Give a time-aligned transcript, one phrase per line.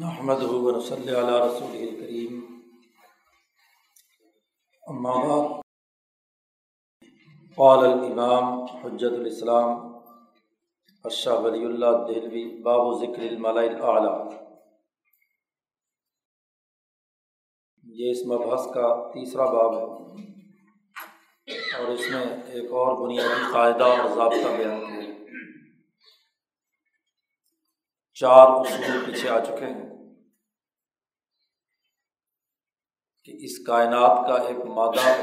[0.00, 2.40] محمد ہُون صلی اللہ رسول الکریم
[5.04, 5.60] بعد،
[7.58, 8.44] قال الامام
[8.76, 9.68] حجت الاسلام
[11.04, 14.16] ارشا ولی اللہ دہلوی، باب و ذکر الملاء الاعلیٰ
[17.84, 19.84] یہ اس مبحث کا تیسرا باب ہے
[21.78, 25.01] اور اس میں ایک اور بنیادی قاعدہ اور ضابطہ بیان کیا
[28.22, 29.88] چار اصول پیچھے آ چکے ہیں
[33.24, 35.14] کہ اس کائنات کا ایک مادہ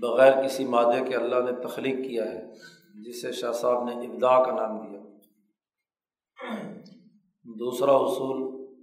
[0.00, 2.40] بغیر کسی مادے کے اللہ نے تخلیق کیا ہے،
[3.04, 5.00] جسے شاہ صاحب نے ابدا کا نام دیا۔
[7.44, 8.38] دوسرا اصول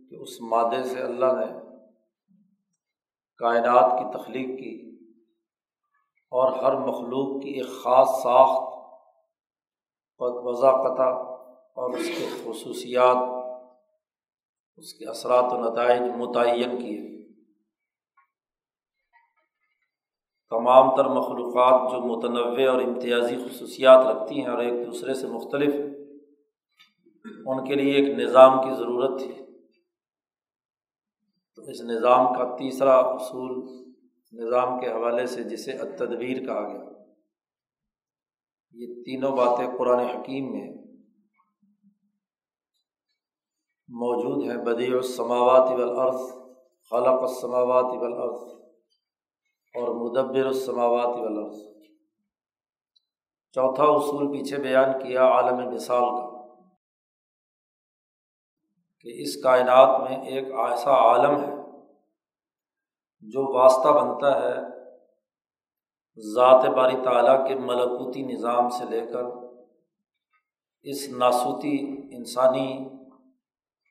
[0.09, 1.51] کہ اس مادے سے اللہ نے
[3.41, 4.73] کائنات کی تخلیق کی
[6.31, 8.63] اور ہر مخلوق کی ایک خاص ساخت
[10.19, 11.09] وضاقتہ
[11.75, 13.17] اور اس کے خصوصیات،
[14.77, 17.15] اس کے اثرات و نتائج متعین کیے
[20.49, 25.73] تمام تر مخلوقات جو متنوع اور امتیازی خصوصیات رکھتی ہیں اور ایک دوسرے سے مختلف
[27.45, 29.33] ان کے لیے ایک نظام کی ضرورت تھی
[31.55, 33.53] تو اس نظام کا تیسرا اصول
[34.31, 36.89] نظام کے حوالے سے جسے التدبیر کہا گیا۔
[38.71, 40.84] یہ تینوں باتیں قرآن حکیم میں
[43.89, 46.21] موجود ہیں بدیع السماوات والارض،
[46.91, 48.41] خلق السماوات والارض
[49.75, 51.55] اور مدبر السماوات والارض۔
[53.55, 56.25] چوتھا اصول پیچھے بیان کیا عالم مثال کا
[58.99, 61.53] کہ اس کائنات میں ایک ایسا عالم ہے
[63.21, 64.55] جو واسطہ بنتا ہے
[66.17, 69.23] ذات باری تعالیٰ کے ملکوتی نظام سے لے کر
[70.81, 71.77] اس ناسوتی
[72.11, 72.67] انسانی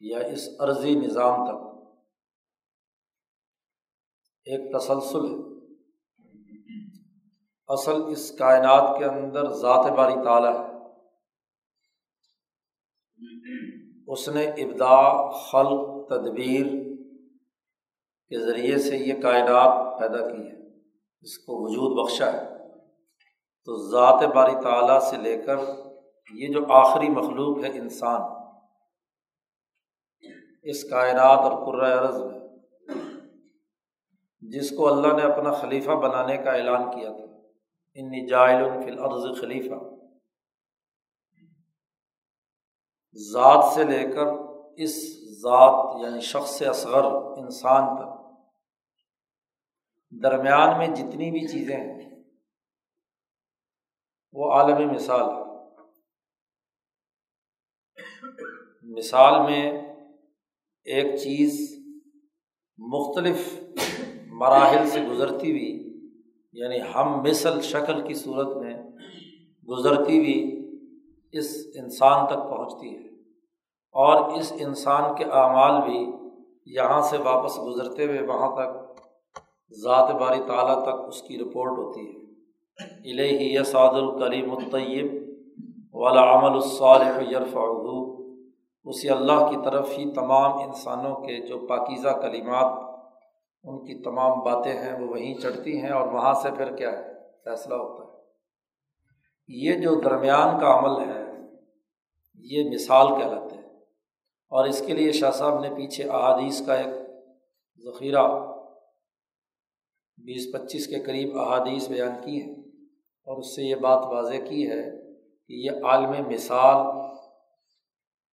[0.01, 1.75] یا اس عرضی نظام تک۔
[4.45, 5.55] ایک تسلسل ہے۔
[7.69, 10.75] اصل اس کائنات کے اندر ذات باری تعالیٰ ہے۔
[14.07, 16.67] اس نے ابدا خلق، تدبیر
[18.29, 20.79] کے ذریعے سے یہ کائنات پیدا کی ہے۔
[21.21, 22.55] اس کو وجود بخشا ہے۔
[23.65, 25.57] تو ذات باری تعالیٰ سے لے کر
[26.35, 28.21] یہ جو آخری مخلوق ہے انسان
[30.65, 32.41] اس کائنات اور عرض میں،
[34.41, 37.25] جس کو اللہ نے اپنا خلیفہ بنانے کا اعلان کیا تھا۔
[37.95, 39.75] ان جائل فی الارض خلیفہ۔
[43.33, 44.27] ذات سے لے کر
[44.77, 44.95] اس
[45.41, 47.05] ذات یعنی شخص اصغر
[47.39, 48.25] انسان تک۔
[50.23, 52.25] درمیان میں جتنی بھی چیزیں ہیں،
[54.33, 55.45] وہ عالمی مثال ہے۔
[58.83, 59.84] مثال میں
[60.85, 61.79] ایک چیز
[62.79, 63.61] مختلف
[64.29, 66.01] مراحل سے گزرتی ہوئی
[66.53, 68.75] یعنی ہم مثل شکل کی صورت میں
[69.69, 70.69] گزرتی ہوئی
[71.33, 73.09] اس انسان تک پہنچتی ہے۔
[73.93, 76.07] اور اس انسان کے اعمال بھی
[76.67, 79.01] یہاں سے واپس گزرتے ہوئے وہاں تک
[79.73, 82.25] ذات باری تعالیٰ تک اس کی رپورٹ ہوتی ہے۔
[83.13, 85.15] الہی یسعد الکلیم الطیب
[85.95, 88.14] والا عمل الصالح یرفعہ۔
[88.85, 92.95] اسی اللہ کی طرف ہی تمام انسانوں کے جو پاکیزہ کلیمات
[93.65, 97.13] ان کی تمام باتیں ہیں، وہ وہیں چڑھتی ہیں اور وہاں سے پھر کیا ہے؟
[97.45, 98.23] فیصلہ ہوتا ہے۔
[99.49, 101.25] یہ جو درمیان کا عمل ہے،
[102.37, 103.63] یہ مثال کہلاتے ہیں
[104.49, 106.95] اور اس کے لیے شاہ صاحب نے پیچھے احادیث کا ایک
[107.85, 108.27] ذخیرہ
[110.19, 112.55] بیس پچیس کے قریب احادیث بیان کی ہیں
[113.27, 114.83] اور اس سے یہ بات واضح کی ہے
[115.49, 117.04] کہ یہ عالم مثال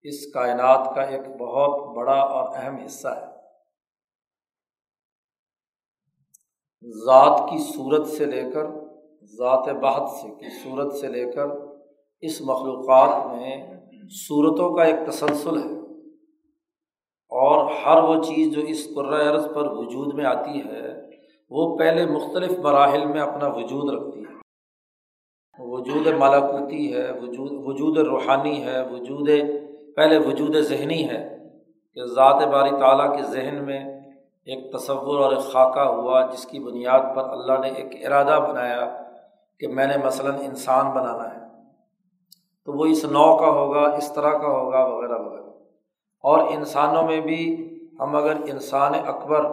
[0.02, 3.32] اس کائنات کا ایک بہت بڑا اور اہم حصہ ہے۔
[7.06, 8.66] ذات کی صورت سے لے کر،
[9.22, 11.46] ذات بحت سے، کی صورت سے لے کر
[12.20, 13.80] اس مخلوقات میں
[14.28, 15.78] صورتوں کا ایک تسلسل ہے۔
[17.28, 18.88] اور ہر وہ چیز جو اس
[19.22, 21.10] عرض پر وجود میں آتی ہے،
[21.50, 24.32] وہ پہلے مختلف مراحل میں اپنا وجود رکھتی ہے۔
[25.58, 29.28] وجود مالاکوتی ہے، وجود وجود روحانی ہے، وجود
[29.96, 31.38] پہلے وجود ذہنی ہے
[31.94, 34.00] کہ ذات باری تعالیٰ کے ذہن میں
[34.44, 39.02] ایک تصور اور ایک خاکہ ہوا، جس کی بنیاد پر اللہ نے ایک ارادہ بنایا
[39.60, 41.40] کہ میں نے مثلاً انسان بنانا ہے۔
[42.64, 45.42] تو وہ اس نو کا ہوگا، اس طرح کا ہوگا، وغیرہ وغیرہ۔
[46.22, 47.68] اور انسانوں میں بھی
[48.00, 49.44] ہم اگر انسان اکبر،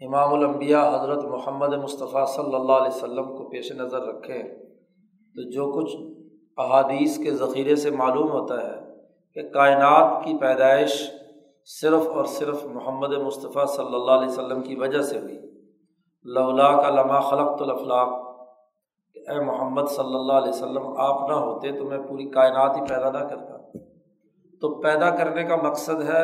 [0.00, 4.42] امام الانبیاء حضرت محمد مصطفیٰ صلی اللہ علیہ وسلم کو پیش نظر رکھیں،
[5.34, 5.96] تو جو کچھ
[6.58, 8.93] احادیث کے ذخیرے سے معلوم ہوتا ہے
[9.34, 11.10] کہ کائنات کی پیدائش
[11.64, 15.40] صرف اور صرف محمد مصطفیٰ صلی اللہ علیہ وسلم کی وجہ سے ہوئی۔
[16.24, 18.08] لولا کا لمحہ خلق الافلاق،
[19.14, 22.80] کہ اے محمد صلی اللہ علیہ وسلم، آپ نہ ہوتے تو میں پوری کائنات ہی
[22.80, 23.78] پیدا نہ کرتا۔
[24.60, 26.22] تو پیدا کرنے کا مقصد ہے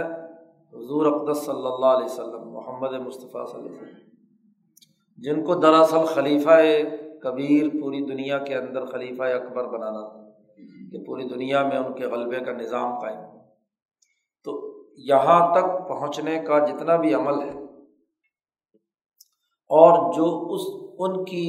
[0.73, 4.11] حضور اقدس صلی اللہ علیہ وسلم، محمد مصطفیٰ صلی اللہ علیہ وسلم۔
[5.19, 6.51] جن کو دراصل خلیفہ
[7.23, 10.20] کبیر پوری دنیا کے اندر خلیفہ اکبر بنانا تھا۔
[10.93, 13.39] کہ پوری دنیا میں ان کے غلبے کا نظام قائم ہو۔
[14.47, 14.53] تو
[15.09, 17.59] یہاں تک پہنچنے کا جتنا بھی عمل ہے،
[19.71, 20.63] اور جو اس،
[20.99, 21.47] ان کی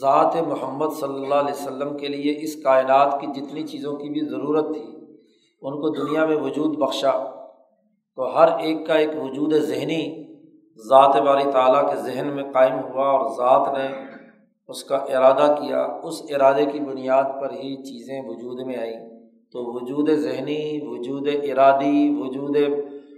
[0.00, 4.20] ذات محمد صلی اللہ علیہ وسلم کے لیے اس کائنات کی جتنی چیزوں کی بھی
[4.26, 4.82] ضرورت تھی،
[5.62, 7.12] ان کو دنیا میں وجود بخشا۔
[8.18, 10.02] تو ہر ایک کا ایک وجود ذہنی،
[10.78, 13.86] ذات باری تعالیٰ کے ذہن میں قائم ہوا اور ذات نے
[14.68, 19.12] اس کا ارادہ کیا، اس ارادے کی بنیاد پر ہی چیزیں وجود میں آئیں۔
[19.52, 22.56] تو وجود ذہنی، وجود ارادی، وجود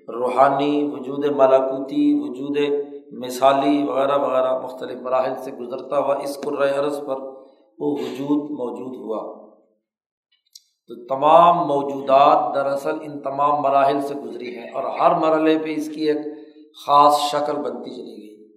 [0.08, 2.58] روحانی، وجود ملاکوتی وجود
[3.12, 7.16] مثالی وغیرہ وغیرہ مختلف مراحل سے گزرتا ہوا اس قرۂۂ عرض پر
[7.78, 9.48] وہ وجود موجود ہوا۔
[10.88, 15.88] تو تمام موجودات دراصل ان تمام مراحل سے گزری ہیں اور ہر مرحلے پہ اس
[15.88, 16.18] کی ایک
[16.86, 18.48] خاص شکل بنتی چلی گئی۔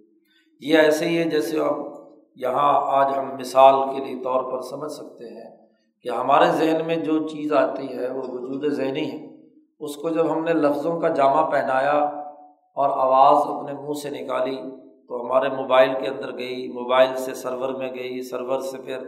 [0.60, 1.97] یہ ایسے ہی ہے جیسے اب
[2.40, 5.56] یہاں آج ہم مثال کے لیے طور پر سمجھ سکتے ہیں
[6.02, 9.26] کہ ہمارے ذہن میں جو چیز آتی ہے وہ وجود ذہنی ہے۔
[9.80, 11.98] اس کو جب ہم نے لفظوں کا جامع پہنایا
[12.76, 14.56] اور آواز اپنے منہ سے نکالی
[15.08, 18.98] تو ہمارے موبائل کے اندر گئی، موبائل سے سرور میں گئی، سرور سے پھر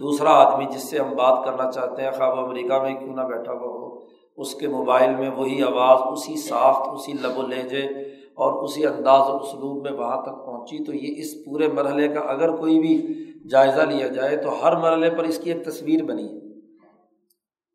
[0.00, 3.52] دوسرا آدمی جس سے ہم بات کرنا چاہتے ہیں خواب امریکہ میں کیوں نہ بیٹھا
[3.52, 3.98] ہوا ہو،
[4.36, 9.30] اس کے موبائل میں وہی آواز، اسی ساخت، اسی لب و لہجے اور اسی انداز
[9.30, 13.24] و اسلوب میں وہاں تک پہنچی، تو یہ اس پورے مرحلے کا اگر کوئی بھی
[13.50, 16.40] جائزہ لیا جائے، تو ہر مرحلے پر اس کی ایک تصویر بنی ہے۔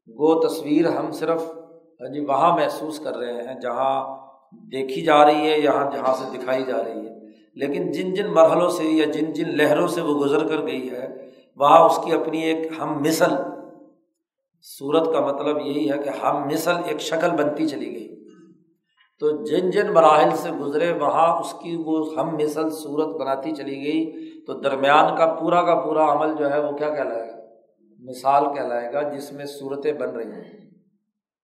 [0.07, 1.42] وہ تصویر ہم صرف
[2.13, 4.18] جی وہاں محسوس کر رہے ہیں، جہاں
[4.71, 7.15] دیکھی جا رہی ہے یہاں جہاں سے دکھائی جا رہی ہے۔
[7.56, 11.30] لیکن جن جن مرحلوں سے یا جن جن لہروں سے وہ گزر کر گئی ہے،
[11.57, 13.31] وہاں اس کی اپنی ایک ہم مثل،
[14.62, 18.17] صورت کا مطلب یہی ہے کہ ہم مثل ایک شکل بنتی چلی گئی۔
[19.19, 23.75] تو جن جن مراحل سے گزرے وہاں اس کی وہ ہم مثل صورت بناتی چلی
[23.75, 27.38] گئی۔ تو درمیان کا پورا کا پورا عمل جو ہے وہ کیا کہلائے گا؟
[28.00, 30.69] مثال کہلائے گا جس میں صورتیں بن رہی ہیں۔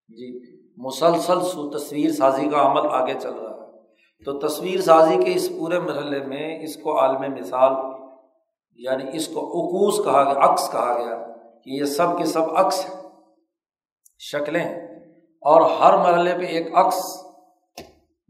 [0.08, 0.40] جی
[0.78, 1.40] مسلسل
[1.78, 3.72] تصویر سازی کا عمل آگے چل رہا ہے۔
[4.26, 7.72] تو تصویر سازی کے اس پورے مرحلے میں اس کو عالم مثال
[8.76, 11.28] یعنی اس کو عکوس کہا گیا، عکس کہا گیا
[11.64, 13.02] کہ یہ سب کے سب عکس ہیں،
[14.20, 14.66] شکلیں
[15.42, 17.24] اور ہر مرحلے پہ ایک عکس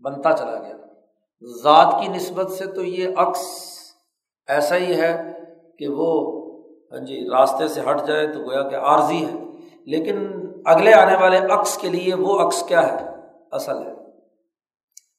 [0.03, 0.73] بنتا چلا گیا۔
[1.63, 3.39] ذات کی نسبت سے تو یہ عکس
[4.47, 5.39] ایسا ہی ہے
[5.79, 6.43] کہ وہ
[6.91, 9.43] ہاں جی راستے سے ہٹ جائے تو گویا کہ عارضی ہے۔
[9.85, 13.07] لیکن اگلے آنے والے عکس کے لیے وہ عکس کیا ہے؟
[13.51, 13.93] اصل ہے۔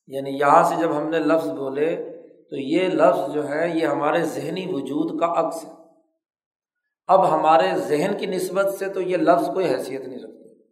[0.07, 1.97] یعنی یہاں سے جب ہم نے لفظ بولے
[2.51, 5.71] تو یہ لفظ جو ہے، یہ ہمارے ذہنی وجود کا عکس ہے۔
[7.07, 10.63] اب ہمارے ذہن کی نسبت سے تو یہ لفظ کوئی حیثیت نہیں رکھتے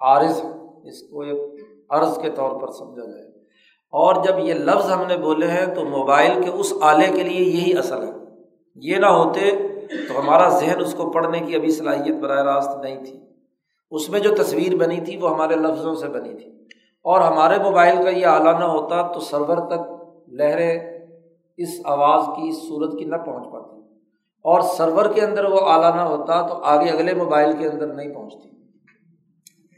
[0.00, 0.50] عارض ہے۔
[0.88, 1.60] اس کو ایک
[1.90, 3.31] عرض کے طور پر سمجھا جائے۔
[3.92, 7.40] اور جب یہ لفظ ہم نے بولے ہیں تو موبائل کے اس آلے کے لیے
[7.40, 8.12] یہی اصل ہے۔
[8.74, 9.50] یہ نہ ہوتے
[10.08, 13.20] تو ہمارا ذہن اس کو پڑھنے کی ابھی صلاحیت براہ راست نہیں تھی۔
[13.90, 16.48] اس میں جو تصویر بنی تھی وہ ہمارے لفظوں سے بنی تھی۔
[17.04, 20.78] اور ہمارے موبائل کا یہ آلہ نہ ہوتا تو سرور تک لہریں
[21.56, 23.80] اس آواز کی اس صورت کی نہ پہنچ پاتی۔
[24.42, 28.14] اور سرور کے اندر وہ آلہ نہ ہوتا تو آگے اگلے موبائل کے اندر نہیں
[28.14, 28.51] پہنچتی۔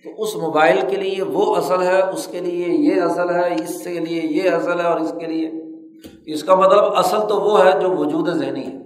[0.04, 3.84] تو اس موبائل کے لیے وہ اصل ہے، اس کے لیے یہ اصل ہے، اس
[3.84, 5.50] کے لیے یہ اصل ہے اور اس کے لیے۔
[6.26, 8.78] اس کا مطلب اصل تو وہ ہے جو وجود ذہنی ہے۔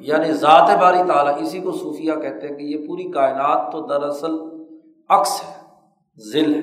[0.00, 4.32] یعنی ذات باری تعالیٰ، اسی کو صوفیہ کہتے ہیں کہ یہ پوری کائنات تو دراصل
[5.08, 5.58] عکس ہے
[6.32, 6.60] ذیل ہے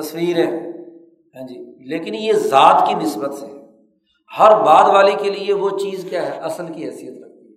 [0.00, 3.46] تصویریں ہاں ہیں جی لیکن یہ ذات کی نسبت سے
[4.38, 7.54] ہر بات والی کے لیے وہ چیز کیا ہے؟ اصل کی حیثیت رکھتی ہے۔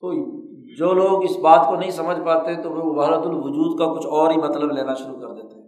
[0.00, 0.35] تو
[0.78, 4.30] جو لوگ اس بات کو نہیں سمجھ پاتے تو وہ بھارت الوجود کا کچھ اور
[4.30, 5.66] ہی مطلب لینا شروع کر دیتے ہیں۔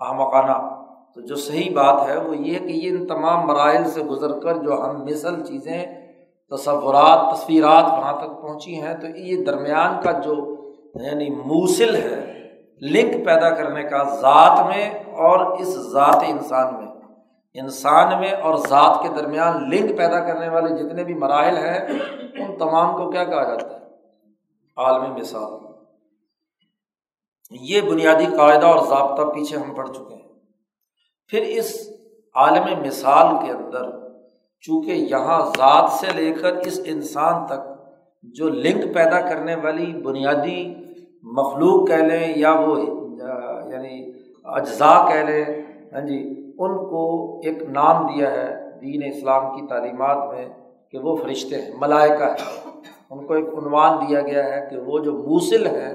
[0.00, 0.80] احمقانہ۔
[1.14, 4.38] تو جو صحیح بات ہے وہ یہ ہے کہ یہ ان تمام مراحل سے گزر
[4.38, 5.84] کر جو ہم مثل چیزیں،
[6.50, 10.56] تصورات، تصویرات وہاں تک پہنچی ہیں، تو یہ درمیان کا جو
[10.94, 12.48] یعنی موصل ہے،
[12.82, 16.92] لنک پیدا کرنے کا ذات میں اور اس ذات انسان میں۔
[17.54, 21.78] انسان میں اور ذات کے درمیان لنک پیدا کرنے والے جتنے بھی مراحل ہیں،
[22.34, 23.79] ان تمام کو کیا کہا جاتا ہے؟
[24.80, 25.52] عالمی مثال۔
[27.50, 30.28] یہ بنیادی قاعدہ اور ضابطہ پیچھے ہم پڑھ چکے ہیں۔
[31.30, 31.74] پھر اس
[32.34, 33.88] عالم مثال کے اندر،
[34.64, 37.68] چونکہ یہاں ذات سے لے کر اس انسان تک
[38.34, 40.62] جو لنک پیدا کرنے والی بنیادی
[41.36, 42.78] مخلوق کہہ لیں یا وہ
[43.70, 43.94] یعنی
[44.44, 45.44] اجزاء کہہ لیں
[45.92, 46.18] ہاں جی
[46.58, 47.02] ان کو
[47.44, 48.48] ایک نام دیا ہے
[48.80, 50.48] دین اسلام کی تعلیمات میں
[50.90, 52.70] کہ وہ فرشتے ہیں، ملائکہ ہے
[53.10, 55.90] ان کو ایک عنوان دیا گیا ہے کہ وہ جو موصل ہے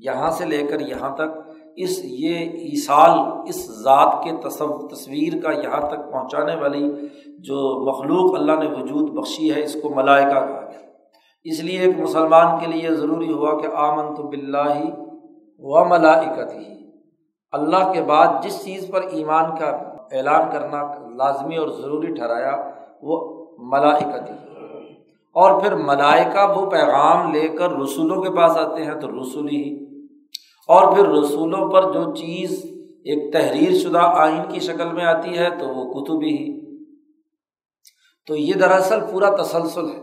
[0.00, 1.30] یہاں سے لے کر یہاں تک،
[1.76, 6.84] اس یہ ایسال اس ذات کے تصویر کا یہاں تک پہنچانے والی
[7.38, 10.84] جو مخلوق اللہ نے وجود بخشی ہے، اس کو ملائکہ کہا گیا۔
[11.46, 14.78] اس لیے ایک مسلمان کے لیے ضروری ہوا کہ آمن تو بلّہ
[15.62, 16.74] و ملائکت ہی
[17.52, 19.68] اللہ کے بعد جس چیز پر ایمان کا
[20.12, 20.82] اعلان کرنا
[21.16, 22.56] لازمی اور ضروری ٹھہرایا،
[23.02, 23.18] وہ
[23.70, 24.36] ملائکت ہی
[25.36, 29.84] اور پھر ملائکہ وہ پیغام لے کر رسولوں کے پاس آتے ہیں تو رسول ہی۔
[30.68, 32.62] اور پھر رسولوں پر جو چیز
[33.04, 36.60] ایک تحریر شدہ آئین کی شکل میں آتی ہے تو وہ کتب ہی۔
[38.26, 40.00] تو یہ دراصل پورا تسلسل ہے۔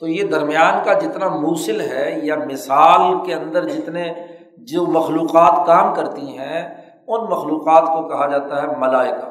[0.00, 4.12] تو یہ درمیان کا جتنا موصل ہے یا مثال کے اندر جتنے
[4.58, 9.26] جو مخلوقات کام کرتی ہیں، ان مخلوقات کو کہا جاتا ہے ملائکہ۔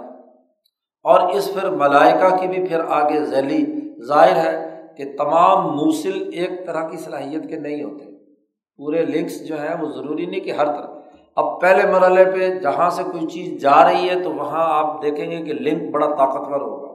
[1.04, 3.66] اور اس پھر ملائکہ کی بھی پھر آگے ذیلی
[4.06, 8.06] ظاہر ہے۔ کہ تمام موصل ایک طرح کی صلاحیت کے نہیں ہوتے۔
[8.78, 10.88] پورے لنکس جو ہیں وہ ضروری نہیں کہ ہر طرح۔
[11.36, 15.32] اب پہلے مرحلے پہ جہاں سے کوئی چیز جا رہی ہے تو وہاں آپ دیکھیں
[15.32, 16.94] گے کہ لنک بڑا طاقتور ہوگا،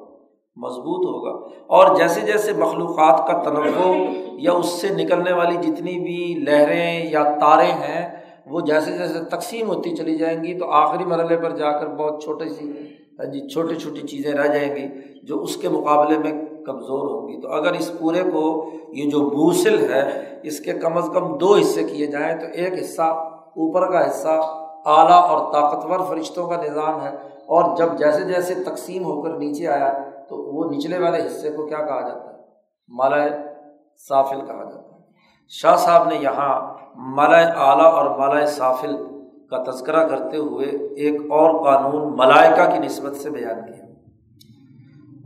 [0.56, 3.94] مضبوط ہوگا۔ اور جیسے جیسے مخلوقات کا تنوع
[4.38, 9.68] یا اس سے نکلنے والی جتنی بھی لہریں یا تاریں ہیں، وہ جیسے جیسے تقسیم
[9.68, 12.70] ہوتی چلی جائیں گی تو آخری مرحلے پر جا کر بہت چھوٹی سی
[13.18, 14.88] ہاں جی چھوٹی چھوٹی چیزیں رہ جائیں گی
[15.22, 16.32] جو اس کے مقابلے میں
[16.66, 21.10] کمزور ہوگی۔ تو اگر اس پورے کو یہ جو بوسل ہے، اس کے کم از
[21.14, 26.48] کم دو حصے کیے جائیں، تو ایک حصہ اوپر کا حصہ اعلیٰ اور طاقتور فرشتوں
[26.48, 27.10] کا نظام ہے۔
[27.46, 29.92] اور جب جیسے جیسے تقسیم ہو کر نیچے آیا،
[30.28, 32.38] تو وہ نچلے والے حصے کو کیا کہا جاتا ہے؟
[32.88, 33.16] مالا
[34.08, 35.02] صافل کہا جاتا ہے۔
[35.48, 38.96] شاہ صاحب نے یہاں مالا اعلیٰ اور مالا صافل
[39.50, 43.85] کا تذکرہ کرتے ہوئے ایک اور قانون ملائکہ کی نسبت سے بیان کیا۔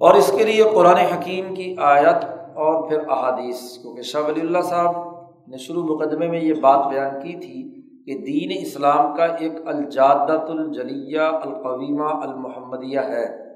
[0.00, 4.60] اور اس کے لیے قرآن حکیم کی آیت اور پھر احادیث، کیونکہ شاہ ولی اللہ
[4.60, 5.10] صاحب
[5.48, 7.70] نے شروع مقدمے میں یہ بات بیان کی تھی
[8.06, 13.50] کہ دین اسلام کا ایک الجادت الجلیہ القویمہ المحمدیہ ہے۔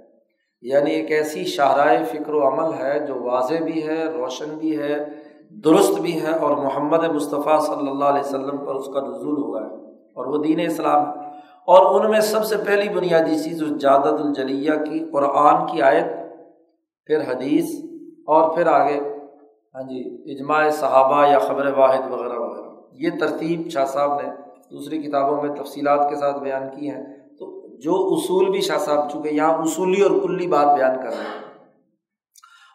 [0.63, 5.05] یعنی ایک ایسی شاہراہ فکر و عمل ہے جو واضح بھی ہے، روشن بھی ہے،
[5.51, 9.61] درست بھی ہے اور محمد مصطفیٰ صلی اللہ علیہ وسلم پر اس کا نزول ہوا
[9.61, 11.03] ہے۔ اور وہ دین اسلام
[11.67, 16.24] اور ان میں سب سے پہلی بنیادی چیز جادت الجلیہ کی، قرآن کی آیت
[17.07, 17.65] پھر حدیث
[18.27, 19.01] اور پھر آگے
[19.75, 24.29] ہاں جی اجماع صحابہ یا خبر واحد وغیرہ وغیرہ۔ یہ ترتیب شاہ صاحب نے
[24.71, 27.05] دوسری کتابوں میں تفصیلات کے ساتھ بیان کی ہیں۔
[27.39, 31.17] تو جو اصول بھی شاہ صاحب، چونکہ یہاں اصولی اور کلی بات بیان کر رہے
[31.17, 31.45] ہیں۔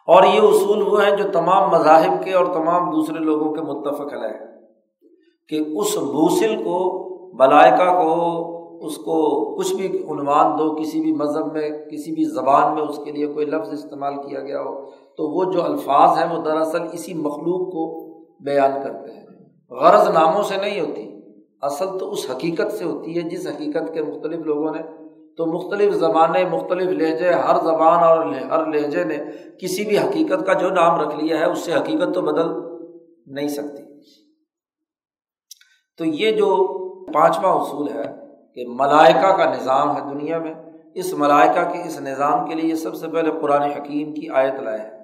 [0.06, 4.12] اور یہ اصول وہ ہیں جو تمام مذاہب کے اور تمام دوسرے لوگوں کے متفق
[4.12, 4.50] ہے
[5.48, 7.00] کہ اس موصل کو
[7.36, 9.14] بلائکہ کو اس کو
[9.58, 13.26] کچھ بھی عنوان دو، کسی بھی مذہب میں، کسی بھی زبان میں اس کے لیے
[13.26, 17.72] کوئی لفظ استعمال کیا گیا ہو، تو وہ جو الفاظ ہیں وہ دراصل اسی مخلوق
[17.72, 18.10] کو
[18.44, 19.26] بیان کرتے ہیں۔
[19.70, 21.20] غرض ناموں سے نہیں ہوتی،
[21.62, 24.82] اصل تو اس حقیقت سے ہوتی ہے، جس حقیقت کے مختلف لوگوں نے،
[25.36, 29.16] تو مختلف زبانیں مختلف لہجے، ہر زبان اور ہر لہجے نے
[29.60, 32.48] کسی بھی حقیقت کا جو نام رکھ لیا ہے، اس سے حقیقت تو بدل
[33.26, 33.82] نہیں سکتی۔
[35.98, 36.56] تو یہ جو
[37.12, 40.54] پانچواں اصول ہے کہ ملائکہ کا نظام ہے دنیا میں،
[40.94, 44.78] اس ملائکہ کے اس نظام کے لیے سب سے پہلے قرآن حکیم کی آیت لائے
[44.78, 44.98] ہیں۔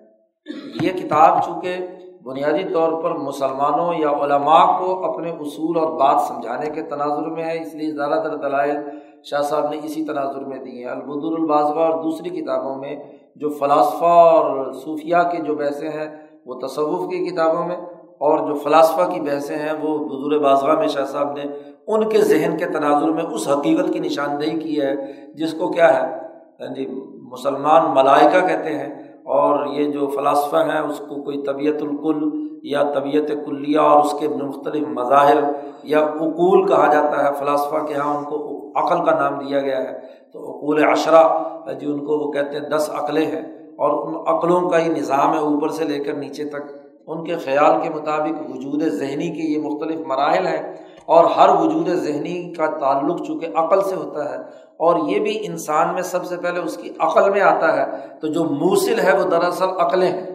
[0.83, 1.77] یہ کتاب چونکہ
[2.25, 7.45] بنیادی طور پر مسلمانوں یا علماء کو اپنے اصول اور بات سمجھانے کے تناظر میں
[7.45, 8.77] ہے، اس لیے زیادہ تر دلائل
[9.25, 12.97] شاہ صاحب نے اسی تناظر میں دی ہیں۔ البدر الباظبہ اور دوسری کتابوں میں
[13.37, 16.09] جو فلاسفہ اور صوفیہ کے جو بحثیں ہیں،
[16.47, 17.77] وہ تصوف کی کتابوں میں،
[18.19, 21.43] اور جو فلاسفہ کی بحثیں ہیں، وہ بدور بازغہ میں شاہ صاحب نے
[21.87, 24.95] ان کے ذہن کے تناظر میں اس حقیقت کی نشاندہی کی ہے،
[25.35, 26.15] جس کو کیا ہے؟
[26.61, 26.87] ہاں جی
[27.23, 32.31] مسلمان ملائکہ کہتے ہیں۔ اور یہ جو فلاسفہ ہیں، اس کو کوئی طبیعت الکل
[32.63, 35.37] یا طبیعت کلیہ اور اس کے مختلف مظاہر
[35.83, 39.79] یا اقول کہا جاتا ہے۔ فلاسفہ کے یہاں ان کو عقل کا نام دیا گیا
[39.79, 39.99] ہے۔
[40.33, 43.43] تو اقول اشرا ہاں جی ان کو وہ کہتے ہیں دس عقلیں ہیں۔
[43.77, 46.73] اور ان عقلوں کا ہی نظام ہے اوپر سے لے کر نیچے تک۔
[47.07, 51.89] ان کے خیال کے مطابق وجود ذہنی کے یہ مختلف مراحل ہیں۔ اور ہر وجود
[51.89, 54.39] ذہنی کا تعلق چونکہ عقل سے ہوتا ہے،
[54.79, 57.85] اور یہ بھی انسان میں سب سے پہلے اس کی عقل میں آتا ہے۔
[58.21, 60.27] تو جو موصل ہے وہ دراصل عقلیں ہیں۔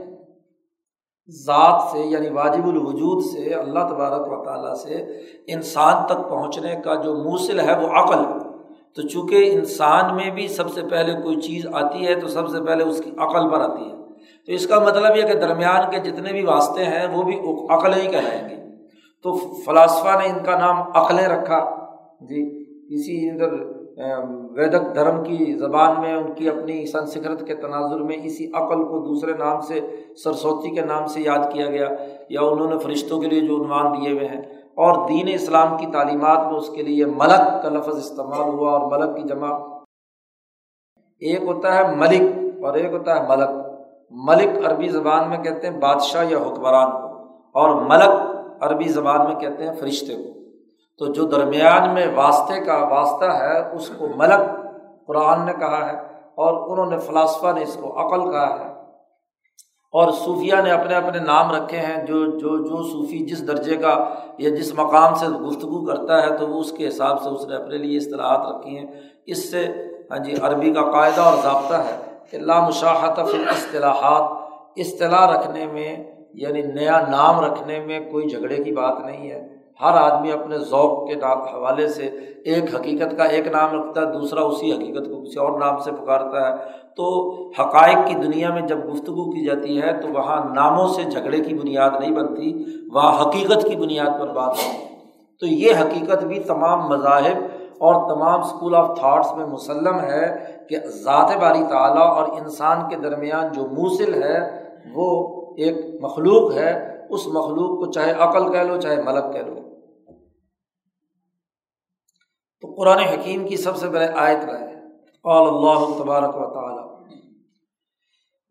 [1.29, 4.95] ذات سے یعنی واجب الوجود سے اللہ تبارک و تعالیٰ سے
[5.47, 8.23] انسان تک پہنچنے کا جو موصل ہے وہ عقل۔
[8.95, 12.61] تو چونکہ انسان میں بھی سب سے پہلے کوئی چیز آتی ہے تو سب سے
[12.61, 13.95] پہلے اس کی عقل پر آتی ہے۔
[14.45, 17.93] تو اس کا مطلب یہ کہ درمیان کے جتنے بھی واسطے ہیں وہ بھی عقل
[17.93, 18.55] ہی کہلائیں گے۔
[19.23, 19.33] تو
[19.65, 21.85] فلاسفہ نے ان کا نام عقلیں رکھا۔
[22.21, 23.53] جی کسی ادھر
[24.51, 28.99] ویدک دھرم کی زبان میں، ان کی اپنی سنسکرت کے تناظر میں اسی عقل کو
[28.99, 29.79] دوسرے نام سے،
[30.23, 31.87] سرسوتی کے نام سے یاد کیا گیا،
[32.29, 34.41] یا انہوں نے فرشتوں کے لیے جو عنوان دیے ہوئے ہیں۔
[34.75, 38.91] اور دین اسلام کی تعلیمات میں اس کے لیے ملک کا لفظ استعمال ہوا اور
[38.91, 39.57] ملک کی جمع۔
[41.19, 42.21] ایک ہوتا ہے ملک
[42.63, 43.49] اور ایک ہوتا ہے ملک۔
[44.11, 46.91] ملک عربی زبان میں کہتے ہیں بادشاہ یا حکمران۔
[47.53, 50.41] اور ملک عربی زبان میں کہتے ہیں فرشتے کو۔
[50.97, 54.39] تو جو درمیان میں واسطے کا واسطہ ہے، اس کو ملک
[55.07, 55.97] قرآن نے کہا ہے
[56.35, 58.71] اور انہوں نے فلاسفہ نے اس کو عقل کہا ہے۔
[59.91, 64.05] اور صوفیہ نے اپنے اپنے نام رکھے ہیں، جو جو جو صوفی جس درجے کا
[64.37, 67.55] یا جس مقام سے گفتگو کرتا ہے، تو وہ اس کے حساب سے اس نے
[67.55, 68.85] اپنے لیے اصطلاحات رکھی ہیں۔
[69.25, 69.67] اس سے
[70.11, 76.10] ہاں جی عربی کا قاعدہ اور ضابطہ ہے کہ لامشاہت فی اصطلاحات اصطلاح رکھنے میں
[76.33, 79.47] یعنی نیا نام رکھنے میں کوئی جھگڑے کی بات نہیں ہے۔
[79.81, 81.13] ہر آدمی اپنے ذوق کے
[81.55, 82.03] حوالے سے
[82.45, 85.91] ایک حقیقت کا ایک نام رکھتا ہے، دوسرا اسی حقیقت کو کسی اور نام سے
[85.91, 86.55] پکارتا ہے۔
[86.95, 91.39] تو حقائق کی دنیا میں جب گفتگو کی جاتی ہے تو وہاں ناموں سے جھگڑے
[91.39, 94.85] کی بنیاد نہیں بنتی، وہاں حقیقت کی بنیاد پر بات ہوتی
[95.39, 97.37] تو یہ حقیقت بھی تمام مذاہب
[97.79, 102.95] اور تمام اسکول آف تھاٹس میں مسلم ہے کہ ذات باری تعالیٰ اور انسان کے
[102.95, 104.37] درمیان جو موصل ہے،
[104.93, 109.55] وہ ایک مخلوق ہے، اس مخلوق کو چاہے عقل کہہ لو، چاہے ملک کہہ لو۔
[112.61, 114.75] تو قرآن حکیم کی سب سے پہلے آیت رہے
[115.23, 116.91] قال اللہ تبارک و تعالی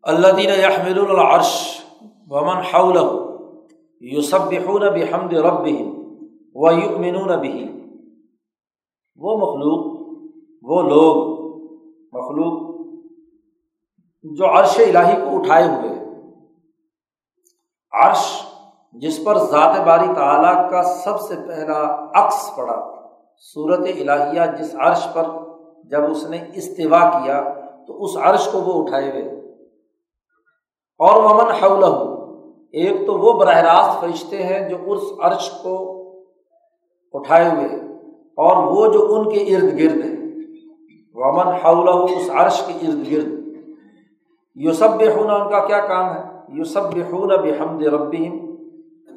[0.03, 1.81] اللہ دین یحمل العرش
[2.27, 3.31] ومن حولہ
[4.01, 6.01] یسبحون بحمد ربهم
[6.55, 7.81] ویؤمنون به۔
[9.15, 10.01] وہ مخلوق،
[10.61, 11.41] وہ لوگ،
[12.13, 12.71] مخلوق
[14.23, 16.00] جو عرش الہی کو اٹھائے ہوئے
[18.01, 18.45] عرش
[18.93, 22.91] جس پر ذات باری تعالیٰ کا سب سے پہلا عکس پڑا۔
[23.53, 25.23] صورت الہیہ جس عرش پر
[25.83, 27.43] جب اس نے استوا کیا
[27.87, 29.21] تو اس عرش کو وہ اٹھائے ہوئے۔
[30.99, 31.83] اور ومن حول
[32.71, 36.01] ایک تو وہ براہ راست فرشتے ہیں جو اس عرش کو
[37.13, 37.75] اٹھائے ہوئے
[38.19, 40.17] اور وہ جو ان کے ارد گرد ہیں۔
[41.13, 43.41] ومن حول اس عرش کے ارد گرد۔
[44.55, 48.51] یوسب ہونا ان کا کیا کام ہے؟ یوسب ہونا بحمد ربیم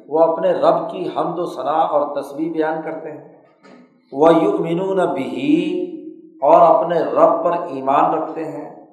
[0.07, 3.33] وہ اپنے رب کی حمد و ثناء اور تصویر بیان کرتے ہیں۔
[4.11, 5.81] وہ یؤمنون بھی
[6.41, 8.85] اور اپنے رب پر ایمان رکھتے ہیں۔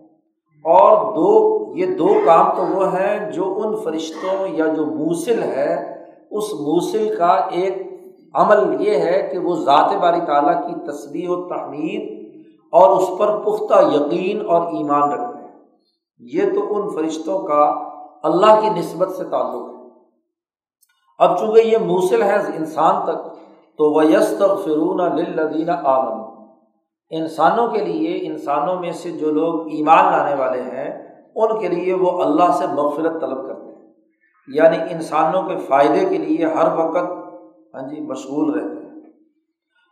[0.64, 6.04] اور دو، یہ دو کام تو وہ ہیں جو ان فرشتوں یا جو موصل ہے،
[6.30, 7.74] اس موصل کا ایک
[8.34, 12.32] عمل یہ ہے کہ وہ ذات باری تعالیٰ کی تصویر و تحمید
[12.72, 15.58] اور اس پر پختہ یقین اور ایمان رکھتے ہیں۔
[16.18, 17.91] یہ تو ان فرشتوں کا
[18.22, 19.88] اللہ کی نسبت سے تعلق ہے۔
[21.18, 23.34] اب چونکہ یہ موصل ہے انسان تک،
[23.78, 26.22] تو وہ یس فرون لدین عالم
[27.10, 31.94] انسانوں کے لیے، انسانوں میں سے جو لوگ ایمان لانے والے ہیں، ان کے لیے
[31.94, 33.92] وہ اللہ سے مغفرت طلب کرتے ہیں۔
[34.48, 37.12] یعنی انسانوں کے فائدے کے لیے ہر وقت
[37.74, 39.00] ہاں جی مشغول رہتے ہیں۔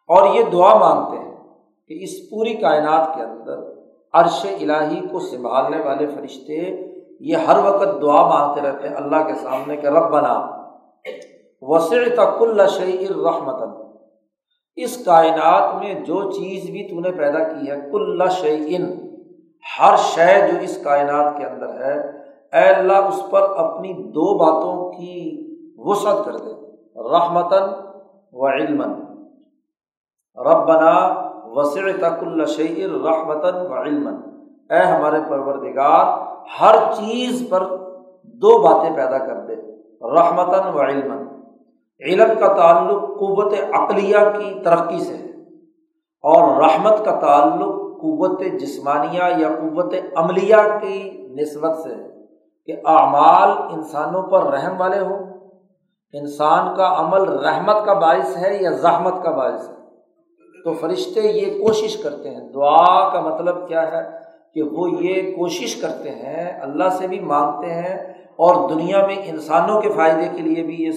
[0.08, 1.36] اور یہ دعا مانگتے ہیں
[1.88, 3.58] کہ اس پوری کائنات کے اندر
[4.12, 6.89] عرش الہی کو سنبھالنے والے فرشتے
[7.20, 10.34] یہ ہر وقت دعا مانگتے رہتے ہیں اللہ کے سامنے کہ رب بنا
[11.62, 13.78] وسیع کل شعی رحمتن
[14.76, 18.84] اس کائنات میں جو چیز بھی تو نے پیدا کی ہے، کل شعین
[19.78, 21.94] ہر شے جو اس کائنات کے اندر ہے،
[22.52, 25.46] اے اللہ اس پر اپنی دو باتوں کی
[25.78, 26.54] وسعت کر دے۔
[27.10, 27.66] رحمتن
[28.32, 28.82] و علم
[30.38, 30.96] رب بنا
[31.56, 34.08] وسیع تک شعر رحمتن و علم
[34.70, 36.29] اے ہمارے پروردگار
[36.60, 37.66] ہر چیز پر
[38.22, 39.56] دو باتیں پیدا کر دے۔
[40.02, 41.12] رحمتن و علم
[42.06, 45.14] علم کا تعلق قوت عقلیہ کی ترقی سے
[46.22, 51.94] اور رحمت کا تعلق قوت جسمانیہ یا قوت عملیہ کی نسبت سے
[52.66, 55.18] کہ اعمال انسانوں پر رحم والے ہوں۔
[56.12, 59.74] انسان کا عمل رحمت کا باعث ہے یا زحمت کا باعث ہے؟
[60.64, 64.19] تو فرشتے یہ کوشش کرتے ہیں۔ دعا کا مطلب کیا ہے؟
[64.54, 69.80] کہ وہ یہ کوشش کرتے ہیں، اللہ سے بھی مانگتے ہیں اور دنیا میں انسانوں
[69.80, 70.90] کے فائدے کے لیے بھی یہ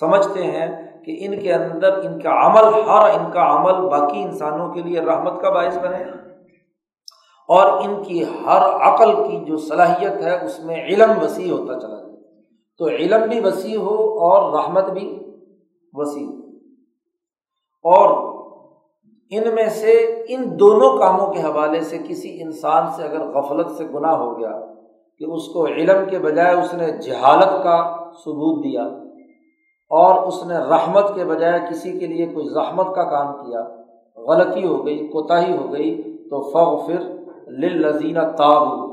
[0.00, 4.72] سمجھتے ہیں کہ ان کے اندر ان کا عمل، ہر ان کا عمل باقی انسانوں
[4.72, 6.04] کے لیے رحمت کا باعث بنے۔
[7.48, 11.94] اور ان کی ہر عقل کی جو صلاحیت ہے، اس میں علم وسیع ہوتا چلا
[11.94, 12.08] جائے۔
[12.78, 15.18] تو علم بھی وسیع ہو اور رحمت بھی
[15.92, 16.48] وسیع ہو۔
[17.82, 18.27] اور
[19.30, 19.92] ان میں سے
[20.28, 24.60] ان دونوں کاموں کے حوالے سے کسی انسان سے اگر غفلت سے گناہ ہو گیا
[25.20, 27.76] کہ اس کو علم کے بجائے اس نے جہالت کا
[28.24, 28.82] ثبوت دیا
[29.90, 33.62] اور اس نے رحمت کے بجائے کسی کے لیے کوئی زحمت کا کام کیا،
[34.16, 35.90] غلطی ہو گئی، کوتاہی ہو گئی،
[36.30, 37.02] تو فغفر
[37.50, 38.86] للذین تابو۔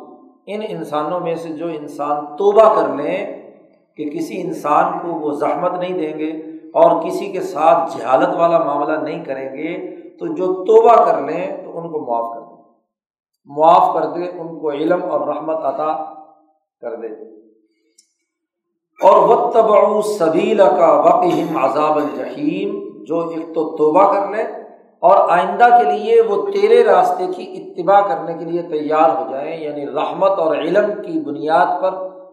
[0.46, 3.18] ان انسانوں میں سے جو انسان توبہ کر لیں
[3.98, 6.32] کہ کسی انسان کو وہ زحمت نہیں دیں گے
[6.74, 9.74] اور کسی کے ساتھ جہالت والا معاملہ نہیں کریں گے
[10.20, 12.64] تو جو توبہ کر لیں تو ان کو معاف کر دیں۔
[13.46, 16.14] معاف کر دے، ان کو علم اور رحمت عطا
[16.82, 17.36] کر دے۔
[19.08, 19.58] اور وقت
[20.06, 24.42] سبیل کا وقم عذاب الجحیم جو ایک تو توبہ کر لے
[25.00, 29.64] اور آئندہ کے لیے وہ تیرے راستے کی اتباع کرنے کے لیے تیار ہو جائیں
[29.64, 31.92] یعنی رحمت اور علم کی بنیاد پر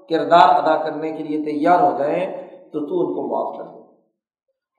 [0.09, 3.83] کردار ادا کرنے کے لیے تیار ہو جائیں، تو تو ان کو معاف کر دے۔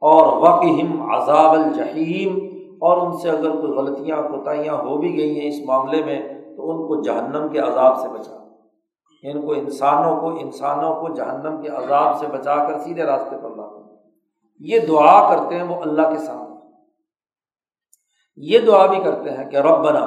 [0.02, 2.53] اور وقم عذاب الجحیم
[2.84, 6.19] اور ان سے اگر کوئی غلطیاں کوتاہیاں ہو بھی گئی ہیں اس معاملے میں،
[6.56, 8.38] تو ان کو جہنم کے عذاب سے بچا۔
[9.24, 13.38] یعنی ان کو انسانوں کو انسانوں کو جہنم کے عذاب سے بچا کر سیدھے راستے
[13.43, 13.82] پر لاتے
[14.62, 16.52] یہ دعا کرتے ہیں وہ اللہ کے سامنے
[18.38, 20.06] یہ دعا بھی کرتے ہیں کہ رب بنا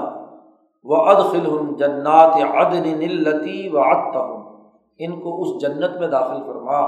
[0.87, 1.47] وہ ادخل
[1.79, 4.45] جنات عدن نلتی و ہوں
[4.99, 6.83] ان کو اس جنت میں داخل فرما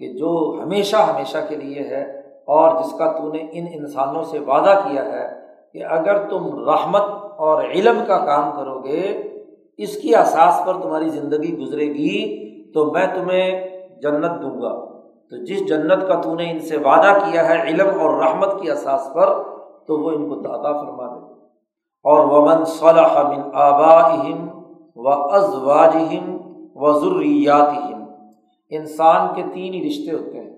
[0.00, 0.30] کہ جو
[0.62, 2.04] ہمیشہ ہمیشہ کے لیے ہے
[2.46, 5.40] اور جس کا تو نے ان انسانوں سے وعدہ کیا ہے
[5.72, 7.02] کہ اگر تم رحمت
[7.36, 9.22] اور علم کا کام کرو گے،
[9.78, 13.68] اس کی احساس پر تمہاری زندگی گزرے گی، تو میں تمہیں
[14.02, 14.84] جنت دوں گا۔
[15.30, 18.70] تو جس جنت کا تو نے ان سے وعدہ کیا ہے، علم اور رحمت کی
[18.70, 19.42] احساس پر،
[19.86, 21.32] تو وہ ان کو دادا فرما دے
[22.04, 24.14] اور ومن صلاح من آبا
[24.96, 26.36] و ازواجہم
[26.74, 28.04] و ضروریاتہم
[28.70, 30.54] انسان کے تین ہی رشتے ہوتے ہیں۔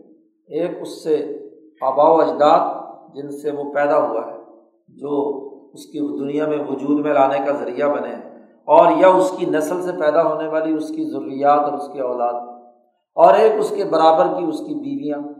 [0.48, 1.35] ایک اس سے
[1.82, 2.60] آبا و اجداد
[3.14, 4.36] جن سے وہ پیدا ہوا ہے،
[4.88, 5.42] جو
[5.74, 9.46] اس کی دنیا میں وجود میں لانے کا ذریعہ بنے ہیں۔ اور یا اس کی
[9.46, 12.34] نسل سے پیدا ہونے والی اس کی ضروریات اور اس کی اولاد۔
[13.14, 15.32] اور ایک اس کے برابر کی اس کی بیویاں۔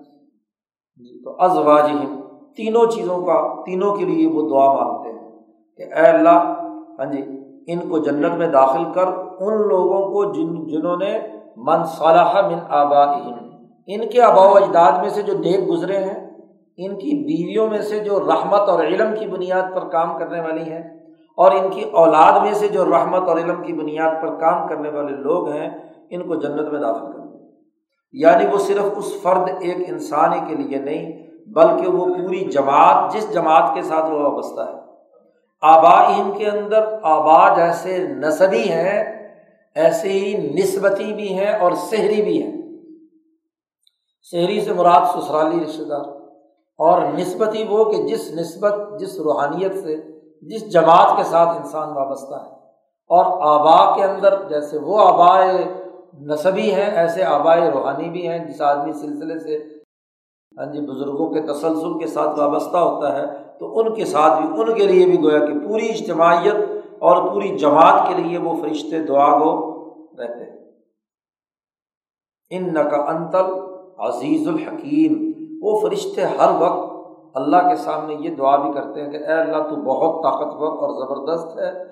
[0.96, 1.90] جی تو ازواج
[2.56, 5.30] تینوں چیزوں کا، تینوں کے لیے وہ دعا مانگتے ہیں
[5.76, 6.54] کہ اے اللہ
[6.98, 7.22] ہاں جی
[7.72, 9.06] ان کو جنت میں داخل کر
[9.38, 11.18] ان لوگوں کو جن، جنہوں نے
[11.56, 13.04] من صلاح من آبا
[13.86, 16.25] ان کے آبا و اجداد میں سے جو نیک گزرے ہیں
[16.76, 20.62] ان کی بیویوں میں سے جو رحمت اور علم کی بنیاد پر کام کرنے والی
[20.62, 20.82] ہیں
[21.36, 24.88] اور ان کی اولاد میں سے جو رحمت اور علم کی بنیاد پر کام کرنے
[24.88, 25.70] والے لوگ ہیں،
[26.10, 27.26] ان کو جنت میں داخل کر
[28.12, 33.12] یعنی وہ صرف اس فرد ایک انسان ہی کے لیے نہیں، بلکہ وہ پوری جماعت،
[33.12, 34.80] جس جماعت کے ساتھ وہ وابستہ ہے۔
[35.62, 39.28] آبا ان کے اندر آبا جیسے نصبی ہیں،
[39.74, 42.62] ایسے ہی نسبتی بھی ہیں اور شہری بھی ہیں۔
[44.22, 46.15] شہری سے مراد سسرالی رشتے دار۔
[46.78, 49.96] اور نسبت ہی وہ کہ جس نسبت، جس روحانیت سے،
[50.42, 52.56] جس جماعت کے ساتھ انسان وابستہ ہے۔
[53.08, 55.64] اور آبا کے اندر جیسے وہ آبائے
[56.20, 59.76] نصبی ہیں، ایسے آبائے روحانی بھی ہیں، جس آدمی سلسلے سے
[60.58, 63.24] ہاں جی بزرگوں کے تسلسل کے ساتھ وابستہ ہوتا ہے،
[63.58, 66.54] تو ان کے ساتھ بھی، ان کے لیے بھی گویا کہ پوری اجتماعیت
[66.98, 69.74] اور پوری جماعت کے لیے وہ فرشتے دعا گو
[70.18, 70.56] رہتے ہیں۔
[72.50, 75.25] ان نقا انتل عزیز الحکیم
[75.66, 76.96] وہ فرشتے ہر وقت
[77.34, 80.90] اللہ کے سامنے یہ دعا بھی کرتے ہیں کہ اے اللہ تو بہت طاقتور اور
[80.90, 81.82] زبردست ہے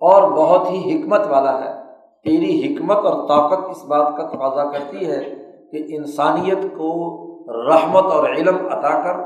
[0.00, 1.84] اور بہت ہی حکمت والا ہے۔
[2.24, 5.34] تیری حکمت اور طاقت اس بات کا تقاضا کرتی ہے
[5.72, 9.20] کہ انسانیت کو رحمت اور علم عطا کر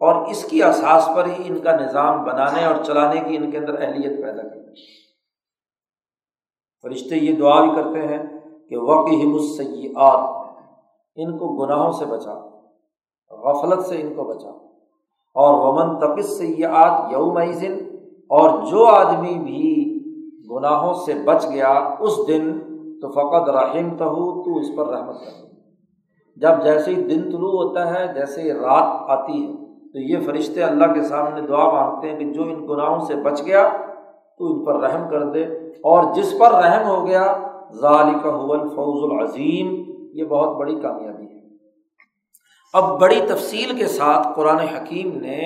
[0.00, 3.58] اور اس کی احساس پر ہی ان کا نظام بنانے اور چلانے کی ان کے
[3.58, 4.58] اندر اہلیت پیدا کر۔
[6.82, 8.22] فرشتے یہ دعا بھی کرتے ہیں
[8.68, 10.46] کہ وقی مسیات
[11.16, 12.53] ان کو گناہوں سے بچا۔
[13.30, 14.50] غفلت سے ان کو بچا۔
[15.34, 17.38] اور ومن تپس سے یہ آج یوم
[18.28, 19.90] اور جو آدمی بھی
[20.50, 22.58] گناہوں سے بچ گیا اس دن،
[23.00, 25.44] تو فقط رحم تو تو اس پر رحمت کر
[26.36, 29.52] جب جیسے ہی دن طلوع ہوتا ہے، جیسے ہی رات آتی ہے،
[29.92, 33.42] تو یہ فرشتے اللہ کے سامنے دعا مانگتے ہیں کہ جو ان گناہوں سے بچ
[33.46, 33.68] گیا،
[34.38, 35.44] تو ان پر رحم کر دے۔
[35.82, 37.36] اور جس پر رحم ہو گیا
[37.72, 41.23] ظالق الفوز العظیم یہ بہت بڑی کامیابی ہے۔
[42.74, 45.40] اب بڑی تفصیل کے ساتھ قرآن حکیم نے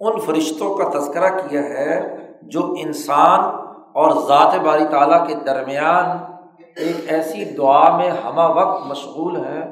[0.00, 3.40] ان فرشتوں کا تذکرہ کیا ہے جو انسان
[3.92, 6.16] اور ذات باری تعالیٰ کے درمیان
[6.76, 9.62] ایک ایسی دعا میں ہمہ وقت مشغول ہیں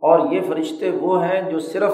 [0.00, 1.92] اور یہ فرشتے وہ ہیں جو صرف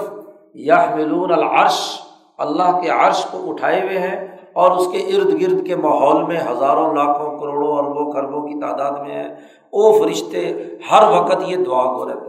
[0.53, 2.01] یا ملون العرش،
[2.37, 6.39] اللہ کے عرش کو اٹھائے ہوئے ہیں اور اس کے ارد گرد کے ماحول میں
[6.51, 9.29] ہزاروں لاکھوں کروڑوں اربوں خربوں کی تعداد میں ہیں۔
[9.73, 10.53] وہ فرشتے،
[10.91, 12.28] ہر وقت یہ دعا کو رہتے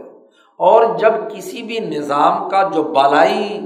[0.61, 3.59] اور جب کسی بھی نظام کا جو بالائی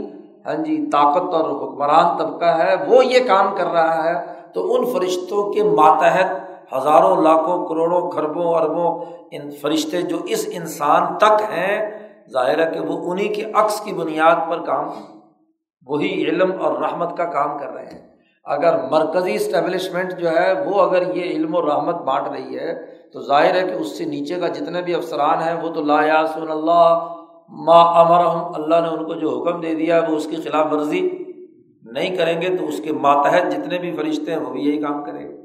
[0.46, 4.14] ہاں جی طاقت اور حکمران طبقہ ہے، وہ یہ کام کر رہا ہے،
[4.54, 8.90] تو ان فرشتوں کے ماتحت ہزاروں، لاکھوں، کروڑوں خربوں اربوں
[9.32, 11.78] ان فرشتے جو اس انسان تک ہیں،
[12.32, 14.90] ظاہر ہے کہ وہ انہیں کے عکس کی بنیاد پر کام،
[15.88, 18.08] وہی علم اور رحمت کا کام کر رہے ہیں۔
[18.46, 22.74] اگر مرکزی اسٹیبلشمنٹ جو ہے، وہ اگر یہ علم و رحمت بانٹ رہی ہے
[23.16, 26.06] تو ظاہر ہے کہ اس سے نیچے کا جتنے بھی افسران ہیں وہ تو لا
[26.06, 27.12] یاسن اللہ
[27.50, 31.10] ما امرحم اللہ نے ان کو جو حکم دے دیا وہ اس کی خلاف ورزی
[31.92, 35.04] نہیں کریں گے، تو اس کے ماتحت جتنے بھی فرشتے ہیں وہ بھی یہی کام
[35.04, 35.38] کریں گے۔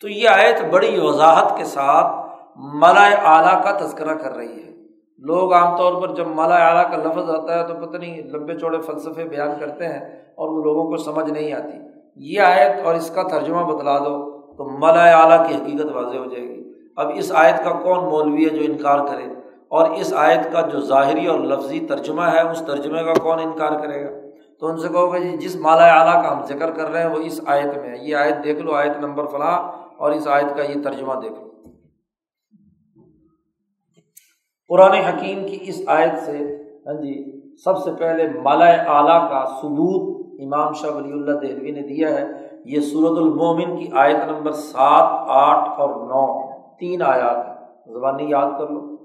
[0.00, 4.70] تو یہ آیت بڑی وضاحت کے ساتھ ملا اعلیٰ کا تذکرہ کر رہی ہے۔
[5.18, 8.58] لوگ عام طور پر جب مالا اعلیٰ کا لفظ آتا ہے تو پتہ نہیں لمبے
[8.58, 10.00] چوڑے فلسفے بیان کرتے ہیں
[10.36, 11.78] اور وہ لوگوں کو سمجھ نہیں آتی۔
[12.16, 16.24] یہ آیت اور اس کا ترجمہ بتلا دو تو ملا اعلیٰ کی حقیقت واضح ہو
[16.24, 19.24] جائے گی۔ اب اس آیت کا کون مولوی ہے جو انکار کرے؟
[19.68, 23.78] اور اس آیت کا جو ظاہری اور لفظی ترجمہ ہے، اس ترجمے کا کون انکار
[23.78, 24.10] کرے گا؟
[24.60, 27.10] تو ان سے کہو گے جی جس مالا اعلیٰ کا ہم ذکر کر رہے ہیں،
[27.10, 30.56] وہ اس آیت میں ہے۔ یہ آیت دیکھ لو، آیت نمبر فلاں، اور اس آیت
[30.56, 31.50] کا یہ ترجمہ دیکھ لو۔
[34.68, 40.26] قرآن حکیم کی اس آیت سے ہاں جی سب سے پہلے مالا اعلیٰ کا ثبوت
[40.40, 42.26] امام شاہ ولی اللہ دہلوی نے دیا ہے۔
[42.64, 46.49] یہ صورت المومن کی آیت نمبر سات، آٹھ اور نو۔
[46.80, 47.54] تین آیات ہیں۔
[47.86, 48.96] زبانی یاد کر لو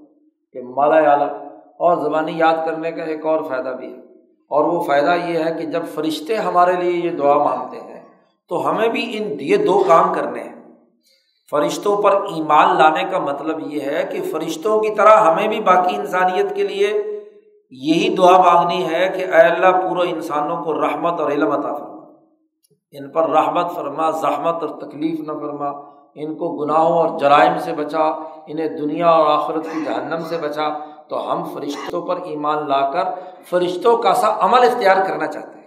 [0.52, 1.28] کہ مالا اعلیٰ
[1.78, 3.98] اور زبانی یاد کرنے کا ایک اور فائدہ بھی ہے۔
[4.48, 8.02] اور وہ فائدہ یہ ہے کہ جب فرشتے ہمارے لیے یہ دعا مانگتے ہیں،
[8.48, 10.54] تو ہمیں بھی ان، یہ دو کام کرنے ہیں۔
[11.50, 15.96] فرشتوں پر ایمان لانے کا مطلب یہ ہے کہ فرشتوں کی طرح ہمیں بھی باقی
[15.96, 17.20] انسانیت کے لیے
[17.70, 22.04] یہی دعا مانگنی ہے کہ اے اللہ پورے انسانوں کو رحمت اور علم عطا فرما۔
[22.92, 27.72] ان پر رحمت فرما، زحمت اور تکلیف نہ فرما۔ ان کو گناہوں اور جرائم سے
[27.72, 28.02] بچا،
[28.46, 33.04] انہیں دنیا اور آخرت کی جہنم سے بچا۔ تو ہم فرشتوں پر ایمان لا کر
[33.44, 35.66] فرشتوں کا سا عمل اختیار کرنا چاہتے ہیں۔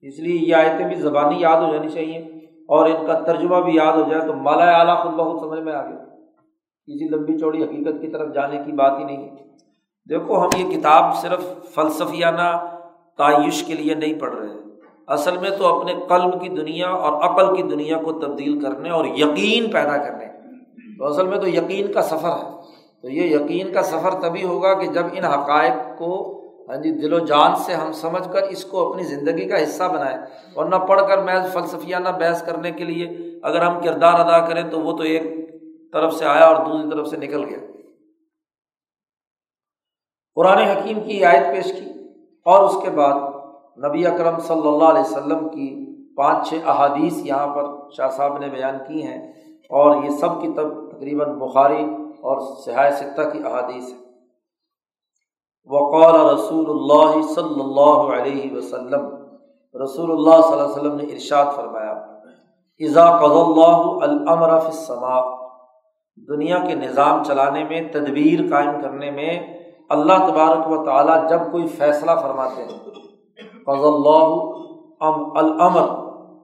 [0.00, 2.18] اس لیے یہ آیتیں بھی زبانی یاد ہو جانی چاہیے
[2.68, 5.72] اور ان کا ترجمہ بھی یاد ہو جائے تو مالا اعلیٰ خود بہت سمجھ میں
[5.72, 5.98] آ گیا
[6.86, 9.44] کسی لمبی چوڑی حقیقت کی طرف جانے کی بات ہی نہیں ہے۔
[10.08, 12.76] دیکھو، ہم یہ کتاب صرف فلسفیانہ
[13.16, 14.71] تعیش کے لیے نہیں پڑھ رہے۔ ہیں
[15.06, 19.04] اصل میں تو اپنے قلب کی دنیا اور عقل کی دنیا کو تبدیل کرنے اور
[19.04, 20.26] یقین پیدا کرنے.
[20.98, 22.50] تو اصل میں تو یقین کا سفر ہے.
[23.02, 26.38] تو یہ یقین کا سفر تبھی ہوگا کہ جب ان حقائق کو
[26.68, 29.82] ہاں جی دل و جان سے ہم سمجھ کر اس کو اپنی زندگی کا حصہ
[29.82, 30.18] بنائیں.
[30.56, 33.08] ورنہ پڑھ کر محض فلسفیانہ بحث کرنے کے لیے
[33.42, 35.22] اگر ہم کردار ادا کریں تو وہ تو ایک
[35.92, 37.58] طرف سے آیا اور دوسری طرف سے نکل گیا.
[40.34, 41.90] قرآن حکیم کی آیت پیش کی
[42.44, 43.14] اور اس کے بعد
[43.78, 45.68] نبی اکرم صلی اللہ علیہ وسلم کی
[46.16, 47.64] پانچ چھ احادیث یہاں پر
[47.96, 49.18] شاہ صاحب نے بیان کی ہیں
[49.70, 51.82] اور یہ سب کی تب تقریباً بخاری
[52.22, 54.00] اور سیاح ستہ کی احادیث ہے
[55.70, 59.04] وقال رسول اللہ صلی اللہ علیہ وسلم،
[59.74, 61.92] رسول اللہ صلی اللہ علیہ وسلم نے ارشاد فرمایا،
[62.80, 65.20] اذا قض اللہ الامر فی السماء
[66.28, 69.38] دنیا کے نظام چلانے میں، تدبیر قائم کرنے میں،
[69.90, 72.80] اللہ تبارک و تعالیٰ جب کوئی فیصلہ فرماتے ہیں
[73.66, 74.28] قض اللہ
[75.38, 75.86] الامر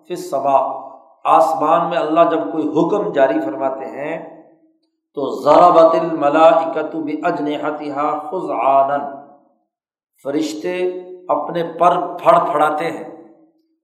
[0.07, 0.89] فی السماء۔
[1.25, 4.39] آسمان میں اللہ جب کوئی حکم جاری فرماتے ہیں،
[5.15, 8.51] تو ذرا بت الملا اکتب اجنحتہ خز
[10.23, 10.75] فرشتے
[11.29, 13.05] اپنے پر پھڑ پھڑاتے ہیں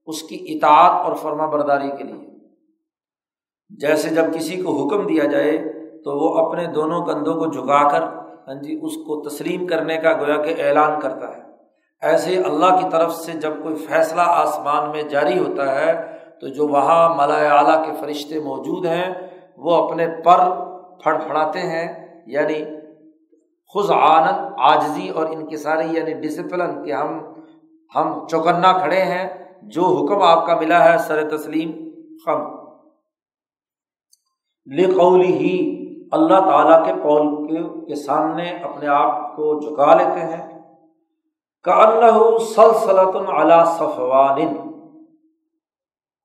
[0.07, 2.29] اس کی اطاعت اور فرما برداری کے لیے۔
[3.81, 5.59] جیسے جب کسی کو حکم دیا جائے،
[6.05, 8.03] تو وہ اپنے دونوں کندھوں کو جھکا کر
[8.49, 11.44] ہاں جی اس کو تسلیم کرنے کا گویا کہ اعلان کرتا ہے۔
[12.05, 16.67] ایسے اللہ کی طرف سے جب کوئی فیصلہ آسمان میں جاری ہوتا ہے، تو جو
[16.67, 19.15] وہاں ملا اعلیٰ کے فرشتے موجود ہیں،
[19.57, 20.39] وہ اپنے پر
[21.03, 22.65] پھڑ پھڑاتے ہیں یعنی
[23.75, 27.21] خز آنند آجزی اور ان ساری یعنی ڈسپلن کہ ہم
[27.97, 29.29] ہم چوکنا کھڑے ہیں،
[29.63, 31.71] جو حکم آپ کا ملا ہے، سر تسلیم،
[32.27, 32.43] خم۔
[34.67, 40.54] لقولی ہی اللہ تعالیٰ کے قول کے سامنے اپنے آپ کو جھکا لیتے ہیں۔
[41.65, 44.41] کہ اللہ سلسلۃ علی صفوان.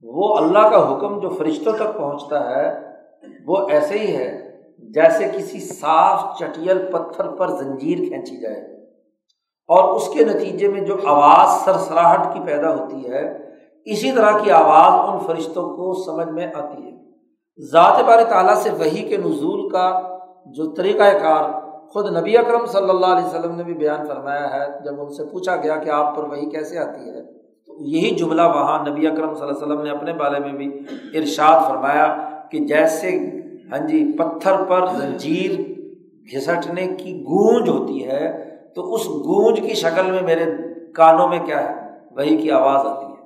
[0.01, 2.79] وہ اللہ کا حکم جو فرشتوں تک پہنچتا ہے،
[3.47, 8.87] وہ ایسے ہی ہے جیسے کسی صاف چٹیل پتھر پر زنجیر کھینچی جائے۔
[9.67, 13.49] اور اس کے نتیجے میں جو آواز سرسراہٹ کی پیدا ہوتی ہے،
[13.85, 16.91] اسی طرح کی آواز ان فرشتوں کو سمجھ میں آتی ہے۔
[17.71, 22.89] ذات بار تعالیٰ سے وہی کے نزول کا جو طریقۂ کار خود نبی اکرم صلی
[22.89, 26.15] اللہ علیہ وسلم نے بھی بیان فرمایا ہے، جب ان سے پوچھا گیا کہ آپ
[26.15, 27.21] پر وہی کیسے آتی ہے،
[27.67, 30.67] تو یہی جملہ وہاں نبی اکرم صلی اللہ علیہ وسلم نے اپنے بارے میں بھی
[31.19, 32.07] ارشاد فرمایا
[32.51, 33.17] کہ جیسے
[33.71, 35.51] ہاں جی پتھر پر زنجیر
[36.33, 38.31] گھسٹنے کی گونج ہوتی ہے،
[38.75, 40.45] تو اس گونج کی شکل میں میرے
[40.95, 41.73] کانوں میں کیا ہے؟
[42.11, 43.17] وہی کی آواز آتی ہے۔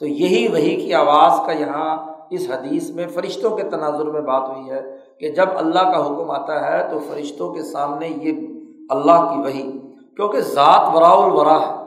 [0.00, 4.48] تو یہی وہی کی آواز کا یہاں اس حدیث میں فرشتوں کے تناظر میں بات
[4.48, 4.82] ہوئی ہے
[5.20, 8.32] کہ جب اللہ کا حکم آتا ہے تو فرشتوں کے سامنے یہ
[8.90, 9.78] اللہ کی وہی
[10.16, 11.82] کیونکہ ذات ورا الورا ہے۔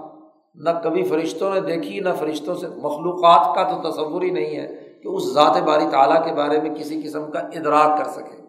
[0.55, 4.67] نہ کبھی فرشتوں نے دیکھی، نہ فرشتوں سے۔ مخلوقات کا تو تصور ہی نہیں ہے
[5.03, 8.45] کہ اس ذات باری تعالیٰ کے بارے میں کسی قسم کا ادراک کر سکے۔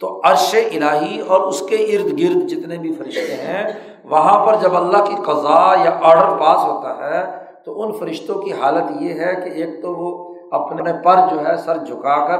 [0.00, 3.72] تو عرش الہی اور اس کے ارد گرد جتنے بھی فرشتے ہیں،
[4.04, 8.52] وہاں پر جب اللہ کی قضا یا آڈر پاس ہوتا ہے، تو ان فرشتوں کی
[8.52, 10.23] حالت یہ ہے کہ ایک تو وہ
[10.54, 12.38] اپنے پر جو ہے سر جھکا کر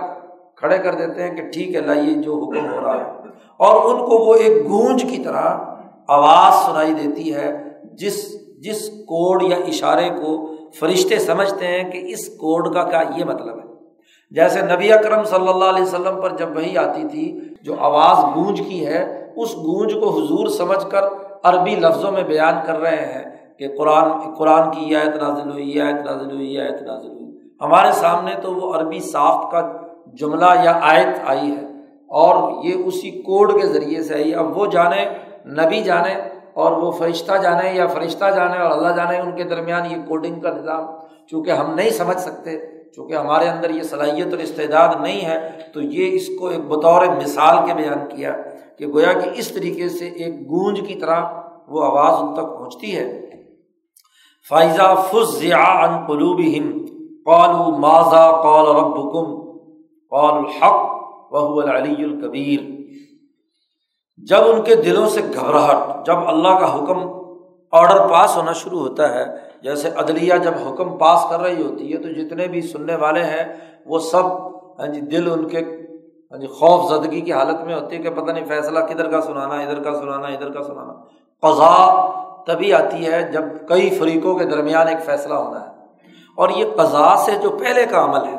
[0.56, 3.10] کھڑے کر دیتے ہیں کہ ٹھیک ہے لائیے جو حکم ہو رہا ہے۔
[3.56, 5.58] اور ان کو وہ ایک گونج کی طرح
[6.08, 12.28] آواز سنائی دیتی ہے، جس جس کوڈ یا اشارے کو فرشتے سمجھتے ہیں کہ اس
[12.28, 13.64] کوڈ کا کیا یہ مطلب ہے۔
[14.30, 18.62] جیسے نبی اکرم صلی اللہ علیہ وسلم پر جب وہی آتی تھی، جو آواز گونج
[18.68, 21.04] کی ہے، اس گونج کو حضور سمجھ کر
[21.42, 25.70] عربی لفظوں میں بیان کر رہے ہیں کہ قرآن قرآن کی یہ آیت نازل ہوئی،
[25.70, 27.23] یہ آیت نازل ہوئی، یہ آیت نازل ہوئی۔
[27.60, 29.60] ہمارے سامنے تو وہ عربی ساخت کا
[30.20, 31.62] جملہ یا آیت آئی ہے
[32.20, 35.04] اور یہ اسی کوڈ کے ذریعے سے آئی اب وہ جانے،
[35.60, 36.14] نبی جانے
[36.54, 40.40] اور وہ فرشتہ جانے یا فرشتہ جانے اور اللہ جانے، ان کے درمیان یہ کوڈنگ
[40.40, 40.86] کا نظام
[41.30, 42.58] چونکہ ہم نہیں سمجھ سکتے،
[42.96, 45.38] چونکہ ہمارے اندر یہ صلاحیت اور استعداد نہیں ہے،
[45.74, 48.32] تو یہ اس کو ایک بطور مثال کے بیان کیا
[48.78, 51.20] کہ گویا کہ اس طریقے سے ایک گونج کی طرح
[51.68, 53.06] وہ آواز ان تک پہنچتی ہے۔
[54.50, 56.83] فائزہ فض ان قلوب ہند
[57.26, 58.96] قالو ماضا قال رب
[60.10, 62.72] قال الحق وہ العلی الکبیر
[64.18, 66.98] جب ان کے دلوں سے گھبراہٹ، جب اللہ کا حکم
[67.72, 69.24] آڈر پاس ہونا شروع ہوتا ہے،
[69.62, 73.44] جیسے عدلیہ جب حکم پاس کر رہی ہوتی ہے، تو جتنے بھی سننے والے ہیں،
[73.86, 74.24] وہ سب
[74.78, 78.10] ہاں جی دل ان کے ہاں جی خوف زدگی کی حالت میں ہوتی ہے کہ
[78.10, 80.92] پتہ نہیں فیصلہ کدھر کا سنانا، ادھر کا سنانا، ادھر کا سنانا۔
[81.42, 81.74] قضا
[82.46, 85.73] تبھی آتی ہے جب کئی فریقوں کے درمیان ایک فیصلہ ہونا ہے۔
[86.38, 88.38] اور یہ قضا سے جو پہلے کا عمل ہے،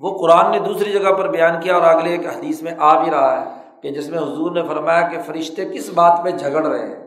[0.00, 3.10] وہ قرآن نے دوسری جگہ پر بیان کیا اور اگلے ایک حدیث میں آ بھی
[3.10, 3.44] رہا ہے
[3.82, 7.04] کہ جس میں حضور نے فرمایا کہ فرشتے کس بات پہ جھگڑ رہے ہیں۔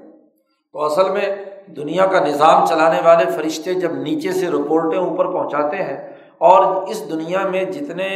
[0.72, 1.36] تو اصل میں
[1.68, 5.98] دنیا کا نظام چلانے والے فرشتے جب نیچے سے رپورٹیں اوپر پہنچاتے ہیں
[6.38, 8.08] اور اس دنیا میں جتنے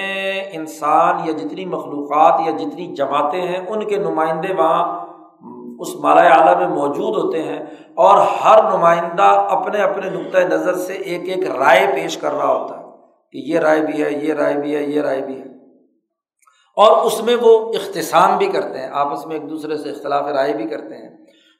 [0.52, 5.03] انسان یا جتنی مخلوقات یا جتنی جماعتیں ہیں، ان کے نمائندے وہاں
[5.84, 7.60] اس مالا اعلیٰ میں موجود ہوتے ہیں
[7.96, 12.78] اور ہر نمائندہ اپنے اپنے نقطۂ نظر سے ایک ایک رائے پیش کر رہا ہوتا
[12.78, 12.84] ہے
[13.32, 15.46] کہ یہ رائے بھی ہے، یہ رائے بھی ہے، یہ رائے بھی ہے۔
[16.78, 20.54] اور اس میں وہ اختصام بھی کرتے ہیں، آپس میں ایک دوسرے سے اختلاف رائے
[20.54, 21.10] بھی کرتے ہیں۔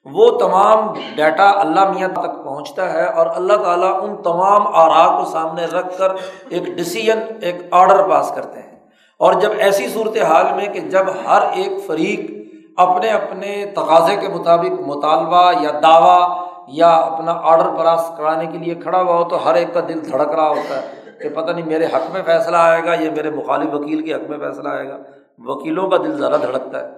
[0.04, 5.30] وہ تمام ڈیٹا اللہ میاں تک پہنچتا ہے اور اللہ تعالیٰ ان تمام آرا کو
[5.30, 6.10] سامنے رکھ کر
[6.48, 8.74] ایک ڈسیزن ایک آرڈر پاس کرتے ہیں۔
[9.18, 12.33] اور جب ایسی صورت حال میں کہ جب ہر ایک فریق
[12.76, 18.74] اپنے اپنے تقاضے کے مطابق مطالبہ یا دعویٰ یا اپنا آرڈر پاس کرانے کے لیے
[18.74, 20.88] کھڑا ہوا ہو تو ہر ایک کا دل دھڑک رہا ہوتا ہے
[21.22, 24.30] کہ پتہ نہیں میرے حق میں فیصلہ آئے گا یا میرے مخالف وکیل کے حق
[24.30, 24.96] میں فیصلہ آئے گا۔
[25.38, 26.90] وکیلوں کا دل ذرا دھڑکتا ہے۔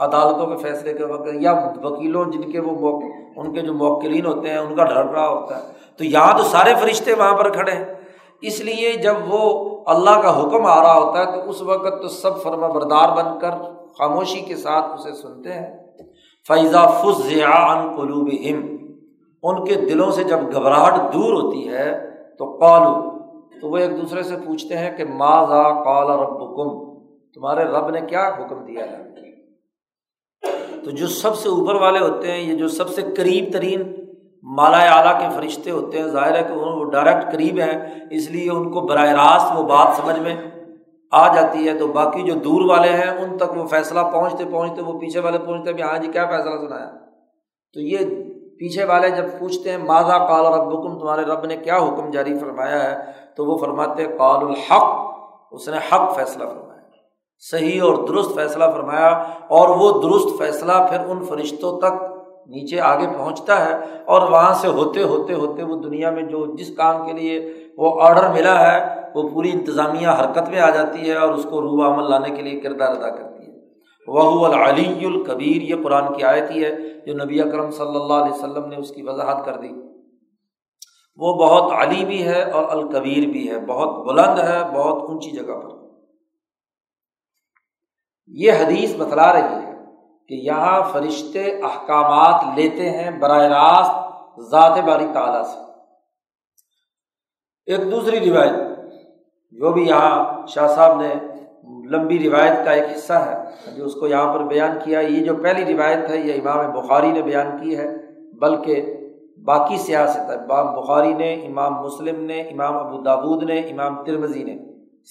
[0.00, 3.04] عدالتوں کے فیصلے کے وقت یا وکیلوں جن کے وہ موقع
[3.36, 5.62] ان کے جو موکلین ہوتے ہیں، ان کا ڈر رہا ہوتا ہے۔
[5.98, 7.84] تو یہاں تو سارے فرشتے وہاں پر کھڑے ہیں۔
[8.40, 12.08] اس لیے جب وہ اللہ کا حکم آ رہا ہوتا ہے تو اس وقت تو
[12.08, 13.50] سب فرما بردار بن کر
[13.98, 15.76] خاموشی کے ساتھ اسے سنتے ہیں۔
[16.48, 18.28] فیضا فض ان قلوب
[19.42, 21.92] ان کے دلوں سے جب گھبراہٹ دور ہوتی ہے،
[22.38, 22.94] تو قالو
[23.60, 26.36] تو وہ ایک دوسرے سے پوچھتے ہیں کہ ماضا قال رب
[27.34, 29.02] تمہارے رب نے کیا حکم دیا ہے؟
[30.84, 33.82] تو جو سب سے اوپر والے ہوتے ہیں، یہ جو سب سے قریب ترین
[34.42, 38.50] مالا اعلیٰ کے فرشتے ہوتے ہیں، ظاہر ہے کہ وہ ڈائریکٹ قریب ہیں، اس لیے
[38.50, 40.36] ان کو براہ راست وہ بات سمجھ میں
[41.16, 44.82] آ جاتی ہے تو باقی جو دور والے ہیں ان تک وہ فیصلہ پہنچتے پہنچتے
[44.82, 46.90] وہ پیچھے والے پہنچتے بھی ہاں جی کیا فیصلہ سنایا؟
[47.74, 47.98] تو یہ
[48.58, 52.38] پیچھے والے جب پوچھتے ہیں ماضا کال رب حکم تمہارے رب نے کیا حکم جاری
[52.38, 55.16] فرمایا ہے؟ تو وہ فرماتے کال الحق،
[55.52, 56.80] اس نے حق فیصلہ فرمایا۔
[57.50, 59.08] صحیح اور درست فیصلہ فرمایا۔
[59.48, 62.04] اور وہ درست فیصلہ پھر ان فرشتوں تک
[62.46, 63.74] نیچے آگے پہنچتا ہے۔
[64.04, 68.00] اور وہاں سے ہوتے ہوتے ہوتے وہ دنیا میں جو جس کام کے لیے وہ
[68.00, 71.94] آڈر ملا ہے وہ پوری انتظامیہ حرکت میں آ جاتی ہے اور اس کو روح
[71.94, 73.56] عمل لانے کے لیے کردار ادا کرتی ہے۔
[74.08, 76.70] وہ العلی الکبیر یہ قرآن کی آیت ہی ہے
[77.06, 79.68] جو نبی اکرم صلی اللہ علیہ وسلم نے اس کی وضاحت کر دی۔
[81.16, 85.54] وہ بہت علی بھی ہے اور الکبیر بھی ہے، بہت بلند ہے، بہت اونچی جگہ
[85.54, 85.76] پر۔
[88.26, 89.72] یہ حدیث بتلا رہی ہے
[90.28, 93.92] کہ یہاں فرشتے احکامات لیتے ہیں براہ راست
[94.50, 95.58] ذات باری تعالیٰ سے۔
[97.66, 98.75] ایک دوسری روایت۔
[99.58, 101.14] جو بھی یہاں شاہ صاحب نے
[101.90, 103.36] لمبی روایت کا ایک حصہ ہے
[103.76, 107.12] جو اس کو یہاں پر بیان کیا یہ جو پہلی روایت ہے، یہ امام بخاری
[107.12, 107.96] نے بیان کی ہے،
[108.40, 108.96] بلکہ
[109.44, 114.44] باقی سیاست ہے۔ امام بخاری نے، امام مسلم نے، امام ابو دابود نے، امام ترمزی
[114.44, 114.56] نے۔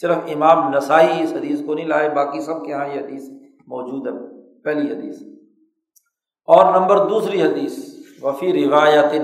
[0.01, 3.29] صرف امام نسائی اس حدیث کو نہیں لائے، باقی سب کے یہاں یہ حدیث
[3.67, 5.21] موجود ہے، پہلی حدیث۔
[6.45, 9.21] اور نمبر دوسری حدیث، وفی روایت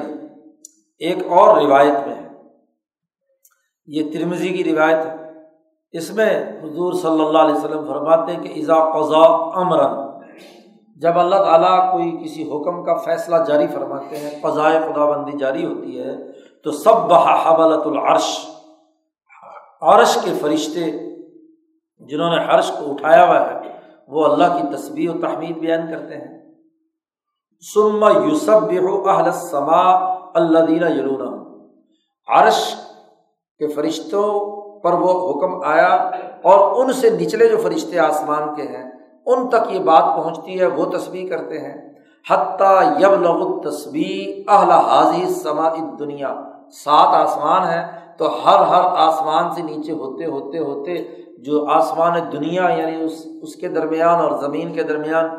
[1.00, 2.31] ایک اور روایت میں ہے۔
[3.92, 5.16] یہ ترمزی کی روایت ہے۔
[5.92, 9.24] اس میں حضور صلی اللہ علیہ وسلم فرماتے ہیں کہ ایزا قضا
[9.62, 10.12] امراً،
[10.96, 15.66] جب اللہ تعالیٰ کوئی کسی حکم کا فیصلہ جاری فرماتے ہیں، قضائے خدا بندی جاری
[15.66, 16.32] ہوتی ہے،
[16.64, 18.48] تو سب بہا حبلت العرش۔
[19.82, 20.92] عرش کے فرشتے
[22.00, 23.60] جنہوں نے عرش کو اٹھایا ہوا ہے،
[24.08, 26.54] وہ اللہ کی تصویر و تحمید بیان کرتے ہیں۔
[27.74, 29.82] سما یوسف اہل سما
[30.34, 31.46] اللہ دینا یلون
[32.28, 32.76] عرش
[33.62, 34.30] کے فرشتوں
[34.82, 35.94] پر وہ حکم آیا
[36.44, 38.84] اور ان سے نچلے جو فرشتے آسمان کے ہیں،
[39.26, 41.76] ان تک یہ بات پہنچتی ہے، وہ تصویر کرتے ہیں۔
[42.26, 46.34] حتیٰ یب لغ تصویر اہل حاضی سما دنیا
[46.74, 47.84] سات آسمان ہیں،
[48.18, 50.98] تو ہر ہر آسمان سے نیچے ہوتے ہوتے ہوتے
[51.46, 55.30] جو آسمان دنیا یعنی اس اس کے درمیان اور زمین کے درمیان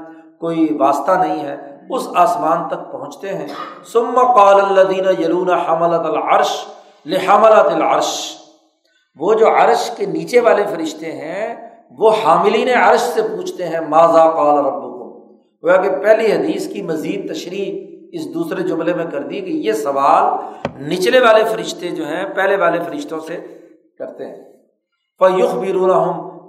[0.40, 1.56] کوئی واسطہ نہیں ہے،
[1.90, 3.48] اس آسمان تک پہنچتے ہیں۔
[3.92, 6.52] سم قال الدین یلون حملت العرش
[7.06, 8.36] لحملت العرش۔
[9.16, 14.30] وہ جو عرش کے نیچے والے فرشتے ہیں، وہ حاملین عرش سے پوچھتے ہیں ماضا
[14.30, 14.92] قال رب کو
[15.62, 19.72] وہ کہ پہلی حدیث کی مزید تشریح اس دوسرے جملے میں کر دی کہ یہ
[19.72, 20.24] سوال
[20.88, 23.58] نچلے والے فرشتے جو ہیں، پہلے والے فرشتوں سے
[23.98, 24.44] کرتے ہیں۔
[25.18, 25.72] فیخ بھی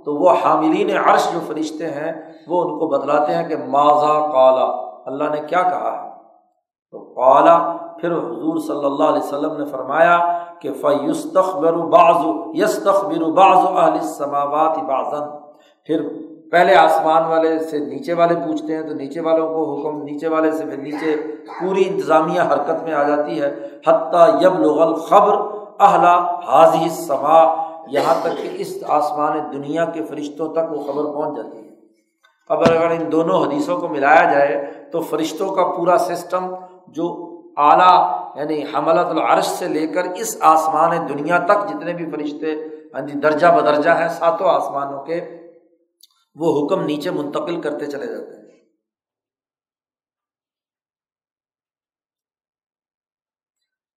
[0.06, 2.12] تو وہ حاملین عرش جو فرشتے ہیں،
[2.48, 4.66] وہ ان کو بتلاتے ہیں کہ ماضا کالا
[5.06, 6.10] اللہ نے کیا کہا ہے؟
[6.92, 13.58] تو کالا پھر حضور صلی اللہ علیہ وسلم نے فرمایا کہ فیستخبر بعض یستخبر بعض
[13.58, 15.20] اہل السماوات بعضا۔
[15.86, 16.02] پھر
[16.52, 20.52] پہلے آسمان والے سے نیچے والے پوچھتے ہیں تو نیچے والوں کو حکم، نیچے والے
[20.52, 21.16] سے پھر نیچے
[21.60, 23.56] پوری انتظامیہ حرکت میں آ جاتی ہے۔
[23.88, 25.34] حتیٰ یب لغل خبر
[25.80, 27.44] اہلا حاضی سما
[27.88, 31.72] یہاں تک کہ اس آسمان دنیا کے فرشتوں تک وہ خبر پہنچ جاتی ہے۔
[32.50, 36.54] اب اگر ان دونوں حدیثوں کو ملایا جائے تو فرشتوں کا پورا سسٹم
[36.88, 42.56] جو اعلیٰ یعنی حملت العرش سے لے کر اس آسمان دنیا تک جتنے بھی فرشتے
[42.94, 45.48] ہاں جی درجہ بدرجہ ہیں ساتوں آسمانوں کے،
[46.36, 48.60] وہ حکم نیچے منتقل کرتے چلے جاتے ہیں۔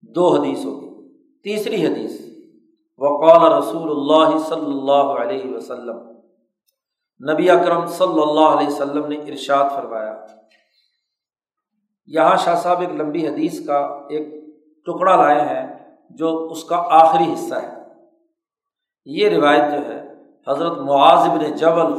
[0.02, 1.10] دو حدیث ہوگی۔
[1.44, 2.22] تیسری حدیث،
[2.98, 5.98] وقال رسول اللہ صلی اللہ علیہ وسلم،
[7.32, 10.26] نبی اکرم صلی اللہ علیہ وسلم نے ارشاد فرمایا
[12.08, 13.78] یہاں شاہ صاحب ایک لمبی حدیث کا
[14.10, 14.28] ایک
[14.86, 15.80] ٹکڑا لائے ہیں
[16.10, 17.74] جو اس کا آخری حصہ ہے۔
[19.06, 20.08] یہ روایت جو ہے،
[20.48, 21.94] حضرت معاذ بن جبل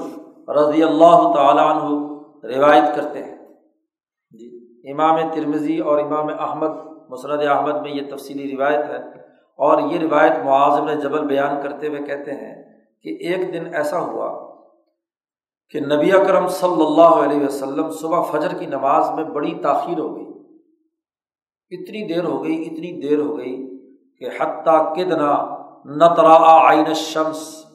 [0.49, 2.07] رضی اللہ تعالیٰ عنہ
[2.57, 3.39] روایت کرتے ہیں۔
[4.31, 6.71] جی امام ترمزی اور امام احمد
[7.09, 9.27] مسرد احمد میں یہ تفصیلی روایت ہے۔
[9.59, 12.63] اور یہ روایت معاذ بن جبل بیان کرتے ہوئے کہتے ہیں
[13.03, 14.46] کہ ایک دن ایسا ہوا
[15.71, 20.17] کہ نبی اکرم صلی اللہ علیہ وسلم صبح فجر کی نماز میں بڑی تاخیر ہو
[20.17, 20.27] گئی۔
[21.71, 23.79] اتنی دیر ہو گئی، اتنی دیر ہو گئی
[24.19, 27.67] کہ حتیٰ کدنا نترا آئین شمس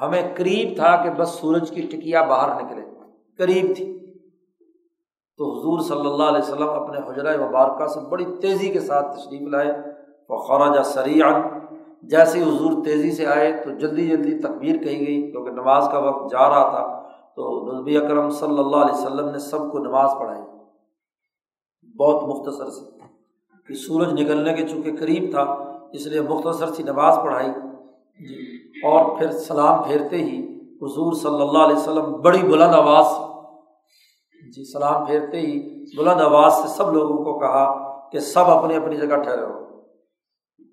[0.00, 2.82] ہمیں قریب تھا کہ بس سورج کی ٹکیا باہر نکلے۔
[3.38, 3.98] قریب تھی۔
[5.36, 9.48] تو حضور صلی اللہ علیہ وسلم اپنے حجرۂ مبارکہ سے بڑی تیزی کے ساتھ تشریف
[9.48, 9.72] لائے۔
[10.28, 11.42] وہ خراجہ سریعن
[12.02, 16.32] جیسے حضور تیزی سے آئے تو جلدی جلدی تقبیر کہی گئی، کیونکہ نماز کا وقت
[16.32, 20.42] جا رہا تھا۔ تو نبی اکرم صلی اللہ علیہ وسلم نے سب کو نماز پڑھائی۔
[21.96, 22.98] بہت مختصر سی۔
[23.68, 25.42] کہ سورج نکلنے کے چونکہ قریب تھا،
[25.92, 27.50] اس لیے مختصر سی نماز پڑھائی۔
[28.28, 33.06] جی۔ اور پھر سلام پھیرتے ہی حضور صلی اللہ علیہ وسلم بڑی بلند آواز
[34.54, 38.96] جی سلام پھیرتے ہی بلند آواز سے سب لوگوں کو کہا کہ سب اپنی اپنی
[38.96, 39.71] جگہ ٹھہرے ہو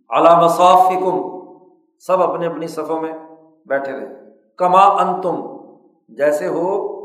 [0.10, 0.94] علام صاف
[2.00, 3.14] سب اپنی اپنی صفوں میں
[3.66, 4.16] بیٹھے رہے۔
[4.58, 5.42] کما ان تم
[6.10, 7.00] جیسے ہو،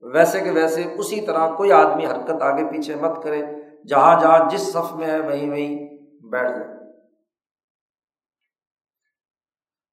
[0.00, 3.42] ویسے کہ ویسے اسی طرح کوئی آدمی حرکت آگے پیچھے مت کرے،
[3.86, 5.88] جہاں جہاں جس صف میں ہے وہیں وہیں
[6.26, 6.72] بیٹھ جائے۔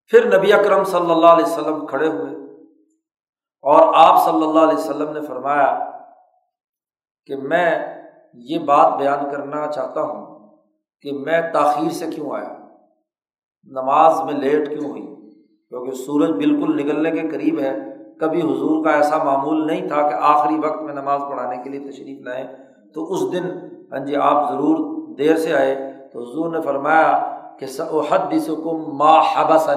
[0.08, 2.36] پھر نبی اکرم صلی اللہ علیہ وسلم کھڑے ہوئے۔
[3.62, 5.92] اور آپ صلی اللہ علیہ وسلم نے فرمایا
[7.26, 7.96] کہ میں
[8.34, 10.39] یہ بات بیان کرنا چاہتا ہوں۔
[11.02, 12.54] کہ میں تاخیر سے کیوں آیا؟
[13.64, 15.02] نماز میں لیٹ کیوں ہوئی؟
[15.70, 17.80] کیونکہ سورج بالکل نکلنے کے قریب ہے،
[18.20, 21.92] کبھی حضور کا ایسا معمول نہیں تھا کہ آخری وقت میں نماز پڑھانے کے لیے
[21.92, 22.48] تشریف لائیں۔
[22.94, 23.44] تو اس دن
[23.92, 24.78] ہاں جی آپ ضرور
[25.16, 27.66] دیر سے آئے۔ تو حضور نے فرمایا کہ
[28.10, 29.74] حد سکم ما حبا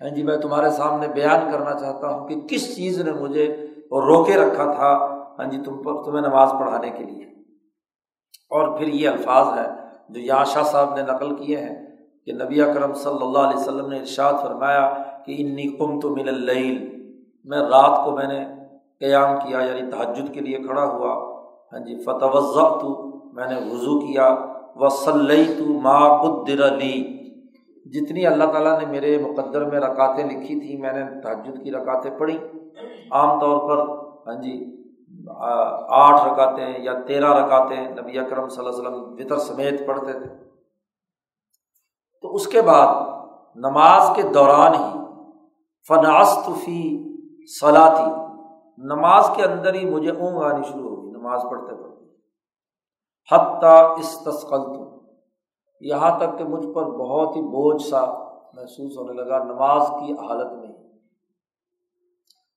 [0.00, 4.36] ہاں جی میں تمہارے سامنے بیان کرنا چاہتا ہوں کہ کس چیز نے مجھے روکے
[4.36, 7.24] رکھا تھا ہاں جی تم پر تمہیں نماز پڑھانے کے لیے۔
[8.50, 11.86] اور پھر یہ الفاظ ہے جو یہاں شاہ صاحب نے نقل کیے ہیں
[12.26, 14.92] کہ نبی اکرم صلی اللہ علیہ وسلم نے ارشاد فرمایا
[15.26, 16.48] کہ انی کم تو مل
[17.44, 18.44] میں رات کو میں نے
[19.00, 21.14] قیام کیا یعنی تحجد کے لیے کھڑا ہوا
[21.72, 22.36] ہاں جی فتح
[22.80, 24.36] تو میں نے وضو کیا
[24.76, 27.20] و صلی تو ما قدر لی۔
[27.86, 32.10] جتنی اللہ تعالیٰ نے میرے مقدر میں رکاتیں لکھی تھیں، میں نے تحجد کی رکاتیں
[32.10, 32.38] پڑھی۔
[33.10, 33.78] عام طور پر
[34.26, 34.79] ہاں جی
[35.88, 40.50] آٹھ رکاتیں یا تیرہ رکاتیں نبی اکرم صلی اللہ علیہ وسلم فطر سمیت پڑھتے تھے۔
[42.22, 42.94] تو اس کے بعد
[43.56, 44.98] نماز کے دوران ہی
[45.88, 47.04] فناستفی
[47.60, 48.10] صلاحی
[48.78, 52.04] نماز کے اندر ہی مجھے اونگ آنی شروع ہوگی نماز پڑھتے پڑھتے۔
[53.34, 55.00] حتیٰ استسقل تو
[55.80, 58.04] یہاں تک کہ مجھ پر بہت ہی بوجھ سا
[58.54, 60.72] محسوس ہونے لگا نماز کی حالت میں۔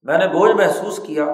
[0.03, 1.25] میں نے بوجھ محسوس کیا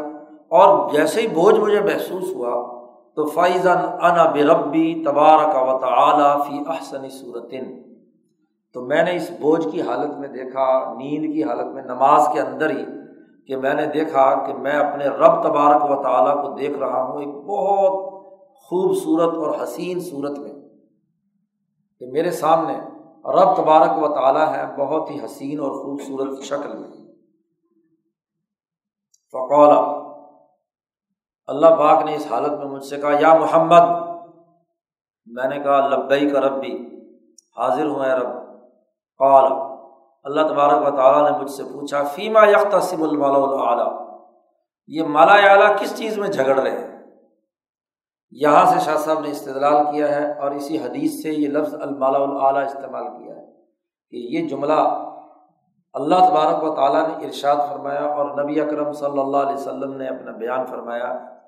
[0.50, 2.80] اور جیسے ہی بوجھ مجھے محسوس ہوا
[3.16, 7.82] تو فائزن ان بربی تبارک و تعلیٰ فی احسن صورتن
[8.74, 12.40] تو میں نے اس بوجھ کی حالت میں دیکھا، نیند کی حالت میں، نماز کے
[12.40, 12.86] اندر ہی،
[13.48, 17.20] کہ میں نے دیکھا کہ میں اپنے رب تبارک و تعالیٰ کو دیکھ رہا ہوں
[17.20, 18.10] ایک بہت
[18.56, 20.54] خوبصورت اور حسین صورت میں۔
[22.00, 22.74] کہ میرے سامنے
[23.26, 26.90] رب تبارک و تعالیٰ ہے بہت ہی حسین اور خوبصورت شکل میں۔
[29.32, 29.99] فقولا
[31.50, 33.86] اللہ پاک نے اس حالت میں مجھ سے کہا، یا محمد،
[35.26, 37.02] میں نے کہا لبئی کا رب بھی
[37.58, 38.30] حاضر ہوں اے رب۔
[39.18, 39.52] قال،
[40.24, 43.88] اللہ تبارک و تعالیٰ نے مجھ سے پوچھا، فیما یکسم المالا
[44.88, 47.06] یہ مالا اعلیٰ کس چیز میں جھگڑ رہے ہیں؟
[48.32, 52.18] یہاں سے شاہ صاحب نے استدلال کیا ہے اور اسی حدیث سے یہ لفظ المالا
[52.18, 53.46] اعلیٰ استعمال کیا ہے
[54.12, 54.80] کہ یہ جملہ
[55.94, 60.08] اللہ تبارک و تعالیٰ نے ارشاد فرمایا اور نبی اکرم صلی اللہ علیہ وسلم نے
[60.08, 61.39] اپنا بیان فرمایا۔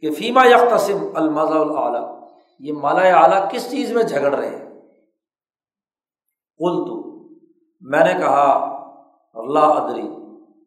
[0.00, 2.28] کہ فیما یکسم الماضا العلیٰ
[2.60, 4.64] یہ مالا اعلیٰ کس چیز میں جھگڑ رہے ہیں؟
[6.58, 6.96] کل تو
[7.80, 8.50] میں نے کہا
[9.34, 10.08] اللہ ادری،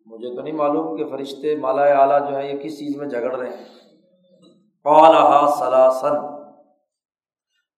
[0.06, 3.36] مجھے تو نہیں معلوم کہ فرشتے مالا اعلیٰ جو ہے یہ کس چیز میں جھگڑ
[3.36, 3.66] رہے ہیں۔
[5.60, 6.16] سلاسن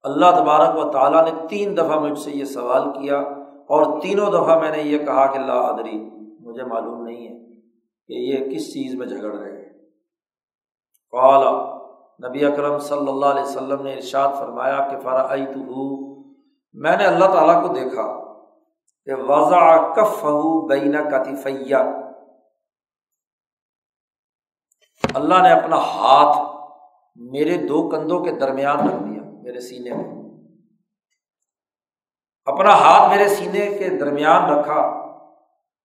[0.03, 3.17] اللہ تبارک و تعالیٰ نے تین دفعہ مجھ سے یہ سوال کیا
[3.69, 5.97] اور تینوں دفعہ میں نے یہ کہا کہ اللہ ادری،
[6.39, 7.61] مجھے معلوم نہیں ہے
[8.07, 9.52] کہ یہ کس چیز میں جھگڑ رہے ہیں۔
[11.13, 11.51] قالا،
[12.19, 15.61] نبی اکرم صلی اللہ علیہ وسلم نے ارشاد فرمایا کہ فرا تو
[16.75, 18.05] میں نے اللہ تعالیٰ کو دیکھا،
[19.07, 20.23] کہ وضع کف
[20.69, 21.81] بین کتفیہ۔
[25.13, 26.37] اللہ نے اپنا ہاتھ
[27.31, 30.09] میرے دو کندھوں کے درمیان رکھ دیا، میرے سینے میں۔
[32.47, 34.81] اپنا ہاتھ میرے سینے کے درمیان رکھا،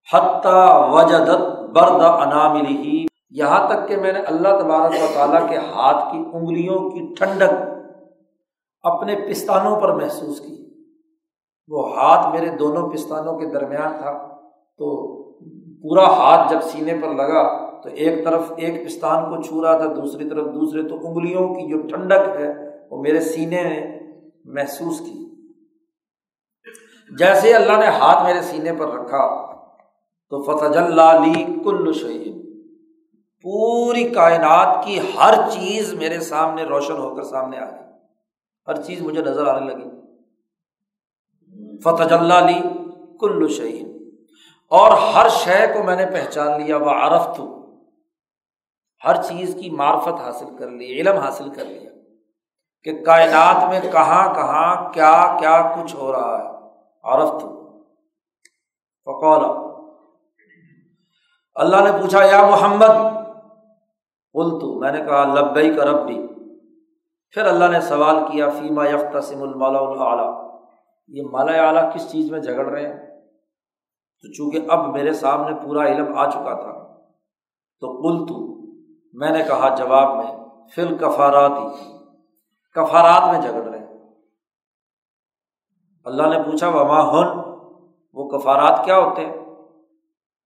[0.08, 1.42] حتیٰ وجدت
[1.74, 6.18] برد اناملی ہی یہاں تک کہ میں نے اللہ تبارک و تعالیٰ کے ہاتھ کی
[6.32, 7.52] انگلیوں کی ٹھنڈک
[8.82, 10.64] اپنے پستانوں پر محسوس کی۔
[11.68, 14.12] وہ ہاتھ میرے دونوں پستانوں کے درمیان تھا
[14.78, 15.18] تو
[15.82, 19.86] پورا ہاتھ جب سینے پر لگا تو ایک طرف ایک پستان کو چھو رہا تھا،
[19.86, 22.52] دوسری طرف دوسرے، تو انگلیوں کی جو ٹھنڈک ہے
[22.90, 23.98] وہ میرے سینے نے
[24.44, 25.24] محسوس کی۔
[27.18, 29.46] جیسے اللہ نے ہاتھ میرے سینے پر رکھا
[30.30, 30.78] تو فتح
[31.24, 32.37] لی کل شہید
[33.42, 37.84] پوری کائنات کی ہر چیز میرے سامنے روشن ہو کر سامنے آ گئی۔
[38.66, 39.88] ہر چیز مجھے نظر آنے لگی۔
[41.84, 42.14] فتح
[42.46, 42.60] لی
[43.20, 43.88] کل شہید
[44.70, 47.40] اور ہر شے کو میں نے پہچان لیا، وہ عرف
[49.04, 51.90] ہر چیز کی معرفت حاصل کر لی، علم حاصل کر لیا
[52.84, 56.46] کہ کائنات میں کہاں کہاں کیا کیا کچھ ہو رہا ہے۔
[57.02, 57.30] عرف
[59.04, 59.50] فقولا
[61.54, 63.17] اللہ نے پوچھا، یا محمد
[64.38, 66.16] بول تو میں نے کہا لبئی کا رب بھی
[67.34, 70.26] پھر اللہ نے سوال کیا، فیما یکسم المالا اعلیٰ
[71.10, 72.96] یہ مالا اعلیٰ کس چیز میں جھگڑ رہے ہیں؟
[74.24, 76.72] تو چونکہ اب میرے سامنے پورا علم آ چکا تھا،
[77.82, 78.36] تو کل تو
[79.14, 80.32] میں نے کہا، جواب میں،
[80.74, 81.68] فل کفارات ہی
[82.76, 83.84] کفارات میں جھگڑ رہے
[86.06, 87.38] اللہ نے پوچھا، وما ہن؟
[88.16, 89.36] وہ کفارات کیا ہوتے ہیں؟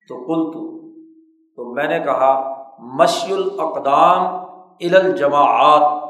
[0.08, 0.60] تو کل تو
[1.58, 2.32] تو میں نے کہا
[2.82, 4.34] مشی الاقدام
[4.80, 6.02] الجماعت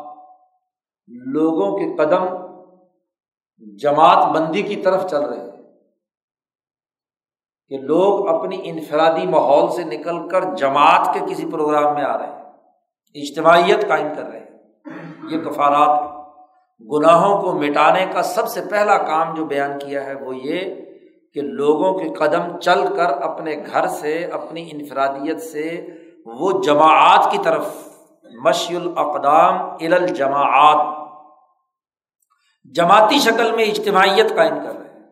[1.08, 2.24] لوگوں کے قدم
[3.76, 5.50] جماعت بندی کی طرف چل رہے ہیں۔
[7.68, 12.26] کہ لوگ اپنی انفرادی ماحول سے نکل کر جماعت کے کسی پروگرام میں آ رہے
[12.26, 12.42] ہیں۔
[13.14, 14.58] اجتماعیت قائم کر رہے ہیں۔
[15.28, 16.12] یہ کفارات
[16.80, 20.74] گناہوں کو مٹانے کا سب سے پہلا کام جو بیان کیا ہے وہ یہ
[21.34, 25.86] کہ لوگوں کے قدم چل کر اپنے گھر سے، اپنی انفرادیت سے
[26.26, 27.88] وہ جماعت کی طرف،
[28.44, 30.98] مشی الاقدام الجماعت
[32.74, 35.06] جماعتی شکل میں اجتماعیت قائم کر رہے ہیں۔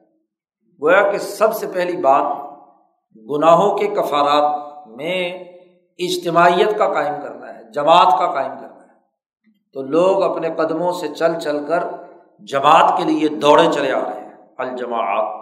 [0.82, 2.22] گویا کہ سب سے پہلی بات،
[3.30, 5.44] گناہوں کے کفارات میں
[5.98, 8.70] اجتماعیت کا قائم کرنا ہے، جماعت کا قائم کرنا ہے۔
[9.72, 11.84] تو لوگ اپنے قدموں سے چل چل کر
[12.38, 15.40] جماعت کے لیے دوڑے چلے آ رہے ہیں الجماعت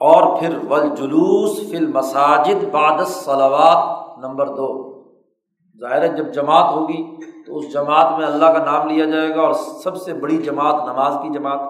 [0.00, 3.24] اور پھر ول جلوس فل مساجد بادس
[4.18, 4.98] نمبر دو۔
[5.80, 7.16] ظاہر ہے جب جماعت ہوگی
[7.46, 10.74] تو اس جماعت میں اللہ کا نام لیا جائے گا اور سب سے بڑی جماعت
[10.74, 11.60] نماز کی جماعت۔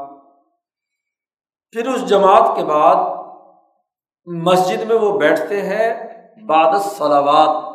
[1.73, 2.97] پھر اس جماعت کے بعد
[4.27, 6.09] مسجد میں وہ بیٹھتے ہیں
[6.47, 7.73] بادس سلاوات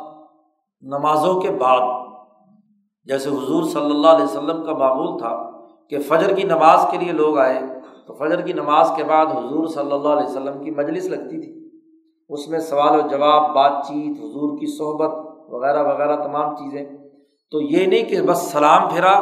[0.82, 2.04] نمازوں کے بعد۔
[3.04, 5.50] جیسے حضور صلی اللہ علیہ وسلم کا معمول تھا
[5.90, 7.60] کہ فجر کی نماز کے لیے لوگ آئے،
[8.06, 11.63] تو فجر کی نماز کے بعد حضور صلی اللہ علیہ وسلم کی مجلس لگتی تھی۔
[12.34, 15.14] اس میں سوال و جواب، بات چیت، حضور کی صحبت
[15.48, 16.84] وغیرہ وغیرہ تمام چیزیں۔
[17.50, 19.12] تو یہ نہیں کہ بس سلام پھرا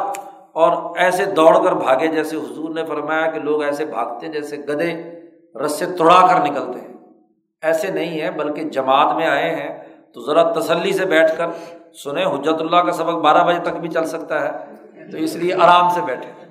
[0.53, 5.11] اور ایسے دوڑ کر بھاگے جیسے حضور نے فرمایا کہ لوگ ایسے بھاگتے جیسے گدے
[5.65, 6.93] رسے توڑا کر نکلتے ہیں۔
[7.61, 9.83] ایسے نہیں ہے، بلکہ جماعت میں آئے ہیں۔
[10.13, 11.45] تو ذرا تسلی سے بیٹھ کر
[12.03, 14.73] سنیں حجرت اللہ کا سبق بارہ بجے تک بھی چل سکتا ہے۔
[15.11, 16.43] تو اس لیے آرام سے بیٹھے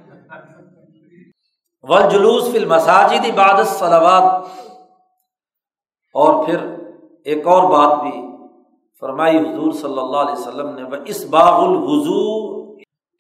[1.83, 4.62] ول جلوس فل مساجد عبادت سلوات
[6.15, 6.57] اور پھر
[7.25, 8.21] ایک اور بات بھی
[9.03, 12.21] فرمائی حضور صلی اللہ علیہ وسلم نے وہ اس باغ الوضو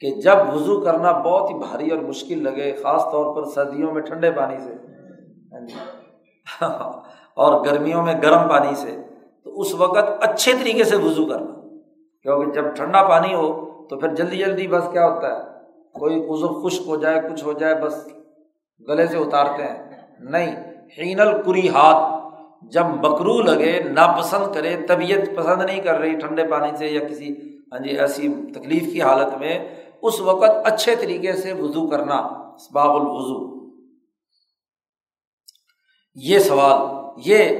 [0.02, 4.02] کہ جب وضو کرنا بہت ہی بھاری اور مشکل لگے، خاص طور پر سردیوں میں
[4.02, 4.74] ٹھنڈے پانی سے
[5.52, 5.74] ہاں جی،
[7.36, 8.96] اور گرمیوں میں گرم پانی سے،
[9.44, 11.52] تو اس وقت اچھے طریقے سے وضو کرنا۔
[12.22, 13.48] کیونکہ جب ٹھنڈا پانی ہو،
[13.90, 15.40] تو پھر جلدی جلدی بس کیا ہوتا ہے،
[15.98, 18.06] کوئی عزو خشک ہو جائے، کچھ ہو جائے، بس
[18.88, 19.78] گلے سے اتارتے ہیں۔
[20.30, 20.56] نہیں
[20.98, 22.11] ہین الکری ہاتھ
[22.62, 27.32] جب بکرو لگے، ناپسند کرے، طبیعت پسند نہیں کر رہی ٹھنڈے پانی سے یا کسی
[27.72, 29.58] ہاں جی ایسی تکلیف کی حالت میں،
[30.02, 33.40] اس وقت اچھے طریقے سے وضو کرنا اسباب الوضو۔
[36.14, 36.78] یہ سوال،
[37.24, 37.58] یہ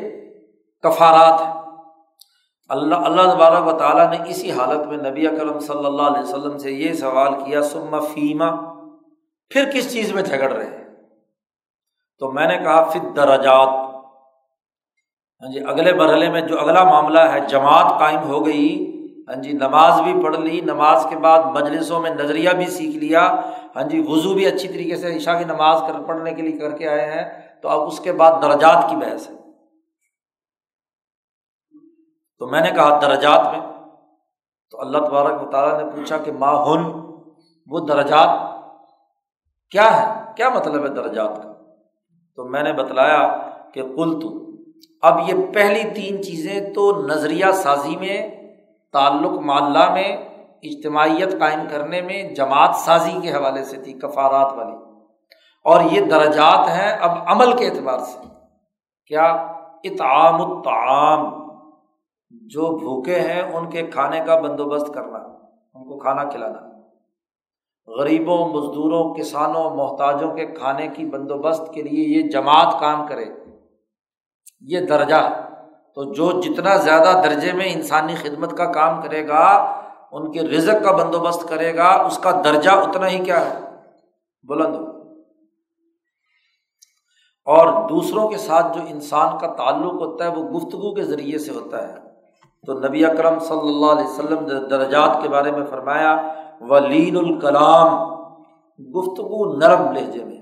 [0.82, 1.50] کفارات ہے
[2.68, 6.58] اللہ اللہ تبارک و تعالیٰ نے اسی حالت میں نبی اکرم صلی اللہ علیہ وسلم
[6.58, 8.50] سے یہ سوال کیا سما فیما،
[9.50, 10.84] پھر کس چیز میں جھگڑ رہے؟ ہیں
[12.18, 13.81] تو میں نے کہا فت درجات
[15.42, 18.88] ہاں جی اگلے مرحلے میں جو اگلا معاملہ ہے، جماعت قائم ہو گئی۔
[19.28, 23.40] ہاں جی نماز بھی پڑھ لی، نماز کے بعد مجلسوں میں نظریہ بھی سیکھ لیا۔
[23.76, 26.70] ہاں جی وضو بھی اچھی طریقے سے عشا کی نماز کر، پڑھنے کے لیے کر
[26.70, 29.34] کے آئے ہیں۔ تو اب اس کے بعد درجات کی بحث ہے۔
[32.38, 33.60] تو میں نے کہا درجات میں۔
[34.70, 36.84] تو اللہ تبارک تعالیٰ نے پوچھا کہ ماں ہن،
[37.66, 38.28] وہ درجات
[39.70, 41.52] کیا ہے؟ کیا مطلب ہے درجات کا؟
[42.36, 43.38] تو میں نے بتلایا
[43.74, 44.41] کہ کل تو
[45.02, 48.30] اب یہ پہلی تین چیزیں تو نظریہ سازی میں،
[48.92, 50.16] تعلق معلّہ میں،
[50.62, 54.76] اجتماعیت قائم کرنے میں جماعت سازی کے حوالے سے تھی، کفارات والی۔
[55.64, 58.18] اور یہ درجات ہیں اب عمل کے اعتبار سے۔
[59.06, 59.24] کیا
[59.84, 61.48] اطعام الطعام،
[62.30, 65.18] جو بھوکے ہیں ان کے کھانے کا بندوبست کرنا،
[65.74, 66.58] ان کو کھانا کھلانا۔
[67.86, 73.24] غریبوں، مزدوروں، کسانوں، محتاجوں کے کھانے کی بندوبست کے لیے یہ جماعت کام کرے۔
[74.68, 75.48] یہ درجہ۔
[75.94, 79.76] تو جو جتنا زیادہ درجے میں انسانی خدمت کا کام کرے گا،
[80.12, 83.60] ان کے رزق کا بندوبست کرے گا، اس کا درجہ اتنا ہی کیا ہے؟
[84.42, 84.76] بلند
[87.44, 91.52] اور دوسروں کے ساتھ جو انسان کا تعلق ہوتا ہے، وہ گفتگو کے ذریعے سے
[91.52, 91.94] ہوتا ہے۔
[92.66, 98.12] تو نبی اکرم صلی اللہ علیہ وسلم درجات کے بارے میں فرمایا ولین الکلام
[98.84, 100.38] گفتگو نرم لہجے میں۔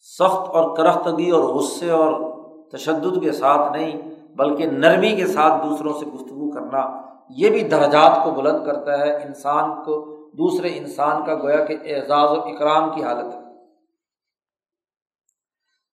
[0.00, 2.35] سخت اور کرختگی اور غصے اور
[2.72, 4.02] تشدد کے ساتھ نہیں،
[4.36, 9.16] بلکہ نرمی کے ساتھ دوسروں سے گفتگو کرنا، یہ بھی درجات کو بلند کرتا ہے۔
[9.16, 13.40] انسان کو، دوسرے انسان کا گویا کہ اعزاز و اکرام کی حالت ہے۔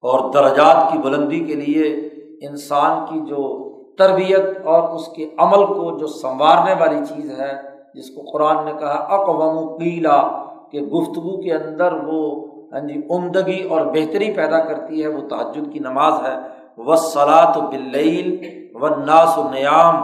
[0.02, 2.10] اور درجات کی بلندی کے لیے
[2.48, 7.62] انسان کی جو تربیت اور اس کے عمل کو جو سنوارنے والی چیز ہے،
[7.96, 13.64] جس کو قرآن نے کہا اقوام قیلا، کہ گفتگو کے اندر وہ ہاں جی عمدگی
[13.64, 18.30] اور بہتری پیدا کرتی ہے، وہ تحجد کی نماز ہے۔ و صلاۃ بلعیل
[18.76, 19.96] و ناس و نیام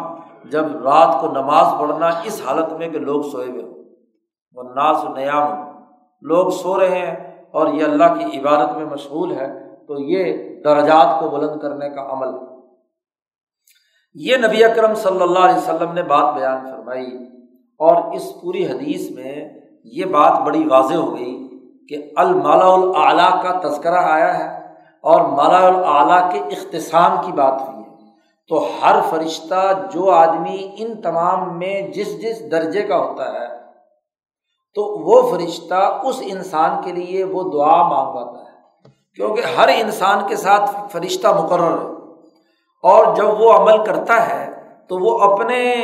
[0.50, 3.64] جب رات کو نماز پڑھنا اس حالت میں کہ لوگ سوئے ہوئے
[4.54, 5.64] وہ ناس و نیام
[6.22, 7.16] لوگ سو رہے ہیں
[7.52, 9.48] اور یہ اللہ کی عبادت میں مشغول ہے،
[9.88, 12.28] تو یہ درجات کو بلند کرنے کا عمل۔
[14.14, 17.12] یہ نبی اکرم صلی اللہ علیہ وسلم نے بات بیان فرمائی
[17.78, 19.50] اور اس پوری حدیث میں
[19.84, 21.48] یہ بات بڑی واضح ہو گئی
[21.88, 24.59] کہ المالا الاعلیٰ کا تذکرہ آیا ہے۔
[25.04, 27.80] اور مالا الاعلیٰ کے اختصام کی بات ہوئی ہے۔
[28.48, 33.48] تو ہر فرشتہ جو آدمی ان تمام میں جس جس درجے کا ہوتا ہے،
[34.76, 38.58] تو وہ فرشتہ اس انسان کے لیے وہ دعا مانگواتا ہے۔
[39.16, 41.88] کیونکہ ہر انسان کے ساتھ فرشتہ مقرر ہے۔
[42.84, 44.52] اور جب وہ عمل کرتا ہے،
[44.88, 45.76] تو وہ اپنے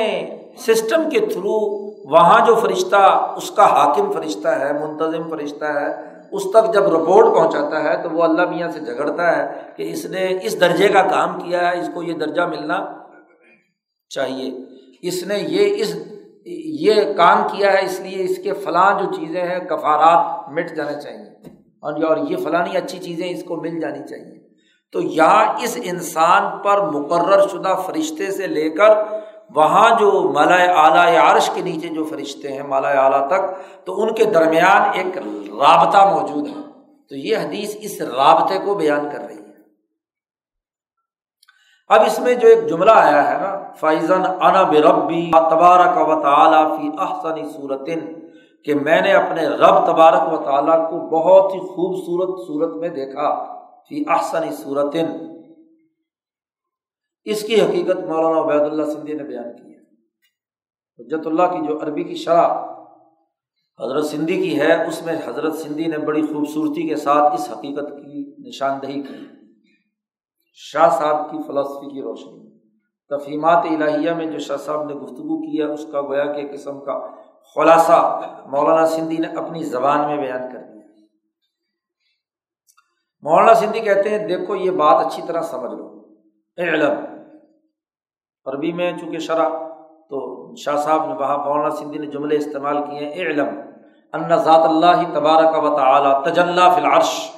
[0.58, 6.44] سسٹم کے تھرو وہاں جو فرشتہ، اس کا حاکم فرشتہ ہے، منتظم فرشتہ ہے اس
[6.54, 10.38] تک جب رپورٹ پہنچاتا ہے تو وہ اللہ میاں سے جھگڑتا ہے کہ اس نے
[10.42, 12.98] اس درجے کا کام کیا ہے، اس کو یہ درجہ ملنا
[14.10, 14.52] چاہیے۔
[15.02, 15.96] اس نے یہ اس
[16.46, 21.02] یہ کام کیا ہے، اس لیے اس کے فلاں جو چیزیں ہیں، کفارات مٹ جانے
[21.02, 24.46] چاہیے۔ اور یہ فلانی اچھی چیزیں اس کو مل جانی چاہیے۔
[24.92, 28.92] تو یہاں اس انسان پر مقرر شدہ فرشتے سے لے کر
[29.56, 33.44] وہاں جو مالا اعلیٰ عرش کے نیچے جو فرشتے ہیں مالا اعلیٰ تک،
[33.86, 35.18] تو ان کے درمیان ایک
[35.62, 36.54] رابطہ موجود ہے۔
[37.10, 39.46] تو یہ حدیث اس رابطے کو بیان کر رہی ہے۔
[41.88, 46.22] اب اس میں جو ایک جملہ آیا ہے نا، فائزن انا بے ربی تبارک و
[46.22, 48.00] تعالیٰ فی احسنی صورتن
[48.64, 53.44] کہ میں نے اپنے رب تبارک و تعالیٰ کو بہت ہی خوبصورت صورت میں دیکھا،
[53.90, 55.35] فی احسنی صورتن
[57.26, 59.82] اس کی حقیقت مولانا عبید اللہ سندھی نے بیان کی ہے۔
[61.00, 62.76] حجت اللہ کی جو عربی کی شرح
[63.86, 67.90] حضرت سندھی کی ہے، اس میں حضرت سندھی نے بڑی خوبصورتی کے ساتھ اس حقیقت
[67.90, 69.26] کی نشاندہی کی۔
[70.54, 72.60] شاہ صاحب کی فلسفی کی روشنی۔
[73.10, 77.08] تفہیمات الہیہ میں جو شاہ صاحب نے گفتگو کیا اس کا گویا کے قسم کا
[77.56, 81.06] خلاصہ مولانا سندھی نے اپنی زبان میں بیان کر دیا۔
[83.22, 85.96] مولانا سندھی کہتے ہیں، دیکھو یہ بات اچھی طرح سمجھ لو۔
[86.58, 87.15] علم
[88.48, 89.50] عربی میں چونکہ شرح
[90.10, 93.48] تو شاہ صاحب نے وہاں مولانا سندھی نے جملے استعمال کیے ہیں علم
[94.14, 97.32] ان ذات اللہ تبارک و تعالی تجلّہ فی العرش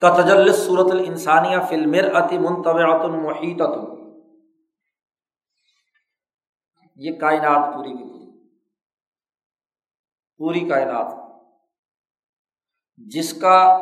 [0.00, 3.62] کا تجل صورت الانسانیہ فی المرأت منطبعت محیط
[6.96, 8.30] یہ کائنات پوری کی پوری
[10.38, 11.06] پوری کائنات۔
[12.96, 13.78] جس کا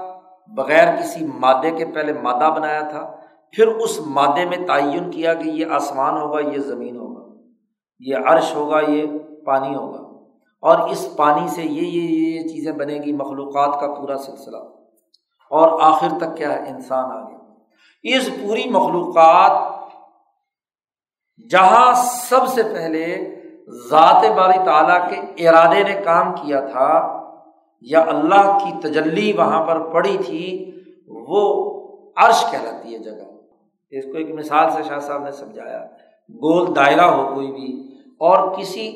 [0.46, 3.23] بغیر کسی مادے کے پہلے مادہ بنایا تھا
[3.56, 7.32] پھر اس مادے میں تعین کیا کہ یہ آسمان ہوگا، یہ زمین ہوگا،
[7.98, 9.06] یہ عرش ہوگا، یہ
[9.44, 10.04] پانی ہوگا۔
[10.60, 14.56] اور اس پانی سے یہ یہ یہ چیزیں بنے گی، مخلوقات کا پورا سلسلہ۔
[15.50, 17.38] اور آخر تک کیا ہے؟ انسان آ گیا
[18.02, 19.74] اس پوری مخلوقات
[21.50, 23.34] جہاں سب سے پہلے
[23.90, 27.20] ذات باری تعالیٰ کے ارادے نے کام کیا تھا،
[27.80, 30.70] یا اللہ کی تجلی وہاں پر پڑی تھی،
[31.08, 31.74] وہ
[32.16, 33.33] عرش کہلاتی ہے، جگہ۔
[33.98, 35.80] اس کو ایک مثال سے شاہ صاحب نے سمجھایا۔
[36.34, 37.72] گول دائرہ ہو کوئی بھی،
[38.20, 38.90] اور کسی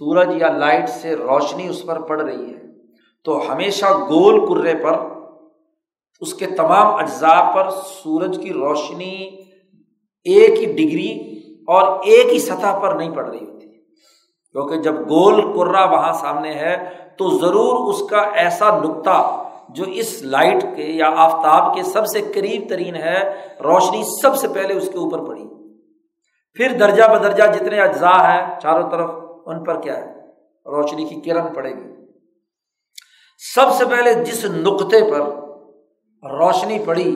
[0.00, 2.62] سورج یا لائٹ سے روشنی اس پر پڑ رہی ہے،
[3.24, 4.98] تو ہمیشہ گول کرے پر،
[6.20, 9.14] اس کے تمام اجزاء پر سورج کی روشنی
[10.26, 11.12] ایک ہی ڈگری
[11.68, 13.66] اور ایک ہی سطح پر نہیں پڑ رہی ہوتی۔
[14.54, 16.76] کیونکہ جب گول کرا وہاں سامنے ہے،
[17.18, 19.18] تو ضرور اس کا ایسا نقطہ
[19.68, 23.18] جو اس لائٹ کے یا آفتاب کے سب سے قریب ترین ہے،
[23.64, 25.44] روشنی سب سے پہلے اس کے اوپر پڑی۔
[26.56, 29.10] پھر درجہ بدرجہ جتنے اجزاء ہیں چاروں طرف،
[29.46, 30.06] ان پر کیا ہے؟
[30.66, 31.92] روشنی کی کرن پڑے گی۔
[33.42, 35.20] سب سے پہلے جس نقطے پر
[36.22, 37.10] روشنی پڑی،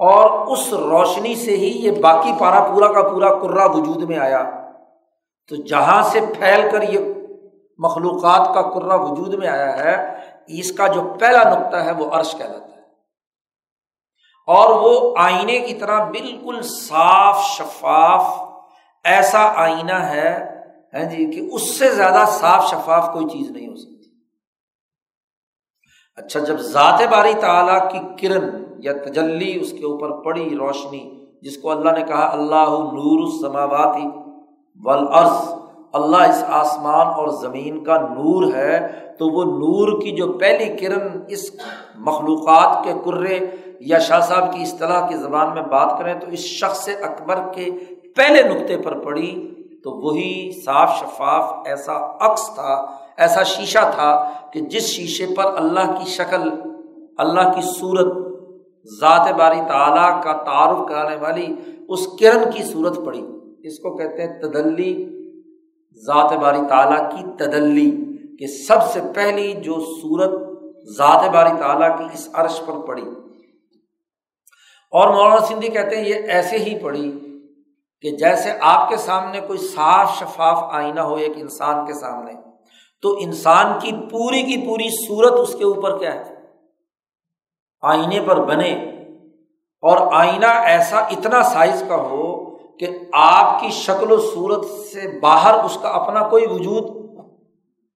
[0.00, 4.42] اور اس روشنی سے ہی یہ باقی پارا پورا کا پورا کرا وجود میں آیا،
[5.50, 7.12] تو جہاں سے پھیل کر یہ
[7.78, 9.94] مخلوقات کا کرا وجود میں آیا ہے
[10.58, 12.80] اس کا جو پہلا نقطہ ہے وہ عرش کہلاتا ہے۔
[14.46, 18.50] اور وہ آئینے کی طرح بالکل صاف، شفاف
[19.04, 20.50] ایسا آئینہ ہے
[21.10, 24.08] جی کہ اس سے زیادہ صاف، شفاف کوئی چیز نہیں ہو سکتی۔
[26.16, 31.58] اچھا جب ذات باری تعالیٰ کی کرن یا تجلی اس کے اوپر پڑی روشنی، جس
[31.58, 34.06] کو اللہ نے کہا، اللہ نور السماواتی
[34.80, 38.78] ولعرض اللہ اس آسمان اور زمین کا نور ہے،
[39.18, 41.44] تو وہ نور کی جو پہلی کرن اس
[41.98, 43.38] مخلوقات کے کرے
[43.90, 47.70] یا شاہ صاحب کی اصطلاح کی زبان میں بات کریں تو اس شخص اکبر کے
[48.16, 49.30] پہلے نقطے پر پڑی
[49.84, 52.74] تو وہی صاف شفاف ایسا عکس تھا،
[53.16, 54.10] ایسا شیشہ تھا
[54.52, 56.48] کہ جس شیشے پر اللہ کی شکل،
[57.18, 58.12] اللہ کی صورت،
[58.90, 61.46] ذات باری تعالیٰ کا تعارف کرانے والی
[61.88, 63.22] اس کرن کی صورت پڑی۔
[63.62, 64.92] اس کو کہتے ہیں تدلی
[65.94, 67.90] ذات باری تعالیٰ کی تدلی
[68.38, 70.30] کہ سب سے پہلی جو صورت
[70.96, 73.02] ذات باری تعالیٰ کی اس عرش پر پڑی۔
[74.90, 77.12] اور مولانا سندھی کہتے ہیں یہ ایسے ہی پڑی
[78.00, 82.32] کہ جیسے آپ کے سامنے کوئی صاف شفاف آئینہ ہو ایک انسان کے سامنے،
[83.02, 86.34] تو انسان کی پوری کی پوری صورت اس کے اوپر کیا ہے؟
[87.82, 88.72] آئینے پر بنے۔
[89.82, 92.49] اور آئینہ ایسا اتنا سائز کا ہو
[92.80, 97.00] کہ آپ کی شکل و صورت سے باہر اس کا اپنا کوئی وجود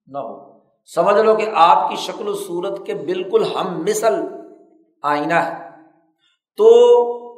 [0.06, 0.58] نہ ہو۔
[0.94, 4.14] سمجھ لو کہ آپ کی شکل و صورت کے بالکل ہم مثل
[5.02, 5.70] آئینہ ہے۔
[6.56, 6.66] تو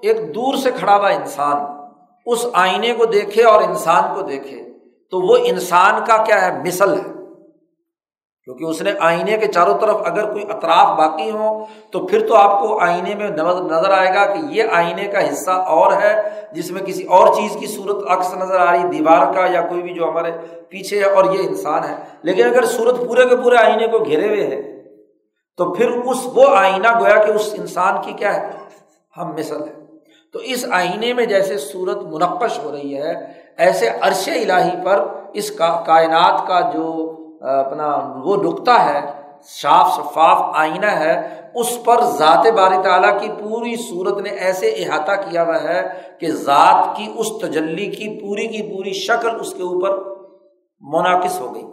[0.03, 1.57] ایک دور سے کھڑا ہوا انسان
[2.27, 4.73] اس آئینے کو دیکھے اور انسان کو دیکھے
[5.11, 7.16] تو وہ انسان کا کیا ہے؟ مثل ہے۔
[8.47, 12.35] کیونکہ اس نے آئینے کے چاروں طرف اگر کوئی اطراف باقی ہوں تو پھر تو
[12.35, 16.23] آپ کو آئینے میں نظر آئے گا کہ یہ آئینے کا حصہ اور ہے،
[16.53, 19.83] جس میں کسی اور چیز کی صورت عکس نظر آ رہی، دیوار کا یا کوئی
[19.83, 20.31] بھی جو ہمارے
[20.69, 24.29] پیچھے ہے اور یہ انسان ہے۔ لیکن اگر صورت پورے کے پورے آئینے کو گھیرے
[24.29, 24.83] ہوئے ہے،
[25.57, 28.51] تو پھر اس وہ آئینہ گویا کہ اس انسان کی کیا ہے؟
[29.17, 29.73] ہم مثل ہے۔
[30.33, 33.13] تو اس آئینے میں جیسے صورت منقش ہو رہی ہے،
[33.57, 40.57] ایسے عرش الہی پر اس کا کائنات کا جو اپنا وہ نقطہ ہے صاف شفاف
[40.57, 45.63] آئینہ ہے، اس پر ذات بار تعالیٰ کی پوری صورت نے ایسے احاطہ کیا ہوا
[45.63, 45.89] ہے
[46.21, 50.17] کہ ذات کی اس تجلی کی پوری کی پوری شکل اس کے اوپر
[50.81, 51.65] منعقد ہو گئی۔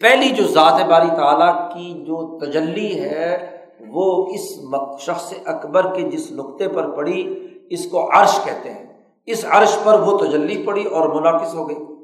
[0.00, 3.56] پہلی جو ذات باری تعالیٰ کی جو تجلی ہے،
[3.88, 4.58] وہ اس
[5.00, 8.86] شخص اکبر کے جس نقطے پر پڑی، اس کو عرش کہتے ہیں۔
[9.26, 11.95] اس عرش پر وہ تجلی پڑی اور منعقد ہو گئی۔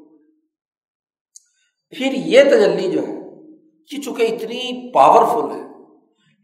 [1.97, 3.19] پھر یہ تجلی جو ہے
[3.91, 5.63] یہ چونکہ اتنی پاورفل ہے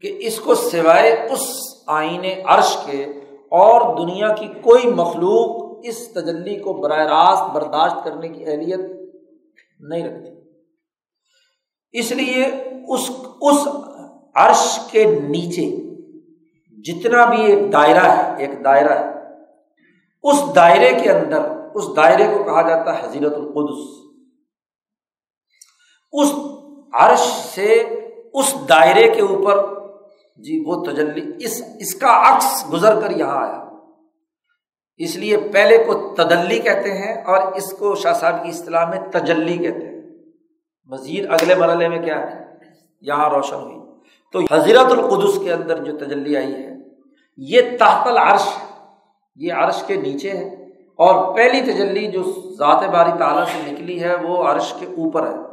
[0.01, 3.03] کہ اس کو سوائے اس آئین عرش کے
[3.51, 8.79] اور دنیا کی کوئی مخلوق اس تجلی کو براہ راست برداشت کرنے کی اہلیت
[9.79, 10.29] نہیں رکھتی۔
[11.91, 12.45] اس لیے
[12.87, 13.67] اس اس
[14.35, 15.89] عرش کے نیچے
[16.81, 19.09] جتنا بھی ایک دائرہ ہے، ایک دائرہ ہے،
[20.23, 21.39] اس دائرے کے اندر،
[21.75, 24.08] اس دائرے کو کہا جاتا ہے حضیرت القدس۔
[26.11, 26.33] اس
[26.93, 27.19] عرش
[27.55, 27.83] سے
[28.33, 29.79] اس دائرے کے اوپر
[30.37, 33.63] جی وہ تجلی، اس اس کا عکس گزر کر یہاں آیا۔
[34.97, 38.99] اس لیے پہلے کو تدلی کہتے ہیں اور اس کو شاہ صاحب کی اصطلاح میں
[39.11, 40.01] تجلی کہتے ہیں۔
[40.85, 42.45] مزید اگلے مرحلے میں کیا ہے؟
[43.01, 43.75] یہاں روشن ہوئی۔
[44.33, 46.69] تو حضرت القدس کے اندر جو تجلی آئی ہے،
[47.37, 48.49] یہ تحت العرش
[49.35, 50.47] یہ عرش کے نیچے ہے۔
[50.97, 52.23] اور پہلی تجلی جو
[52.57, 55.48] ذات باری تعالیٰ سے نکلی ہے، وہ عرش کے اوپر ہے۔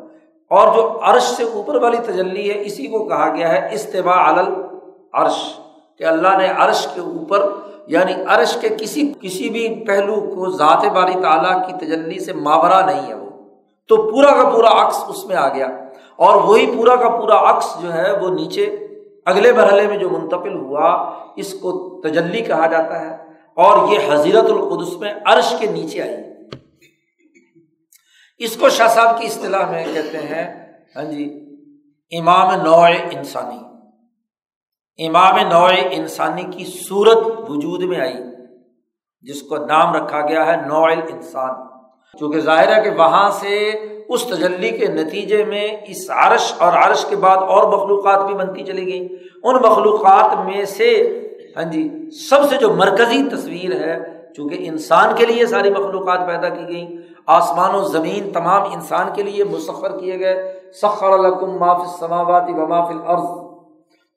[0.51, 4.49] اور جو عرش سے اوپر والی تجلی ہے، اسی کو کہا گیا ہے استباع علل
[5.13, 5.53] عرش
[5.99, 7.51] کہ اللہ نے عرش کے اوپر
[7.87, 12.87] یعنی عرش کے کسی کسی بھی پہلو کو ذات باری تعالیٰ کی تجلی سے ماورا
[12.87, 13.31] نہیں ہے وہ۔
[13.89, 15.67] تو پورا کا پورا عکس اس میں آ گیا۔
[16.17, 18.77] اور وہی پورا کا پورا عکس جو ہے، وہ نیچے
[19.25, 23.17] اگلے مرحلے میں جو منتقل ہوا، اس کو تجلی کہا جاتا ہے۔
[23.55, 26.26] اور یہ حضیرت القدس میں عرش کے نیچے آئی۔
[28.39, 30.45] اس کو شاہ صاحب کی اصطلاح میں کہتے ہیں
[30.97, 31.25] ہاں جی
[32.19, 33.59] امام نوع انسانی۔
[35.07, 37.19] امام نوع انسانی کی صورت
[37.51, 38.15] وجود میں آئی،
[39.23, 41.55] جس کو نام رکھا گیا ہے نوع انسان
[42.19, 43.71] چونکہ ظاہر ہے کہ وہاں سے
[44.09, 48.65] اس تجلی کے نتیجے میں اس عرش اور عرش کے بعد اور مخلوقات بھی بنتی
[48.65, 49.09] چلی گئی
[49.43, 50.91] ان مخلوقات میں سے
[51.57, 56.49] ہاں جی سب سے جو مرکزی تصویر ہے چونکہ انسان کے لیے ساری مخلوقات پیدا
[56.49, 56.87] کی گئیں،
[57.27, 62.67] آسمان و زمین تمام انسان کے لیے مسفر کیے گئے۔ سخر الکم معاف سماواتی و
[62.67, 63.47] معاف عرض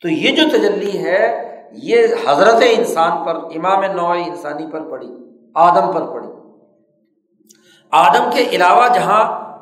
[0.01, 1.97] تو یہ جو تجلی ہے، یہ
[2.28, 5.07] حضرت انسان پر، امام نوع انسانی پر پڑی،
[5.55, 6.28] آدم پر پڑی۔
[7.91, 9.53] آدم کے علاوہ جہاں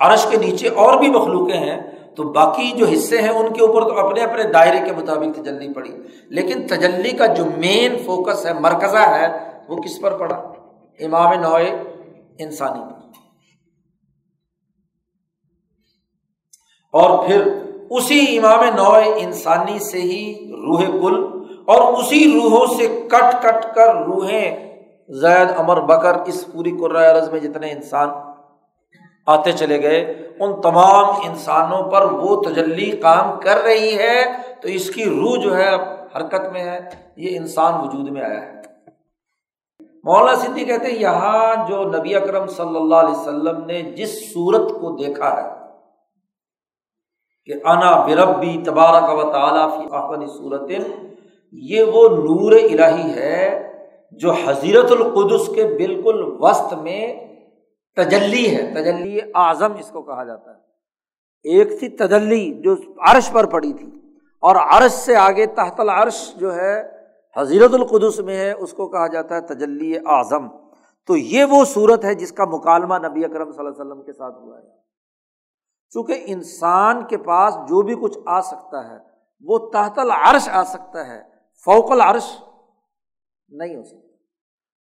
[0.00, 1.80] عرش کے نیچے اور بھی مخلوقیں ہیں،
[2.16, 5.72] تو باقی جو حصے ہیں، ان کے اوپر تو اپنے اپنے دائرے کے مطابق تجلی
[5.72, 5.90] پڑی۔
[6.28, 10.36] لیکن تجلی کا جو مین فوکس ہے، مرکزہ ہے وہ کس پر پڑا
[11.00, 11.82] امام نوئے
[12.38, 12.96] انسانی پر۔
[16.92, 17.52] اور پھر
[17.90, 23.94] اسی امام نو انسانی سے ہی روح کل اور اسی روحوں سے کٹ کٹ کر
[23.94, 24.76] روحیں
[25.08, 28.08] زید امر بکر اس پوری قرآ میں جتنے انسان
[29.26, 34.24] آتے چلے گئے، ان تمام انسانوں پر وہ تجلی کام کر رہی ہے۔
[34.60, 35.80] تو اس کی روح جو ہے، اب
[36.16, 36.78] حرکت میں ہے،
[37.16, 38.65] یہ انسان وجود میں آیا ہے۔
[40.06, 44.70] مولانا صدی کہتے ہیں، یہاں جو نبی اکرم صلی اللہ علیہ وسلم نے جس صورت
[44.70, 45.48] کو دیکھا ہے
[47.44, 49.88] کہ انا بربی تبارک و تعالیٰ فی
[50.26, 50.70] صورت
[51.52, 53.72] یہ وہ نور الہی ہے
[54.10, 57.14] جو حضیرت القدس کے بالکل وسط میں
[57.96, 60.56] تجلی ہے۔ تجلی اعظم اس کو کہا جاتا ہے۔
[61.42, 63.90] ایک تھی تجلی جو عرش پر پڑی تھی
[64.40, 66.95] اور عرش سے آگے تحت العرش جو ہے
[67.36, 70.48] حضیرت القدس میں ہے، اس کو کہا جاتا ہے تجلی اعظم۔
[71.06, 74.12] تو یہ وہ صورت ہے جس کا مکالمہ نبی اکرم صلی اللہ علیہ وسلم کے
[74.12, 74.68] ساتھ ہوا ہے۔
[75.90, 78.96] چونکہ انسان کے پاس جو بھی کچھ آ سکتا ہے،
[79.40, 81.22] وہ تحت العرش آ سکتا ہے،
[81.64, 82.42] فوق العرش
[83.48, 84.06] نہیں ہو سکتا۔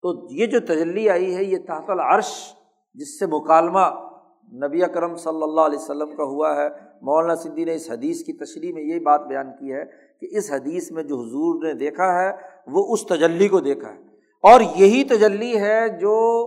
[0.02, 2.54] تو یہ جو تجلی آئی ہے، یہ تحت العرش،
[2.94, 4.11] جس سے مکالمہ
[4.52, 6.68] نبی اکرم صلی اللہ علیہ وسلم کا ہوا ہے۔
[7.02, 9.84] مولانا سندھی نے اس حدیث کی تشریح میں یہی بات بیان کی ہے
[10.20, 12.32] کہ اس حدیث میں جو حضور نے دیکھا ہے،
[12.66, 13.98] وہ اس تجلی کو دیکھا ہے۔
[14.42, 16.46] اور یہی تجلی ہے جو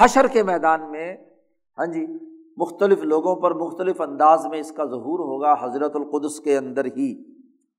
[0.00, 1.16] حشر کے میدان میں
[1.78, 2.06] ہاں جی
[2.56, 7.20] مختلف لوگوں پر مختلف انداز میں اس کا ظہور ہوگا، حضرت القدس کے اندر ہی۔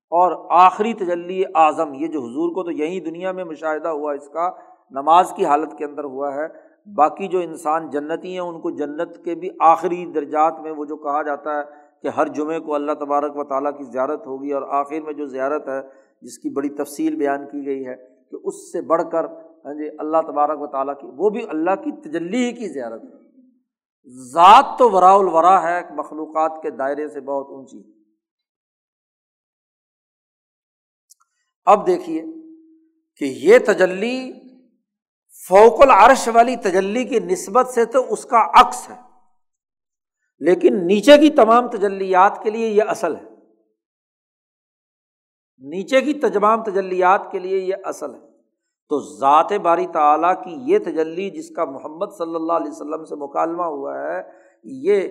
[0.09, 4.29] اور آخری تجلی اعظم، یہ جو حضور کو تو یہی دنیا میں مشاہدہ ہوا، اس
[4.29, 4.51] کا
[4.91, 9.23] نماز کی حالت کے اندر ہوا ہے۔ باقی جو انسان جنتی ہیں، ان کو جنت
[9.25, 11.63] کے بھی آخری درجات میں وہ جو کہا جاتا ہے
[12.01, 15.25] کہ ہر جمعے کو اللہ تبارک و تعالیٰ کی زیارت ہوگی اور آخر میں جو
[15.25, 15.81] زیارت ہے،
[16.21, 17.95] جس کی بڑی تفصیل بیان کی گئی ہے
[18.31, 19.25] کہ اس سے بڑھ کر
[19.65, 23.03] ہاں جی اللہ تبارک و تعالیٰ کی، وہ بھی اللہ کی تجلی ہی کی زیارت
[23.03, 23.19] ہے۔
[24.31, 27.81] ذات تو ورا الورا ہے، مخلوقات کے دائرے سے بہت اونچی۔
[31.65, 32.25] اب دیکھیے
[33.15, 34.38] کہ یہ تجلی
[35.49, 38.95] فوق العرش والی تجلی کی نسبت سے تو اس کا عکس ہے۔
[40.39, 43.23] لیکن نیچے کی تمام تجلیات کے لیے یہ اصل ہے۔
[45.59, 48.19] نیچے کی تمام تجلیات کے لیے یہ اصل ہے۔
[48.89, 53.15] تو ذات باری تعالیٰ کی یہ تجلی جس کا محمد صلی اللہ علیہ وسلم سے
[53.15, 54.21] مکالمہ ہوا ہے،
[54.63, 55.07] یہ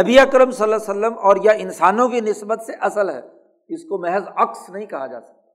[0.00, 3.20] نبی اکرم صلی اللہ علیہ وسلم اور یا انسانوں کی نسبت سے اصل ہے۔
[3.68, 5.50] اس کو محض عکس نہیں کہا جا سکتا۔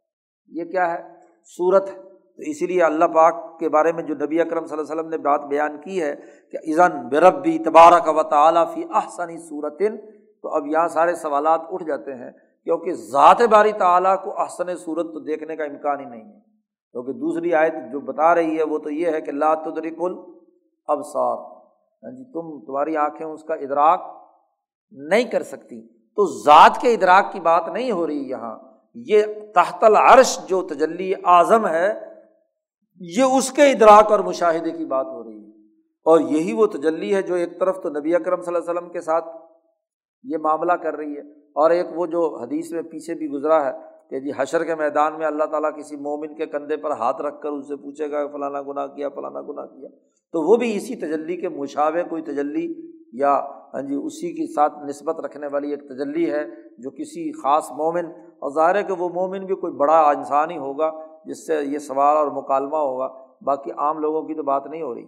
[0.48, 1.16] یہ کیا ہے؟
[1.58, 4.92] صورت ہے۔ تو اسی لیے اللہ پاک کے بارے میں جو نبی اکرم صلی اللہ
[4.92, 6.16] علیہ وسلم نے بات بیان کی ہے
[6.52, 9.98] کہ ایزن بربی تبارک و تعلیٰ فی احسنی صورتن
[10.42, 12.32] تو اب یہاں سارے سوالات اٹھ جاتے ہیں
[12.64, 16.40] کیونکہ ذات باری تعلیٰ کو احسن صورت تو دیکھنے کا امکان ہی نہیں ہے۔
[16.92, 21.38] کیونکہ دوسری آیت جو بتا رہی ہے وہ تو یہ ہے کہ لا تدرک الابصار۔
[21.38, 24.02] ہاں جی تم تمہاری آنکھیں اس کا ادراک
[24.92, 28.60] نہیں کر سکتی۔ تو ذات کے ادراک کی بات نہیں ہو رہی یہاں۔
[28.96, 29.24] یہ
[29.56, 32.13] تحت العرش جو تجلی اعظم ہے
[33.02, 35.52] یہ اس کے ادراک اور مشاہدے کی بات ہو رہی ہے۔
[36.06, 38.92] اور یہی وہ تجلی ہے جو ایک طرف تو نبی اکرم صلی اللہ علیہ وسلم
[38.92, 39.26] کے ساتھ
[40.24, 41.22] یہ معاملہ کر رہی ہے،
[41.56, 43.72] اور ایک وہ جو حدیث میں پیچھے بھی گزرا ہے
[44.10, 47.42] کہ جی حشر کے میدان میں اللہ تعالیٰ کسی مومن کے کندھے پر ہاتھ رکھ
[47.42, 49.90] کر اس سے پوچھے گا فلانا گناہ کیا، فلانا گناہ کیا۔
[50.34, 52.68] تو وہ بھی اسی تجلی کے مشاوے کوئی تجلی
[53.20, 53.34] یا
[53.74, 56.44] ہاں جی اسی کے ساتھ نسبت رکھنے والی ایک تجلی ہے
[56.78, 58.06] جو کسی خاص مومن،
[58.40, 60.92] اور ظاہر ہے کہ وہ مومن بھی کوئی بڑا انسان ہی ہوگا۔
[61.26, 63.08] جس سے یہ سوال اور مکالمہ ہوگا،
[63.42, 65.06] باقی عام لوگوں کی تو بات نہیں ہو رہی۔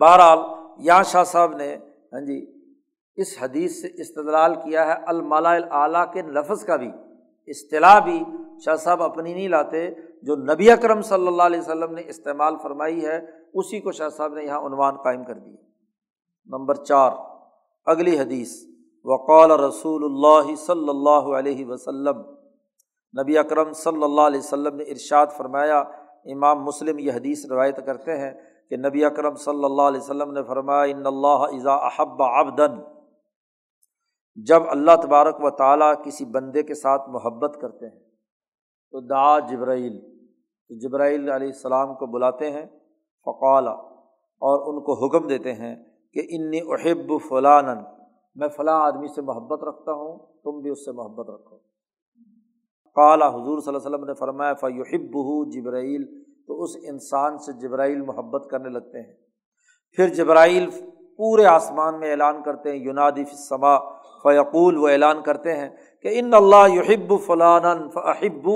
[0.00, 0.38] بہرحال،
[0.78, 1.76] یہاں شاہ صاحب نے
[2.12, 2.54] ہاں جی
[3.16, 6.90] اس حدیث سے استدلال کیا ہے المالا اعلیٰ کے لفظ کا بھی۔
[7.46, 8.24] اصطلاح بھی
[8.64, 9.90] شاہ صاحب اپنی نہیں لاتے،
[10.22, 14.34] جو نبی اکرم صلی اللہ علیہ وسلم نے استعمال فرمائی ہے، اسی کو شاہ صاحب
[14.34, 15.56] نے یہاں عنوان قائم کر دیا
[16.46, 17.10] نمبر چار،
[17.84, 18.64] اگلی حدیث۔
[19.04, 22.43] وقال رسول اللہ صلی اللہ علیہ وسلم۔
[23.14, 25.78] نبی اکرم صلی اللہ علیہ وسلم نے ارشاد فرمایا،
[26.32, 28.32] امام مسلم یہ حدیث روایت کرتے ہیں
[28.70, 32.80] کہ نبی اکرم صلی اللہ علیہ وسلم نے فرمایا، ان اللہ اذا احب عبدن
[34.38, 37.98] جب اللہ تبارک و تعالیٰ کسی بندے کے ساتھ محبت کرتے ہیں،
[38.92, 42.64] تو دا جبرائیل تو جبرائیل علیہ السلام کو بلاتے ہیں
[43.26, 45.74] فقال اور ان کو حکم دیتے ہیں
[46.16, 47.66] کہ انی احب فلان
[48.36, 51.56] میں فلاں آدمی سے محبت رکھتا ہوں، تم بھی اس سے محبت رکھو۔
[52.94, 55.16] قالا حضور صلی اللہ علیہ وسلم نے فرمایا فیحب
[55.50, 59.14] جبرائیل تو اس انسان سے جبرائیل محبت کرنے لگتے ہیں۔
[59.92, 60.70] پھر جبرائیل
[61.16, 63.78] پورے آسمان میں اعلان کرتے ہیں، یونادی فما
[64.22, 65.68] فیقول وہ اعلان کرتے ہیں
[66.02, 68.50] کہ ان اللہ یحب فلان فحب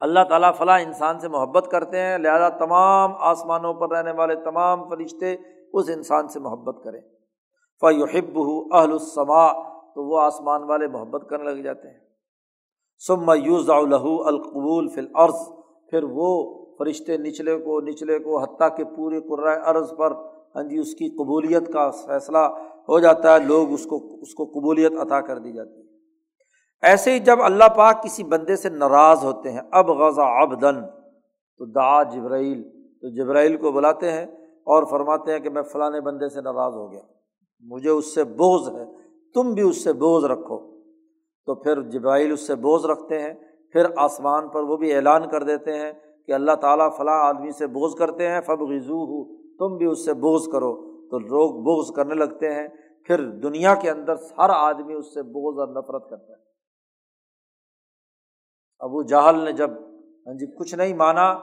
[0.00, 4.88] اللہ تعالیٰ فلاں انسان سے محبت کرتے ہیں، لہذا تمام آسمانوں پر رہنے والے تمام
[4.88, 5.36] فرشتے
[5.72, 7.00] اس انسان سے محبت کریں۔
[7.80, 8.38] فیحب
[8.74, 9.52] اہل السما
[9.94, 12.03] تو وہ آسمان والے محبت کرنے لگ جاتے ہیں۔
[13.02, 15.40] سم یوز الہو القبول فی الارض،
[15.90, 16.28] پھر وہ
[16.78, 20.12] فرشتے نچلے کو نچلے کو، حتیٰ کہ پورے قرائے عرض پر
[20.56, 22.38] ہاں جی اس کی قبولیت کا فیصلہ
[22.88, 25.86] ہو جاتا ہے، لوگ اس کو اس کو قبولیت عطا کر دی جاتی ہے۔
[26.82, 30.80] ایسے ہی جب اللہ پاک کسی بندے سے ناراض ہوتے ہیں، اب غذا اب دن
[30.80, 34.24] تو دا جبرائیل، تو جبرائیل کو بلاتے ہیں
[34.66, 37.00] اور فرماتے ہیں کہ میں فلاں بندے سے ناراض ہو گیا،
[37.64, 38.84] مجھے اس سے بوجھ ہے،
[39.34, 40.73] تم بھی اس سے بوجھ رکھو۔
[41.46, 43.34] تو پھر جبرائیل اس سے بوجھ رکھتے ہیں،
[43.72, 45.92] پھر آسمان پر وہ بھی اعلان کر دیتے ہیں
[46.26, 50.04] کہ اللہ تعالیٰ فلاں آدمی سے بوجھ کرتے ہیں فب غزو ہو تم بھی اس
[50.04, 52.68] سے بوجھ کرو۔ تو لوگ بوجھ کرنے لگتے ہیں۔
[53.06, 56.42] پھر دنیا کے اندر ہر آدمی اس سے بوجھ اور نفرت کرتا ہے۔
[58.78, 59.70] ابو جہل نے جب
[60.26, 61.34] ہاں جی کچھ نہیں مانا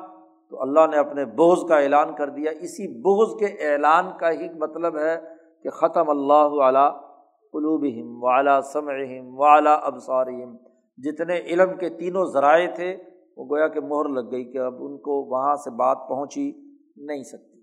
[0.49, 4.49] تو اللہ نے اپنے بوجھ کا اعلان کر دیا۔ اسی بوجھ کے اعلان کا ہی
[4.49, 5.17] مطلب ہے
[5.63, 7.10] کہ ختم اللہ علیہ
[7.51, 10.57] قلوبہم وعلا سمعہم وعلا ابصارہم۔
[10.97, 12.97] جتنے علم کے تینوں ذرائع تھے،
[13.37, 16.51] وہ گویا کہ مہر لگ گئی کہ اب ان کو وہاں سے بات پہنچی
[16.95, 17.59] نہیں سکتی۔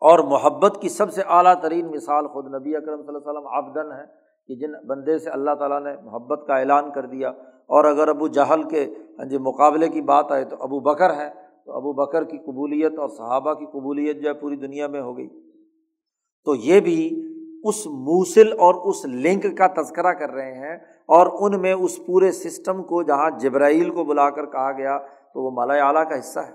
[0.00, 3.46] اور محبت کی سب سے اعلیٰ ترین مثال خود نبی اکرم صلی اللہ علیہ وسلم
[3.46, 4.04] آبدن ہے
[4.46, 7.28] کہ جن بندے سے اللہ تعالیٰ نے محبت کا اعلان کر دیا۔
[7.60, 11.30] اور اگر ابو جہل کے ہاں جی مقابلے کی بات آئے تو ابو بکر ہے
[11.66, 15.16] تو ابو بکر کی قبولیت اور صحابہ کی قبولیت جو ہے پوری دنیا میں ہو
[15.16, 15.28] گئی۔
[16.44, 17.29] تو یہ بھی
[17.64, 20.76] اس موصل اور اس لنک کا تذکرہ کر رہے ہیں
[21.08, 25.44] اور ان میں اس پورے سسٹم کو جہاں جبرائیل کو بلا کر کہا گیا تو
[25.44, 26.52] وہ مالا اعلیٰ کا حصہ ہے۔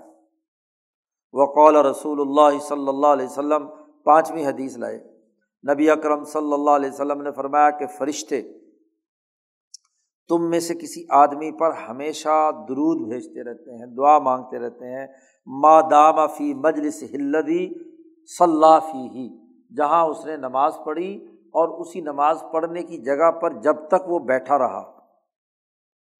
[1.32, 3.66] وقول رسول اللہ صلی اللہ علیہ وسلم،
[4.04, 4.98] پانچویں حدیث لائے۔
[5.72, 8.42] نبی اکرم صلی اللہ علیہ وسلم نے فرمایا کہ فرشتے،
[10.28, 15.06] تم میں سے کسی آدمی پر ہمیشہ درود بھیجتے رہتے ہیں، دعا مانگتے رہتے ہیں،
[15.46, 17.68] ما دام فی مجلس ہلدی
[18.38, 19.45] صلاح فی ہی
[19.76, 24.18] جہاں اس نے نماز پڑھی اور اسی نماز پڑھنے کی جگہ پر جب تک وہ
[24.18, 24.92] بیٹھا رہا۔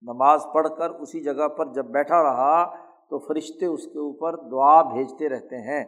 [0.03, 2.75] نماز پڑھ کر اسی جگہ پر جب بیٹھا رہا
[3.11, 5.85] تو فرشتے اس کے اوپر دعا بھیجتے رہتے ہیں۔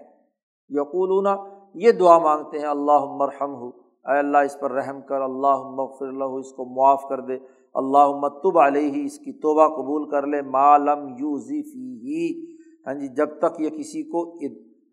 [0.68, 1.26] یقولون،
[1.74, 3.68] یہ دعا مانگتے ہیں اللہ مرحم ہو
[4.04, 7.38] اے اللہ، اس پر رحم کر اللہ مغفر اللہ اس کو معاف کر دے۔
[7.74, 12.54] اللہ متب علیہ، اس کی توبہ قبول کر لے۔ معلم یو ذیفی ہی
[12.86, 14.36] ہاں جی جب تک یہ کسی کو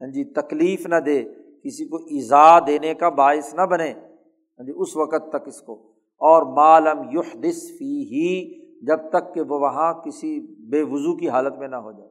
[0.02, 1.24] ہاں جی تکلیف نہ دے
[1.66, 5.92] کسی کو ایزا دینے کا باعث نہ بنے۔ ہاں جی اس وقت تک اس کو۔
[6.18, 11.58] اور معلم یحدث فی ہی جب تک کہ وہ وہاں کسی بے وضو کی حالت
[11.58, 12.10] میں نہ ہو جائے۔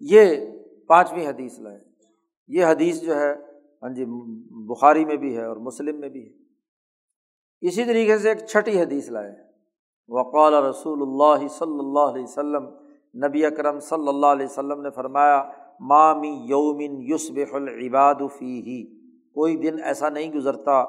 [0.00, 0.36] یہ
[0.86, 1.78] پانچویں حدیث لائے۔
[2.48, 3.34] یہ حدیث جو ہے
[3.82, 4.04] ہاں جی
[4.50, 6.32] بخاری میں بھی ہے اور مسلم میں بھی ہے۔
[7.60, 9.32] اسی طریقے سے ایک چھٹی حدیث لائے۔
[10.08, 12.64] وقال رسول اللہ صلی اللہ علیہ وسلم،
[13.26, 15.50] نبی اکرم صلی اللہ علیہ وسلم نے فرمایا
[15.80, 18.84] مامی یومن یوسب العباد فی ہی
[19.36, 20.82] کوئی دن ایسا نہیں گزرتا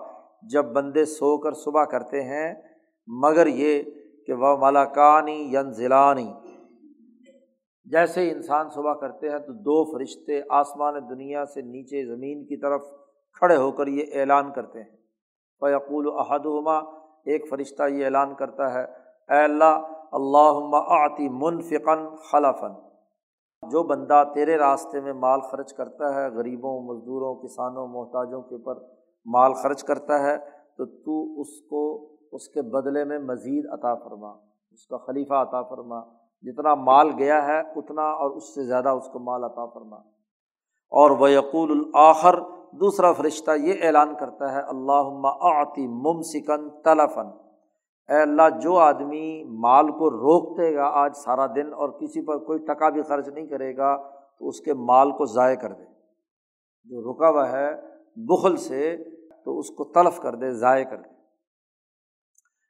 [0.51, 2.53] جب بندے سو کر صبح کرتے ہیں،
[3.07, 3.81] مگر یہ
[4.27, 6.27] کہ وہ ملاکانی ین ضلعانی
[7.87, 12.81] جیسے انسان صبح کرتے ہیں تو دو فرشتے آسمان دنیا سے نیچے زمین کی طرف
[13.41, 14.95] کھڑے ہو کر یہ اعلان کرتے ہیں۔
[15.61, 16.77] فیقول احدما
[17.25, 22.73] ایک فرشتہ یہ اعلان کرتا ہے، اے اللہ اللہ آتی منفقن خلفن
[23.69, 28.83] جو بندہ تیرے راستے میں مال خرچ کرتا ہے، غریبوں، مزدوروں، کسانوں، محتاجوں کے اوپر
[29.25, 30.37] مال خرچ کرتا ہے،
[30.77, 34.29] تو تو اس کو، اس کے بدلے میں مزید عطا فرما،
[34.71, 35.99] اس کا خلیفہ عطا فرما۔
[36.41, 39.97] جتنا مال گیا ہے، اتنا اور اس سے زیادہ اس کو مال عطا فرما۔
[40.91, 42.39] اور وہ یقول الآخر،
[42.71, 47.46] دوسرا فرشتہ یہ اعلان کرتا ہے اللہ آتی ممسکن تلفن
[48.09, 52.37] اے اللہ، جو آدمی مال کو روک دے گا آج سارا دن اور کسی پر
[52.37, 53.97] کوئی ٹکا بھی خرچ نہیں کرے گا،
[54.39, 55.83] تو اس کے مال کو ضائع کر دے۔
[56.85, 57.75] جو رکا ہوا ہے
[58.15, 58.97] بخل سے،
[59.45, 61.09] تو اس کو تلف کر دے، ضائع کر دے۔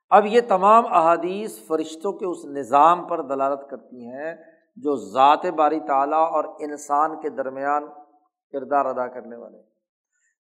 [0.09, 4.35] اب یہ تمام احادیث فرشتوں کے اس نظام پر دلالت کرتی ہیں،
[4.75, 7.85] جو ذات باری تعالیٰ اور انسان کے درمیان
[8.51, 9.57] کردار ادا کرنے والے۔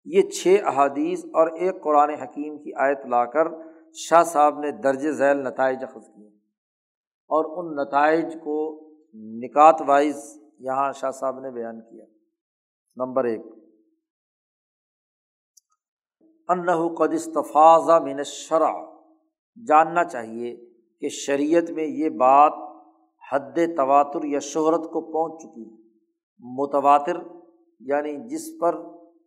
[0.05, 3.66] یہ چھ احادیث اور ایک قرآن حکیم کی آیت لا کر
[3.99, 6.27] شاہ صاحب نے درج ذیل نتائج اخذ کیے
[7.27, 12.05] اور ان نتائج کو نکات وائز یہاں شاہ صاحب نے بیان کیا۔
[12.95, 13.41] نمبر ایک۔
[16.49, 18.71] انہ قدستفاظہ من شرع
[19.67, 20.55] جاننا چاہیے
[21.01, 22.53] کہ شریعت میں یہ بات
[23.31, 25.89] حد تواتر یا شہرت کو پہنچ چکی ہے۔
[26.39, 27.17] متواتر
[27.79, 28.73] یعنی جس پر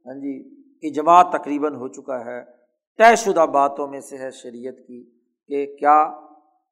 [0.07, 2.60] ہاں جی اجماع تقریباً ہو چکا ہے۔
[2.99, 5.05] طے شدہ باتوں میں سے ہے شریعت کی
[5.49, 6.13] کہ کیا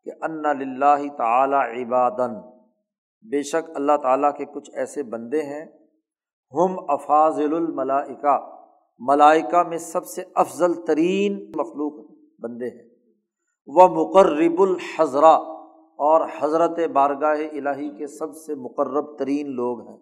[0.05, 2.35] کہ ان لاہ تعلیٰ عبادن۔
[3.23, 5.67] بے شک اللہ تعالیٰ کے کچھ ایسے بندے ہیں۔
[6.55, 8.59] ہم افاظل الملائکہ۔
[8.99, 12.89] ملائکہ میں سب سے افضل ترین مخلوق بندے ہیں۔
[13.67, 15.35] وہ مقرب الحضرا
[15.97, 19.97] اور حضرت بارگاہ الہی کے سب سے مقرب ترین لوگ ہیں۔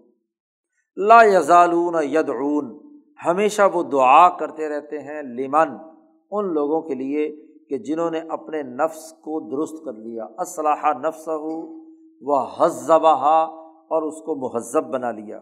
[0.97, 2.79] لا یزالون یدعون۔
[3.27, 5.96] ہمیشہ وہ دعا کرتے رہتے ہیں۔ لمن؟
[6.31, 11.29] ان لوگوں کے لیے کہ جنہوں نے اپنے نفس کو درست کر لیا۔ اسلحہ نفس
[11.29, 11.85] ہو
[12.21, 13.47] وہ حضبہ
[13.89, 15.39] اور اس کو مہذب بنا لیا۔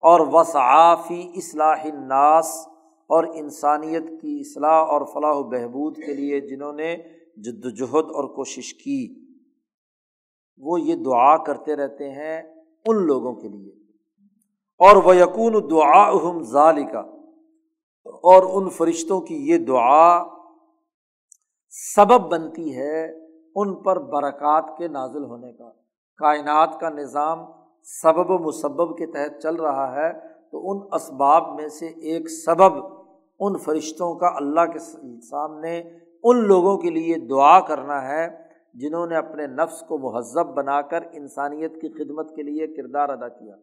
[0.00, 2.68] اور وصعافی اصلاح الناس
[3.06, 6.96] اور انسانیت کی اصلاح اور فلاح و بہبود کے لیے جنہوں نے
[7.36, 9.26] جد وجہد اور کوشش کی۔
[10.58, 12.42] وہ یہ دعا کرتے رہتے ہیں
[12.86, 13.70] ان لوگوں کے لیے۔
[14.78, 17.15] اور وہ یقون دعا اہم ظالقہ
[18.06, 20.24] اور ان فرشتوں کی یہ دعا
[21.94, 25.70] سبب بنتی ہے ان پر برکات کے نازل ہونے کا۔
[26.18, 27.38] کائنات کا نظام
[27.82, 30.12] سبب و مسبب کے تحت چل رہا ہے،
[30.52, 32.72] تو ان اسباب میں سے ایک سبب
[33.40, 34.78] ان فرشتوں کا اللہ کے
[35.20, 35.82] سامنے
[36.24, 38.28] ان لوگوں کے لیے دعا کرنا ہے،
[38.74, 43.28] جنہوں نے اپنے نفس کو مہذب بنا کر انسانیت کی خدمت کے لیے کردار ادا
[43.28, 43.54] کیا۔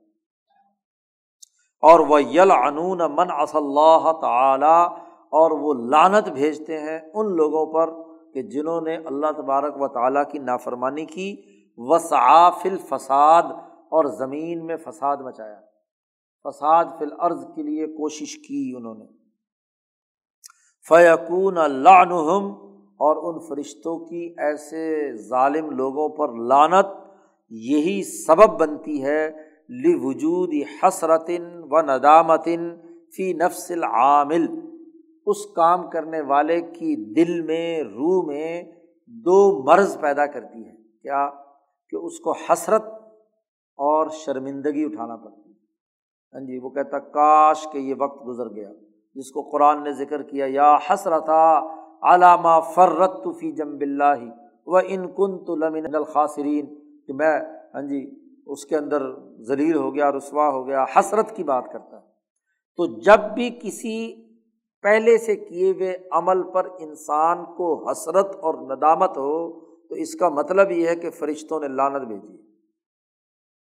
[1.83, 4.95] اور وہ یل عنون من اص اللہ تعالی
[5.31, 7.91] اور وہ لانت بھیجتے ہیں ان لوگوں پر
[8.33, 11.35] کہ جنہوں نے اللہ تبارک و تعالیٰ کی نافرمانی کی۔
[11.77, 13.43] وسعف الفساد،
[13.93, 15.59] اور زمین میں فساد مچایا۔
[16.43, 19.05] فساد فی الارض کے لیے کوشش کی انہوں نے۔
[20.89, 22.11] فیقون اللہ
[23.03, 26.85] اور ان فرشتوں کی ایسے ظالم لوگوں پر لانت
[27.49, 30.49] یہی سبب بنتی ہے لی وجود
[30.83, 32.75] حسرتن و ندامتن
[33.15, 34.47] فی نفس العامل،
[35.25, 38.63] اس کام کرنے والے کی دل میں، روح میں
[39.07, 41.29] دو مرض پیدا کرتی ہے کیا؟
[41.89, 42.83] کہ اس کو حسرت
[43.77, 45.55] اور شرمندگی اٹھانا پڑتی ہے۔
[46.33, 48.71] ہاں جی وہ کہتا، کاش کہ یہ وقت گزر گیا۔
[49.15, 51.59] جس کو قرآن نے ذکر کیا، یا حسرتا
[52.01, 54.25] علامہ فرت فی جم بلّہ
[54.65, 56.65] و ان کن تو لمن الخاصرین
[57.07, 57.41] کہ میں
[57.73, 59.01] ہاں جی اس کے اندر
[59.41, 62.13] ذلیل ہو گیا، رسوا ہو گیا، حسرت کی بات کرتا ہے۔
[62.77, 64.15] تو جب بھی کسی
[64.81, 70.29] پہلے سے کیے ہوئے عمل پر انسان کو حسرت اور ندامت ہو، تو اس کا
[70.29, 72.37] مطلب یہ ہے کہ فرشتوں نے لانت بھیجی۔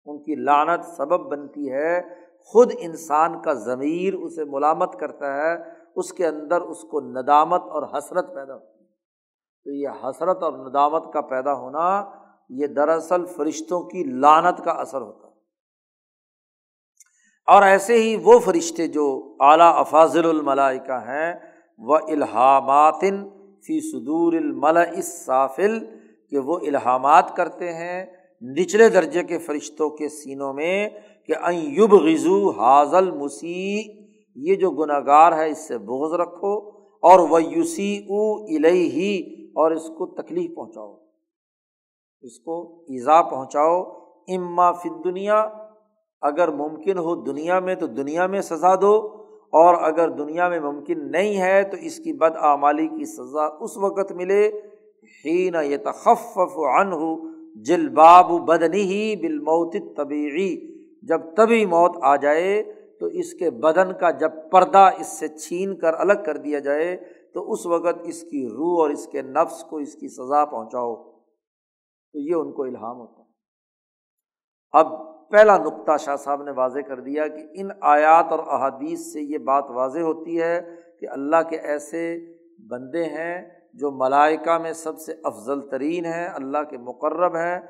[0.04, 2.00] ان کی لانت سبب بنتی ہے،
[2.38, 5.56] خود انسان کا ضمیر اسے ملامت کرتا ہے،
[5.96, 8.90] اس کے اندر اس کو ندامت اور حسرت پیدا ہوتی ہے۔
[9.64, 12.04] تو یہ حسرت اور ندامت کا پیدا ہونا
[12.50, 15.32] یہ دراصل فرشتوں کی لانت کا اثر ہوتا ہے۔
[17.46, 21.34] اور ایسے ہی وہ فرشتے جو اعلیٰ افاظل الملائکہ ہیں،
[21.78, 23.00] وہ الحامات
[23.66, 25.78] فی صدور الملا صافل
[26.30, 28.06] کہ وہ الحامات کرتے ہیں
[28.58, 30.88] نچلے درجے کے فرشتوں کے سینوں میں،
[31.26, 33.92] کہ ایوب غزو حاضل مسیح
[34.34, 36.70] یہ جو گناہ گار ہے اس سے بغض رکھو،
[37.02, 41.01] اور وہ یوسی او ہی اور اس کو تکلیف پہنچاؤ۔
[42.22, 43.82] اس کو ایزا پہنچاؤ۔
[44.28, 45.48] اما فت دنیا
[46.22, 48.94] اگر ممکن ہو دنیا میں تو دنیا میں سزا دو،
[49.52, 53.76] اور اگر دنیا میں ممکن نہیں ہے تو اس کی بد آمالی کی سزا اس
[53.76, 54.50] وقت ملے۔
[55.24, 57.14] ہی نہ یہ تخف ان ہو
[57.62, 60.50] جل باب بدنی ہی بالموت طبیعی
[61.02, 62.62] جب تبھی موت آ جائے
[63.00, 66.96] تو اس کے بدن کا جب پردہ اس سے چھین کر الگ کر دیا جائے
[67.34, 71.11] تو اس وقت اس کی روح اور اس کے نفس کو اس کی سزا پہنچاؤ۔
[72.12, 73.26] تو یہ ان کو الہام ہوتا ہے۔
[74.72, 79.20] اب پہلا نقطہ شاہ صاحب نے واضح کر دیا کہ ان آیات اور احادیث سے
[79.20, 80.60] یہ بات واضح ہوتی ہے
[81.00, 82.18] کہ اللہ کے ایسے
[82.68, 87.60] بندے ہیں جو ملائکہ میں سب سے افضل ترین ہیں، اللہ کے مقرب ہیں،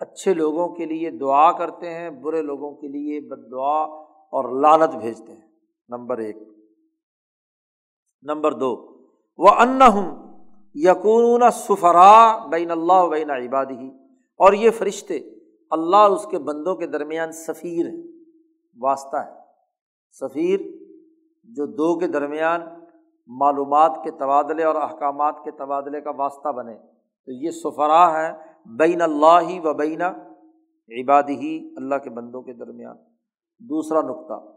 [0.00, 4.94] اچھے لوگوں کے لیے دعا کرتے ہیں، برے لوگوں کے لیے بد دعا اور لالت
[4.94, 5.48] بھیجتے ہیں۔
[5.88, 6.36] نمبر ایک۔
[8.22, 8.98] نمبر دو۔
[9.38, 9.82] وہ ان
[10.74, 13.88] یقون سفرا بین اللہ بین عبادی
[14.38, 15.20] اور یہ فرشتے
[15.70, 18.02] اللہ اور اس کے بندوں کے درمیان سفیر ہیں،
[18.80, 19.30] واسطہ ہے
[20.20, 20.60] سفیر
[21.44, 22.60] جو دو کے درمیان
[23.26, 26.74] معلومات کے تبادلے اور احکامات کے تبادلے کا واسطہ بنے۔
[27.26, 28.32] تو یہ سفرا ہے
[28.66, 32.96] بین اللہ ہی و بین عبادی ہی اللہ کے بندوں کے درمیان۔
[33.60, 34.52] دوسرا نقطہ۔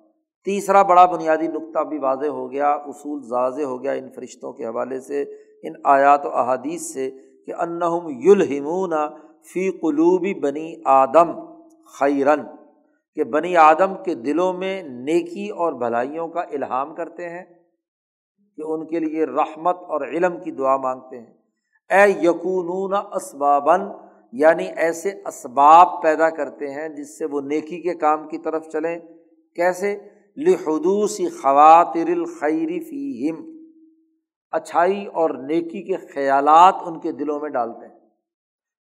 [0.46, 4.66] تیسرا بڑا بنیادی نقطہ بھی واضح ہو گیا، اصول واضح ہو گیا ان فرشتوں کے
[4.66, 7.11] حوالے سے۔ ان آیات و احادیث سے
[7.45, 8.94] کہ انہم یلحمون
[9.53, 11.32] فی قلوبی بنی آدم
[11.99, 12.41] خیرن
[13.15, 17.44] کہ بنی آدم کے دلوں میں نیکی اور بھلائیوں کا الہام کرتے ہیں،
[18.56, 21.34] کہ ان کے لیے رحمت اور علم کی دعا مانگتے ہیں۔
[21.90, 23.82] اے یقون اسبابً
[24.32, 28.99] یعنی ایسے اسباب پیدا کرتے ہیں جس سے وہ نیکی کے کام کی طرف چلیں۔
[29.56, 29.98] کیسے؟
[30.38, 33.55] لحدوسی خواتر الخیری فیم
[34.56, 37.99] اچھائی اور نیکی کے خیالات ان کے دلوں میں ڈالتے ہیں۔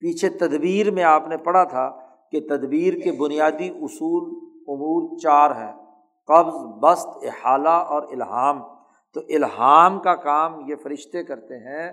[0.01, 1.91] پیچھے تدبیر میں آپ نے پڑھا تھا
[2.33, 4.25] کہ تدبیر کے بنیادی اصول
[4.67, 5.73] امور چار ہیں،
[6.27, 8.63] قبض بست احالہ اور الہام۔
[9.15, 11.93] تو الہام کا کام یہ فرشتے کرتے ہیں،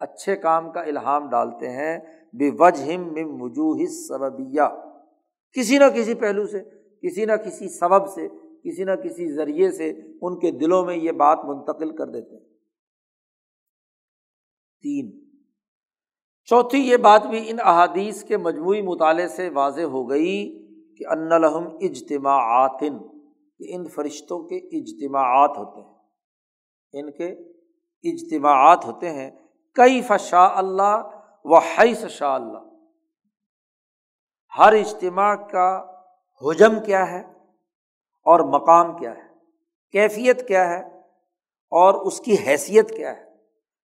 [0.00, 1.98] اچھے کام کا الہام ڈالتے ہیں
[2.32, 4.68] بے وجہ مم وجوہ سببیہ
[5.52, 6.60] کسی نہ کسی پہلو سے،
[7.02, 8.28] کسی نہ کسی سبب سے،
[8.64, 9.90] کسی نہ کسی ذریعے سے
[10.22, 12.51] ان کے دلوں میں یہ بات منتقل کر دیتے ہیں۔
[14.82, 15.22] تین۔
[16.44, 20.62] چوتھی یہ بات بھی ان احادیث کے مجموعی مطالعے سے واضح ہو گئی
[20.98, 22.80] کہ ان لحم اجتماعات
[23.58, 25.98] کہ ان فرشتوں کے اجتماعات ہوتے ہیں۔
[26.92, 27.28] ان کے
[28.12, 29.30] اجتماعات ہوتے ہیں۔
[29.74, 31.08] کئی فشا اللہ
[31.44, 32.58] و حیث شاء اللہ۔
[34.58, 35.92] ہر اجتماع کا
[36.42, 37.20] حجم کیا ہے
[38.24, 39.32] اور مقام کیا ہے؟
[39.92, 40.98] کیفیت کیا ہے
[41.70, 43.31] اور اس کی حیثیت کیا ہے؟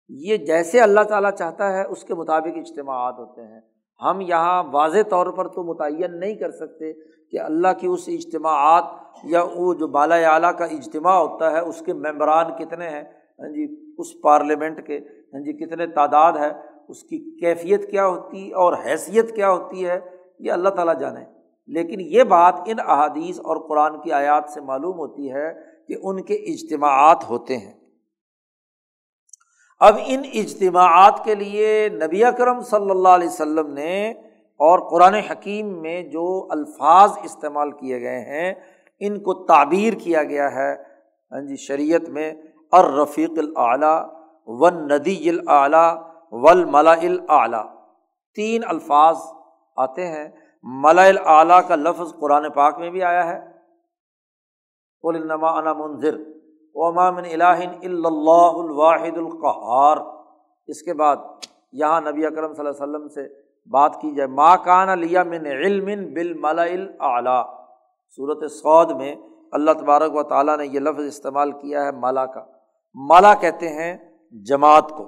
[0.09, 3.61] یہ جیسے اللہ تعالیٰ چاہتا ہے، اس کے مطابق اجتماعات ہوتے ہیں۔
[4.01, 6.93] ہم یہاں واضح طور پر تو متعین نہیں کر سکتے
[7.31, 8.83] کہ اللہ کی اس اجتماعات
[9.23, 13.03] یا وہ جو بالا اعلیٰ کا اجتماع ہوتا ہے، اس کے ممبران کتنے ہیں۔
[13.39, 14.97] ہاں جی اس پارلیمنٹ کے
[15.33, 16.49] ہاں جی کتنے تعداد ہے،
[16.87, 19.99] اس کی کیفیت کیا ہوتی اور حیثیت کیا ہوتی ہے،
[20.39, 21.19] یہ اللہ تعالیٰ جانے۔
[21.67, 25.53] لیکن یہ بات ان احادیث اور قرآن کی آیات سے معلوم ہوتی ہے
[25.87, 27.73] کہ ان کے اجتماعات ہوتے ہیں۔
[29.79, 34.11] اب ان اجتماعات کے لیے نبی اکرم صلی اللہ علیہ وسلم نے
[34.59, 38.53] اور قرآن حکیم میں جو الفاظ استعمال کیے گئے ہیں،
[38.99, 40.75] ان کو تعبیر کیا گیا ہے۔
[41.31, 42.33] ہاں جی شریعت میں
[42.71, 44.07] الرفیق العلیٰ
[44.45, 45.95] و ندی العلیٰ
[46.31, 47.63] ول ملا العلیٰ
[48.35, 49.17] تین الفاظ
[49.75, 50.27] آتے ہیں۔
[50.63, 53.39] ملا اعلیٰ کا لفظ قرآن پاک میں بھی آیا ہے۔
[55.01, 56.36] قلنما انا منظر
[56.85, 59.97] امام الہن اللہ الواحد القحار
[60.67, 61.15] اس کے بعد
[61.71, 63.27] یہاں نبی اکرم صلی اللہ علیہ وسلم سے
[63.69, 66.63] بات کی جائے ماں کان علیہ من علم بال ملا
[66.99, 67.43] اعلیٰ
[68.15, 69.15] صورت سعود میں
[69.51, 72.45] اللہ تبارک و تعالیٰ نے یہ لفظ استعمال کیا ہے مالا کا۔
[72.95, 73.97] مالا کہتے ہیں
[74.31, 75.03] جماعت کو۔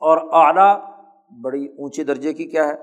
[0.00, 0.78] اور اعلیٰ
[1.42, 2.74] بڑی اونچے درجے کی کیا ہے؟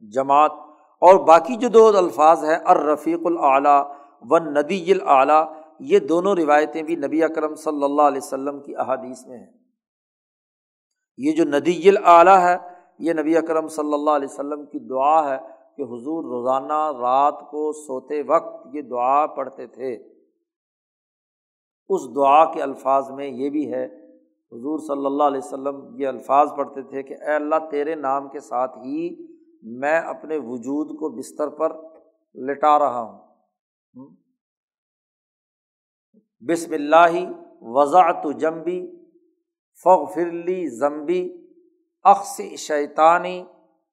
[0.00, 0.52] جماعت۔
[1.00, 3.94] اور باقی جو دو الفاظ ہیں، الرفیق العلیٰ
[4.30, 5.44] و ندی العلیٰ
[5.80, 9.52] یہ دونوں روایتیں بھی نبی اکرم صلی اللہ علیہ وسلم کی احادیث میں ہیں۔
[11.16, 12.56] یہ جو ندی العلیٰ ہے،
[12.98, 15.38] یہ نبی اکرم صلی اللہ علیہ وسلم کی دعا ہے
[15.76, 19.94] کہ حضور روزانہ رات کو سوتے وقت یہ دعا پڑھتے تھے۔
[21.88, 23.84] اس دعا کے الفاظ میں یہ بھی ہے،
[24.52, 28.40] حضور صلی اللہ علیہ وسلم یہ الفاظ پڑھتے تھے کہ اے اللہ تیرے نام کے
[28.40, 29.26] ساتھ ہی
[29.62, 31.76] میں اپنے وجود کو بستر پر
[32.34, 33.18] لٹا رہا ہوں۔
[36.48, 37.14] بسم اللہ
[37.62, 38.86] وضاء جمبی
[39.84, 41.36] فغ فرلی زمبی
[42.04, 43.44] اخص شیطانی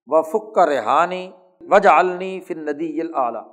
[0.08, 3.44] و فک ریحانی وج علنی فن ندی اعلیٰ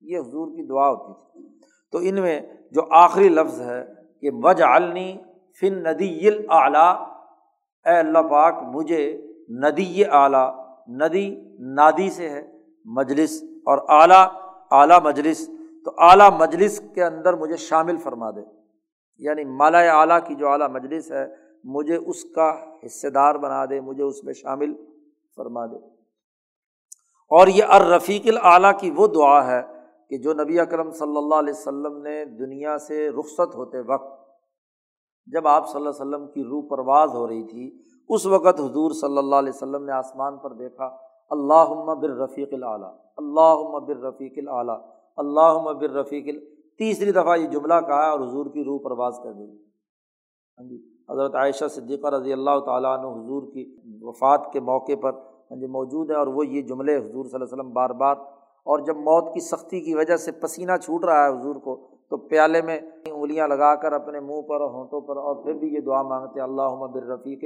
[0.00, 1.48] یہ حضور کی دعا ہوتی تھی۔
[1.92, 3.84] تو ان میں جو آخری لفظ ہے
[4.20, 5.18] کہ وج علنی
[5.60, 6.92] فن ندی اعلیٰ
[7.86, 10.48] اے اللہ پاک، مجھے ندی اعلیٰ،
[10.88, 12.42] ندی نادی سے ہے،
[12.84, 14.26] مجلس اور اعلیٰ
[14.70, 15.50] اعلیٰ مجلس۔
[15.84, 18.40] تو اعلیٰ مجلس کے اندر مجھے شامل فرما دے۔
[19.18, 21.26] یعنی مالا اعلیٰ کی جو اعلیٰ مجلس ہے،
[21.64, 22.54] مجھے اس کا
[22.86, 24.74] حصے دار بنا دے، مجھے اس میں شامل
[25.36, 25.76] فرما دے۔
[27.30, 29.62] اور یہ الرفیق العلیٰ کی وہ دعا ہے
[30.10, 34.20] کہ جو نبی اکرم صلی اللہ علیہ وسلم نے دنیا سے رخصت ہوتے وقت،
[35.26, 38.90] جب آپ صلی اللہ علیہ وسلم کی روح پرواز ہو رہی تھی، اس وقت حضور
[38.90, 40.96] صلی اللہ علیہ وسلم نے آسمان پر دیکھا
[41.30, 46.34] اللہ بر رفیق العلیٰ اللہ بر رفیق العلیٰ اللہ بر رفیق
[46.78, 50.76] تیسری دفعہ یہ جملہ کہا اور حضور کی روح پرواز کر دی۔ ہاں جی
[51.10, 53.64] حضرت عائشہ صدیقہ رضی اللہ تعالیٰ عنہ حضور کی
[54.02, 57.44] وفات کے موقع پر ہاں جی موجود ہے اور وہ یہ جملے حضور صلی اللہ
[57.44, 58.16] علیہ وسلم بار بار
[58.66, 62.16] اور جب موت کی سختی کی وجہ سے پسینہ چھوٹ رہا ہے حضور کو تو
[62.16, 65.80] پیالے میں انگلیاں لگا کر اپنے منہ پر اور ہونٹوں پر اور پھر بھی یہ
[65.80, 67.44] دعا مانگتے ہیں اللہ بر رفیق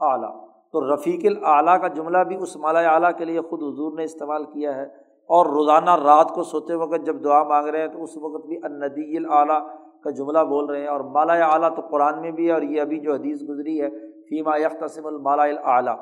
[0.00, 0.32] اعلیٰ
[0.72, 4.44] تو رفیق اعلیٰ کا جملہ بھی اس مالا اعلیٰ کے لیے خود حضور نے استعمال
[4.44, 8.16] کیا ہے۔ اور روزانہ رات کو سوتے وقت جب دعا مانگ رہے ہیں تو اس
[8.16, 9.60] وقت بھی الندی اعلیٰ
[10.04, 12.80] کا جملہ بول رہے ہیں اور مالا اعلیٰ تو قرآن میں بھی ہے اور یہ
[12.80, 13.88] ابھی جو حدیث گزری ہے،
[14.28, 15.96] فیما یکتسم المالا اعلیٰ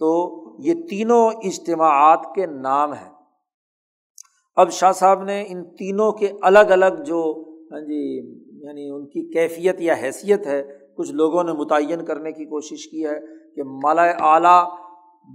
[0.00, 0.10] تو
[0.58, 3.10] یہ تینوں اجتماعات کے نام ہیں۔
[4.56, 7.22] اب شاہ صاحب نے ان تینوں کے الگ الگ جو
[7.72, 8.18] ہاں جی
[8.64, 10.62] یعنی ان کی کیفیت یا حیثیت ہے،
[10.96, 13.20] کچھ لوگوں نے متعین کرنے کی کوشش کی ہے
[13.56, 14.60] کہ مالا اعلیٰ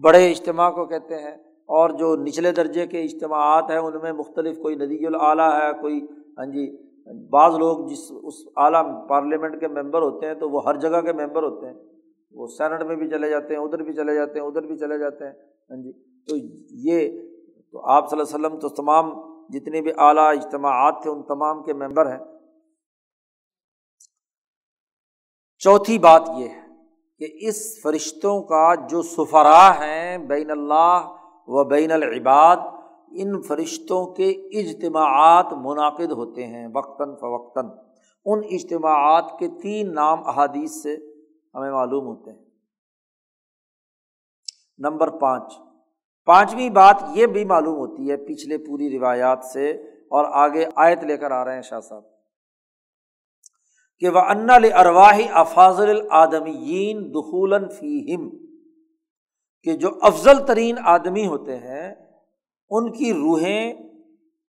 [0.04, 1.36] بڑے اجتماع کو کہتے ہیں۔
[1.70, 6.06] اور جو نچلے درجے کے اجتماعات ہیں، ان میں مختلف کوئی ندی الاعلیٰ ہے، کوئی
[6.38, 6.88] ہاں جی
[7.30, 11.14] بعض لوگ جس، اس اعلیٰ پارلیمنٹ کے ممبر ہوتے ہیں تو وہ ہر جگہ کے
[11.14, 11.74] ممبر ہوتے ہیں۔
[12.32, 14.98] وہ سینٹ میں بھی چلے جاتے ہیں، ادھر بھی چلے جاتے ہیں، ادھر بھی چلے
[14.98, 15.32] جاتے ہیں
[15.70, 15.92] ہاں جی۔
[16.28, 16.36] تو
[16.70, 17.22] یہ،
[17.72, 19.12] تو آپ صلی اللہ علیہ وسلم تو تمام
[19.50, 22.20] جتنے بھی اعلیٰ اجتماعات تھے، ان تمام کے ممبر ہیں۔
[25.60, 26.62] چوتھی بات یہ ہے
[27.20, 31.17] کہ اس فرشتوں کا جو سفرا ہیں بین اللہ
[31.48, 32.58] و بین العباد،
[33.12, 37.66] ان فرشتوں کے اجتماعات منعقد ہوتے ہیں وقتاً فوقتاً۔
[38.26, 40.96] ان اجتماعات کے تین نام احادیث سے
[41.56, 42.46] ہمیں معلوم ہوتے ہیں۔
[44.78, 45.54] نمبر پانچ۔
[46.26, 51.18] پانچویں بات یہ بھی معلوم ہوتی ہے پچھلے پوری روایات سے اور آگے آیت لے
[51.18, 52.04] کر آ رہے ہیں شاہ صاحب۔
[54.00, 57.12] کہ وہ ان ارواہی افاظل العدمین
[57.70, 58.47] فیم
[59.68, 61.96] کہ جو افضل ترین آدمی ہوتے ہیں،
[62.70, 63.74] ان کی روحیں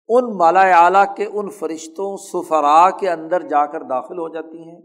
[0.09, 4.81] ان مالا اعلیٰ کے ان فرشتوں سفرا کے اندر جا کر داخل ہو جاتی ہیں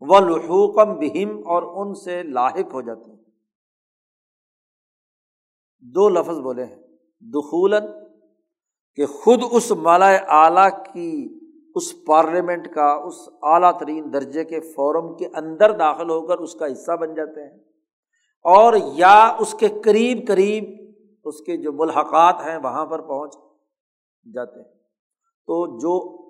[0.00, 3.18] وہ لحوقم بہم اور ان سے لاحق ہو جاتی ہیں۔
[5.80, 6.76] دو لفظ بولے ہیں
[7.20, 7.86] دخولن
[8.96, 11.38] کہ خود اس مالا اعلیٰ کی،
[11.74, 16.54] اس پارلیمنٹ کا، اس اعلیٰ ترین درجے کے فورم کے اندر داخل ہو کر اس
[16.54, 17.69] کا حصہ بن جاتے ہیں۔
[18.42, 20.64] اور یا اس کے قریب قریب
[21.24, 23.34] اس کے جو ملحقات ہیں وہاں پر پہنچ
[24.34, 24.68] جاتے ہیں۔
[25.46, 26.20] تو جو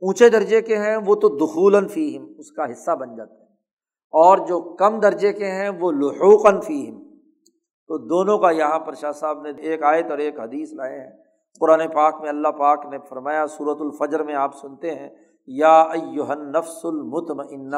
[0.00, 3.52] اونچے درجے کے ہیں وہ تو دخول فیم اس کا حصہ بن جاتے ہیں۔
[4.10, 7.02] اور جو کم درجے کے ہیں وہ لحوقن فیم
[7.88, 11.10] تو دونوں کا یہاں پر شاہ صاحب نے ایک آیت اور ایک حدیث لائے ہیں۔
[11.60, 15.08] قرآن پاک میں اللہ پاک نے فرمایا صورت الفجر میں آپ سنتے ہیں،
[15.46, 15.86] یا
[16.34, 17.76] نفس المطمئنہ،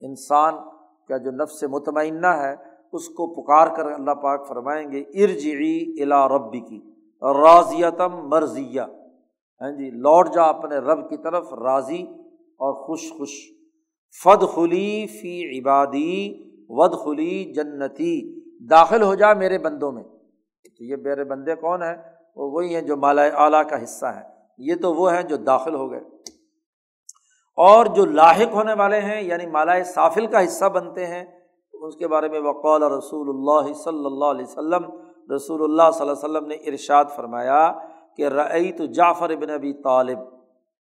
[0.00, 0.54] انسان
[1.08, 2.54] کا جو نفس مطمئنہ ہے،
[2.92, 6.80] اس کو پکار کر اللہ پاک فرمائیں گے، ارجعی الا ربی کی
[7.22, 8.80] راضیتم مرضیہ۔
[9.60, 12.02] ہاں جی لوٹ جا اپنے رب کی طرف، راضی
[12.36, 13.30] اور خوش خوش۔
[14.24, 16.34] فد خلی فی عبادی
[16.68, 20.02] ود خلی جنتی۔ داخل ہو جا میرے بندوں میں۔
[20.78, 21.94] تو یہ میرے بندے کون ہیں؟
[22.36, 24.22] وہ وہی ہیں جو مالا اعلیٰ کا حصہ ہیں۔
[24.58, 26.00] یہ تو وہ ہیں جو داخل ہو گئے۔
[27.58, 31.24] اور جو لاحق ہونے والے ہیں یعنی مالا سافل کا حصہ بنتے ہیں،
[31.74, 34.84] اس کے بارے میں وقول رسول اللہ صلی اللہ علیہ وسلم
[35.34, 37.72] رسول اللہ صلی اللہ علیہ وسلم نے ارشاد فرمایا
[38.16, 40.18] کہ رعی تو جعفر ابن ابی طالب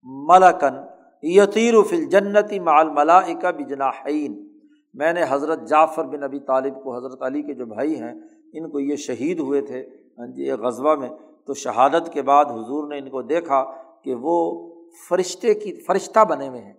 [0.03, 0.75] ملکن
[1.23, 4.47] یتیر فل جنتی مال ملائکہ بجناحین۔
[4.93, 8.13] میں نے حضرت جعفر بن ابی طالب کو، حضرت علی کے جو بھائی ہیں،
[8.53, 9.81] ان کو یہ شہید ہوئے تھے
[10.19, 11.09] ہاں جی یہ غزبہ میں۔
[11.45, 13.63] تو شہادت کے بعد حضور نے ان کو دیکھا
[14.03, 14.35] کہ وہ
[15.09, 16.73] فرشتے کی فرشتہ بنے ہوئے ہیں۔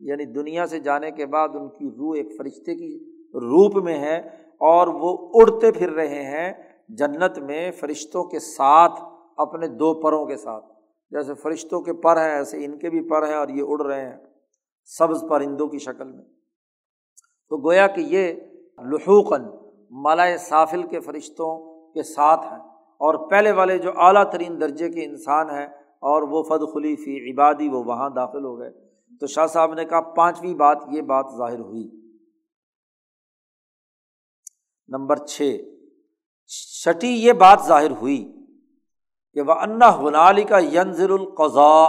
[0.00, 4.16] یعنی دنیا سے جانے کے بعد ان کی روح ایک فرشتے کی روپ میں ہے
[4.60, 6.52] اور وہ اڑتے پھر رہے ہیں
[6.88, 9.00] جنت میں فرشتوں کے ساتھ،
[9.36, 10.64] اپنے دو پروں کے ساتھ۔
[11.10, 14.08] جیسے فرشتوں کے پر ہیں، ایسے ان کے بھی پر ہیں اور یہ اڑ رہے
[14.08, 14.16] ہیں
[14.84, 16.24] سبز پرندوں کی شکل میں۔
[17.48, 18.32] تو گویا کہ یہ
[18.78, 19.44] لحوقاً
[19.90, 25.04] مالائے سافل کے فرشتوں کے ساتھ ہیں اور پہلے والے جو اعلیٰ ترین درجے کے
[25.04, 25.66] انسان ہیں
[26.00, 28.70] اور وہ فد خلیفی عبادی وہ وہاں داخل ہو گئے۔
[29.20, 31.90] تو شاہ صاحب نے کہا، پانچویں بات یہ بات ظاہر ہوئی۔
[34.88, 35.56] نمبر چھ
[36.84, 38.46] چھٹی یہ بات ظاہر ہوئی
[39.32, 41.88] کہ وہ انا حنالی کا ینزل القضا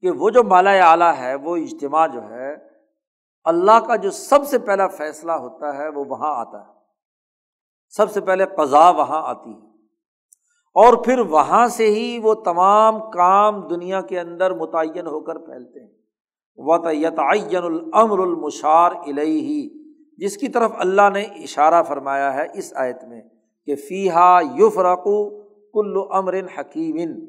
[0.00, 2.56] کہ وہ جو مالا اعلیٰ ہے، وہ اجتماع جو ہے،
[3.44, 6.72] اللہ کا جو سب سے پہلا فیصلہ ہوتا ہے، وہ وہاں آتا ہے۔
[7.88, 9.71] سب سے پہلے قضا وہاں آتی ہے۔
[10.74, 15.80] اور پھر وہاں سے ہی وہ تمام کام دنیا کے اندر متعین ہو کر پھیلتے
[15.80, 15.88] ہیں۔
[16.56, 16.78] و
[17.16, 19.68] تعین العمر المشار علیہ
[20.18, 23.22] جس کی طرف اللہ نے اشارہ فرمایا ہے اس آیت میں
[23.66, 25.42] کہ فیحا یوف رقو
[25.72, 27.20] کل امر حکیم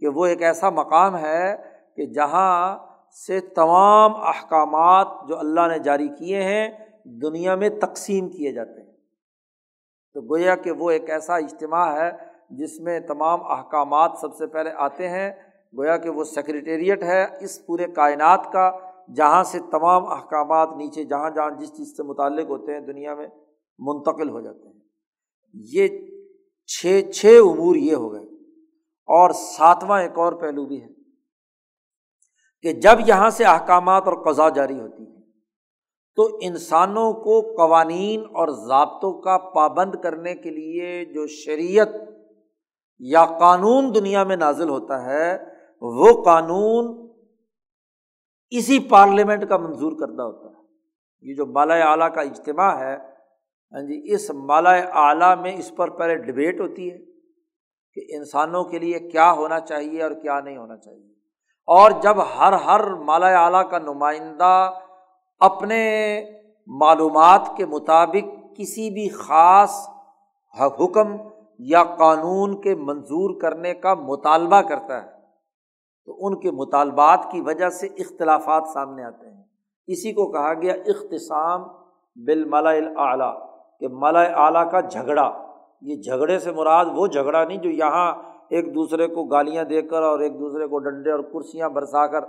[0.00, 1.56] کہ وہ ایک ایسا مقام ہے
[1.96, 2.78] کہ جہاں
[3.26, 6.68] سے تمام احکامات جو اللہ نے جاری کیے ہیں
[7.04, 8.92] دنیا میں تقسیم کیے جاتے ہیں۔
[10.14, 12.10] تو گویا کہ وہ ایک ایسا اجتماع ہے
[12.50, 15.30] جس میں تمام احکامات سب سے پہلے آتے ہیں،
[15.78, 18.78] گویا کہ وہ سیکریٹریٹ ہے اس پورے کائنات کا،
[19.16, 23.26] جہاں سے تمام احکامات نیچے جہاں جہاں جس چیز سے متعلق ہوتے ہیں دنیا میں
[23.78, 24.74] منتقل ہو جاتے ہیں۔
[25.54, 25.88] یہ
[26.66, 28.24] چھ چھ امور یہ ہو گئے۔
[29.08, 30.88] اور ساتواں ایک اور پہلو بھی ہے
[32.62, 35.16] کہ جب یہاں سے احکامات اور قضا جاری ہوتی ہے
[36.16, 41.88] تو انسانوں کو قوانین اور ضابطوں کا پابند کرنے کے لیے جو شریعت
[42.98, 45.44] یا قانون دنیا میں نازل ہوتا ہے،
[45.80, 47.08] وہ قانون
[48.50, 50.64] اسی پارلیمنٹ کا منظور کردہ ہوتا ہے۔
[51.20, 52.96] یہ جو مالا اعلیٰ کا اجتماع ہے
[53.72, 54.70] ہاں جی اس مالا
[55.08, 56.98] اعلیٰ میں اس پر پہلے ڈبیٹ ہوتی ہے
[57.94, 61.12] کہ انسانوں کے لیے کیا ہونا چاہیے اور کیا نہیں ہونا چاہیے۔
[61.66, 64.78] اور جب ہر ہر مالا اعلیٰ کا نمائندہ
[65.38, 65.80] اپنے
[66.66, 69.88] معلومات کے مطابق کسی بھی خاص
[70.60, 71.16] حکم
[71.58, 75.08] یا قانون کے منظور کرنے کا مطالبہ کرتا ہے،
[76.06, 79.42] تو ان کے مطالبات کی وجہ سے اختلافات سامنے آتے ہیں۔
[79.86, 81.62] اسی کو کہا گیا اختصام
[82.16, 83.34] بال ملا اعلیٰ
[83.80, 85.32] کہ ملا اعلیٰ کا جھگڑا۔
[85.80, 88.12] یہ جھگڑے سے مراد وہ جھگڑا نہیں جو یہاں
[88.48, 92.20] ایک دوسرے کو گالیاں دے کر اور ایک دوسرے کو ڈنڈے اور کرسیاں برسا کر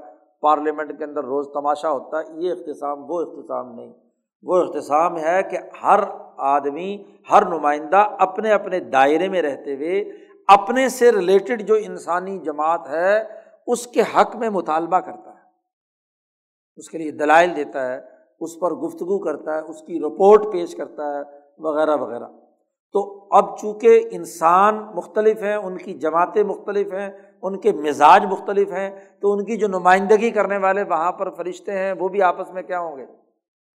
[0.41, 3.93] پارلیمنٹ کے اندر روز تماشا ہوتا ہے یہ اختصام، وہ اختصام نہیں۔
[4.41, 5.99] وہ اختصام ہے کہ ہر
[6.37, 10.03] آدمی، ہر نمائندہ اپنے اپنے دائرے میں رہتے ہوئے
[10.47, 13.23] اپنے سے ریلیٹڈ جو انسانی جماعت ہے،
[13.67, 15.37] اس کے حق میں مطالبہ کرتا ہے۔
[16.77, 17.99] اس کے لیے دلائل دیتا ہے،
[18.39, 21.23] اس پر گفتگو کرتا ہے، اس کی رپورٹ پیش کرتا ہے،
[21.59, 22.25] وغیرہ وغیرہ۔
[22.93, 27.09] تو اب چونکہ انسان مختلف ہیں، ان کی جماعتیں مختلف ہیں،
[27.41, 31.71] ان کے مزاج مختلف ہیں، تو ان کی جو نمائندگی کرنے والے وہاں پر فرشتے
[31.71, 33.05] ہیں، وہ بھی آپس میں کیا ہوں گے؟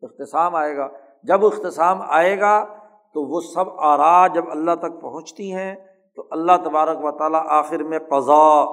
[0.03, 0.89] اختصام آئے گا۔
[1.23, 2.65] جب اختصام آئے گا
[3.15, 5.75] تو وہ سب آرا جب اللہ تک پہنچتی ہیں
[6.17, 8.65] تو اللہ تبارک و تعالیٰ آخر میں قضا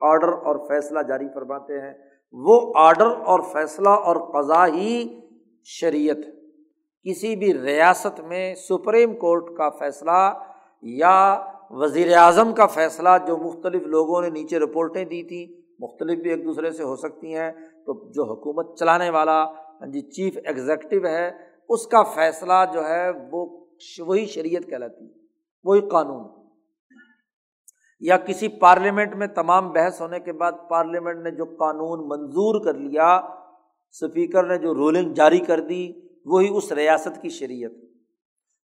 [0.00, 1.94] آڈر اور فیصلہ جاری فرماتے ہیں۔
[2.32, 5.20] وہ آڈر اور فیصلہ اور قضا ہی
[5.64, 6.16] شریعت۔
[7.04, 10.38] کسی بھی ریاست میں سپریم کورٹ کا فیصلہ
[10.82, 16.30] یا وزیر اعظم کا فیصلہ جو مختلف لوگوں نے نیچے رپورٹیں دی تھیں، مختلف بھی
[16.30, 17.52] ایک دوسرے سے ہو سکتی ہیں۔
[17.88, 21.30] تو جو حکومت چلانے والا ہاں جی چیف ایگزیکٹو ہے،
[21.68, 23.66] اس کا فیصلہ جو ہے وہ
[23.98, 25.10] وہی شریعت کہلاتی ہے،
[25.64, 26.46] وہی قانون۔
[28.00, 32.74] یا کسی پارلیمنٹ میں تمام بحث ہونے کے بعد پارلیمنٹ نے جو قانون منظور کر
[32.74, 33.16] لیا
[33.90, 35.92] اسپیکر نے جو رولنگ جاری کر دی،
[36.24, 37.70] وہی اس ریاست کی شریعت۔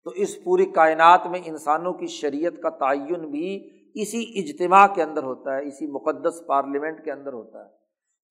[0.04, 5.24] تو اس پوری کائنات میں انسانوں کی شریعت کا تعین بھی اسی اجتماع کے اندر
[5.24, 7.83] ہوتا ہے، اسی مقدس پارلیمنٹ کے اندر ہوتا ہے۔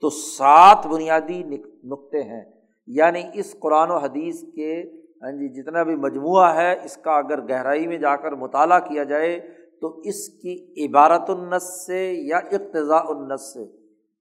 [0.02, 1.42] تو سات بنیادی
[1.84, 2.44] نقطے ہیں۔
[2.86, 4.82] یعنی اس قرآن و حدیث کے
[5.22, 9.04] ہاں جی جتنا بھی مجموعہ ہے، اس کا اگر گہرائی میں جا کر مطالعہ کیا
[9.04, 9.40] جائے،
[9.80, 13.62] تو اس کی عبارت النس سے یا اقتضاء النس سے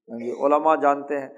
[0.08, 1.28] ہاں جی علماء جانتے ہیں۔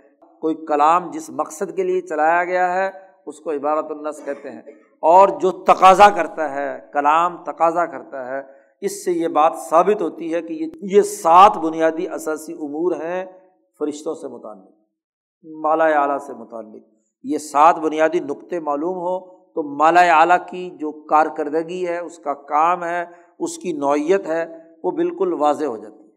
[0.41, 2.91] کوئی کلام جس مقصد کے لیے چلایا گیا ہے،
[3.27, 4.63] اس کو عبارت النس کہتے ہیں۔
[5.01, 8.41] اور جو تقاضا کرتا ہے، کلام تقاضا کرتا ہے،
[8.81, 13.25] اس سے یہ بات ثابت ہوتی ہے کہ یہ سات بنیادی اثاثی امور ہیں۔
[13.79, 14.73] فرشتوں سے متعلق،
[15.45, 16.83] مالا اعلیٰ سے متعلق۔
[17.23, 22.35] یہ سات بنیادی نقطے معلوم ہو تو مالا اعلیٰ کی جو کارکردگی ہے، اس کا
[22.35, 23.05] کام ہے،
[23.39, 24.47] اس کی نوعیت ہے،
[24.85, 26.09] وہ بالکل واضح ہو جاتی ہے۔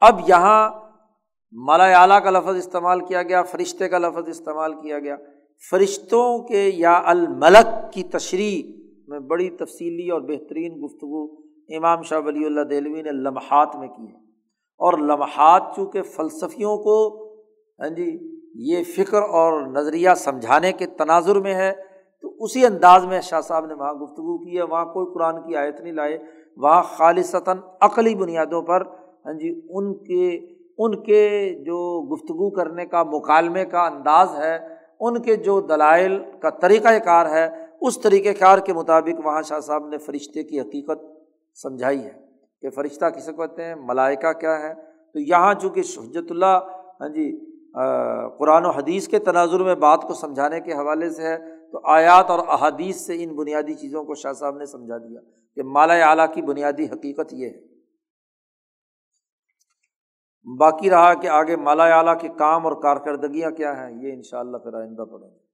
[0.00, 0.70] اب یہاں
[1.52, 5.16] مالا اعلیٰ کا لفظ استعمال کیا گیا، فرشتے کا لفظ استعمال کیا گیا۔
[5.70, 8.62] فرشتوں کے یا الملک کی تشریح
[9.08, 11.42] میں بڑی تفصیلی اور بہترین گفتگو
[11.76, 14.27] امام شاہ ولی اللہ دہلوی نے لمحات میں کی ہے۔
[14.80, 17.24] اور لمحات چونکہ فلسفیوں کو
[17.78, 18.18] ہاں جی
[18.54, 21.72] یہ فکر اور نظریہ سمجھانے کے تناظر میں ہے،
[22.22, 25.56] تو اسی انداز میں شاہ صاحب نے وہاں گفتگو کی ہے، وہاں کوئی قرآن کی
[25.56, 26.18] آیت نہیں لائے،
[26.56, 28.82] وہاں خالصتاً عقلی بنیادوں پر
[29.26, 30.36] ہاں جی ان کے
[30.78, 31.78] ان کے جو
[32.14, 34.58] گفتگو کرنے کا، مکالمے کا انداز ہے،
[35.00, 37.48] ان کے جو دلائل کا طریقۂ کار ہے،
[37.80, 41.02] اس طریقۂ کار کے مطابق وہاں شاہ صاحب نے فرشتے کی حقیقت
[41.54, 42.27] سمجھائی ہے۔
[42.62, 44.74] کہ فرشتہ کسے کہتے ہیں؟ ملائکہ کیا ہے؟
[45.12, 46.58] تو یہاں چونکہ شہجت اللہ
[47.00, 47.44] ہاں جی
[48.38, 51.36] قرآن و حدیث کے تناظر میں بات کو سمجھانے کے حوالے سے ہے،
[51.72, 55.20] تو آیات اور احادیث سے ان بنیادی چیزوں کو شاہ صاحب نے سمجھا دیا
[55.56, 57.68] کہ مالا اعلیٰ کی بنیادی حقیقت یہ ہے۔
[60.58, 64.38] باقی رہا کہ آگے مالا اعلیٰ کے کام اور کارکردگیاں کیا ہیں؟ یہ ان شاء
[64.38, 65.47] اللہ پھر آئندہ پڑیں گے۔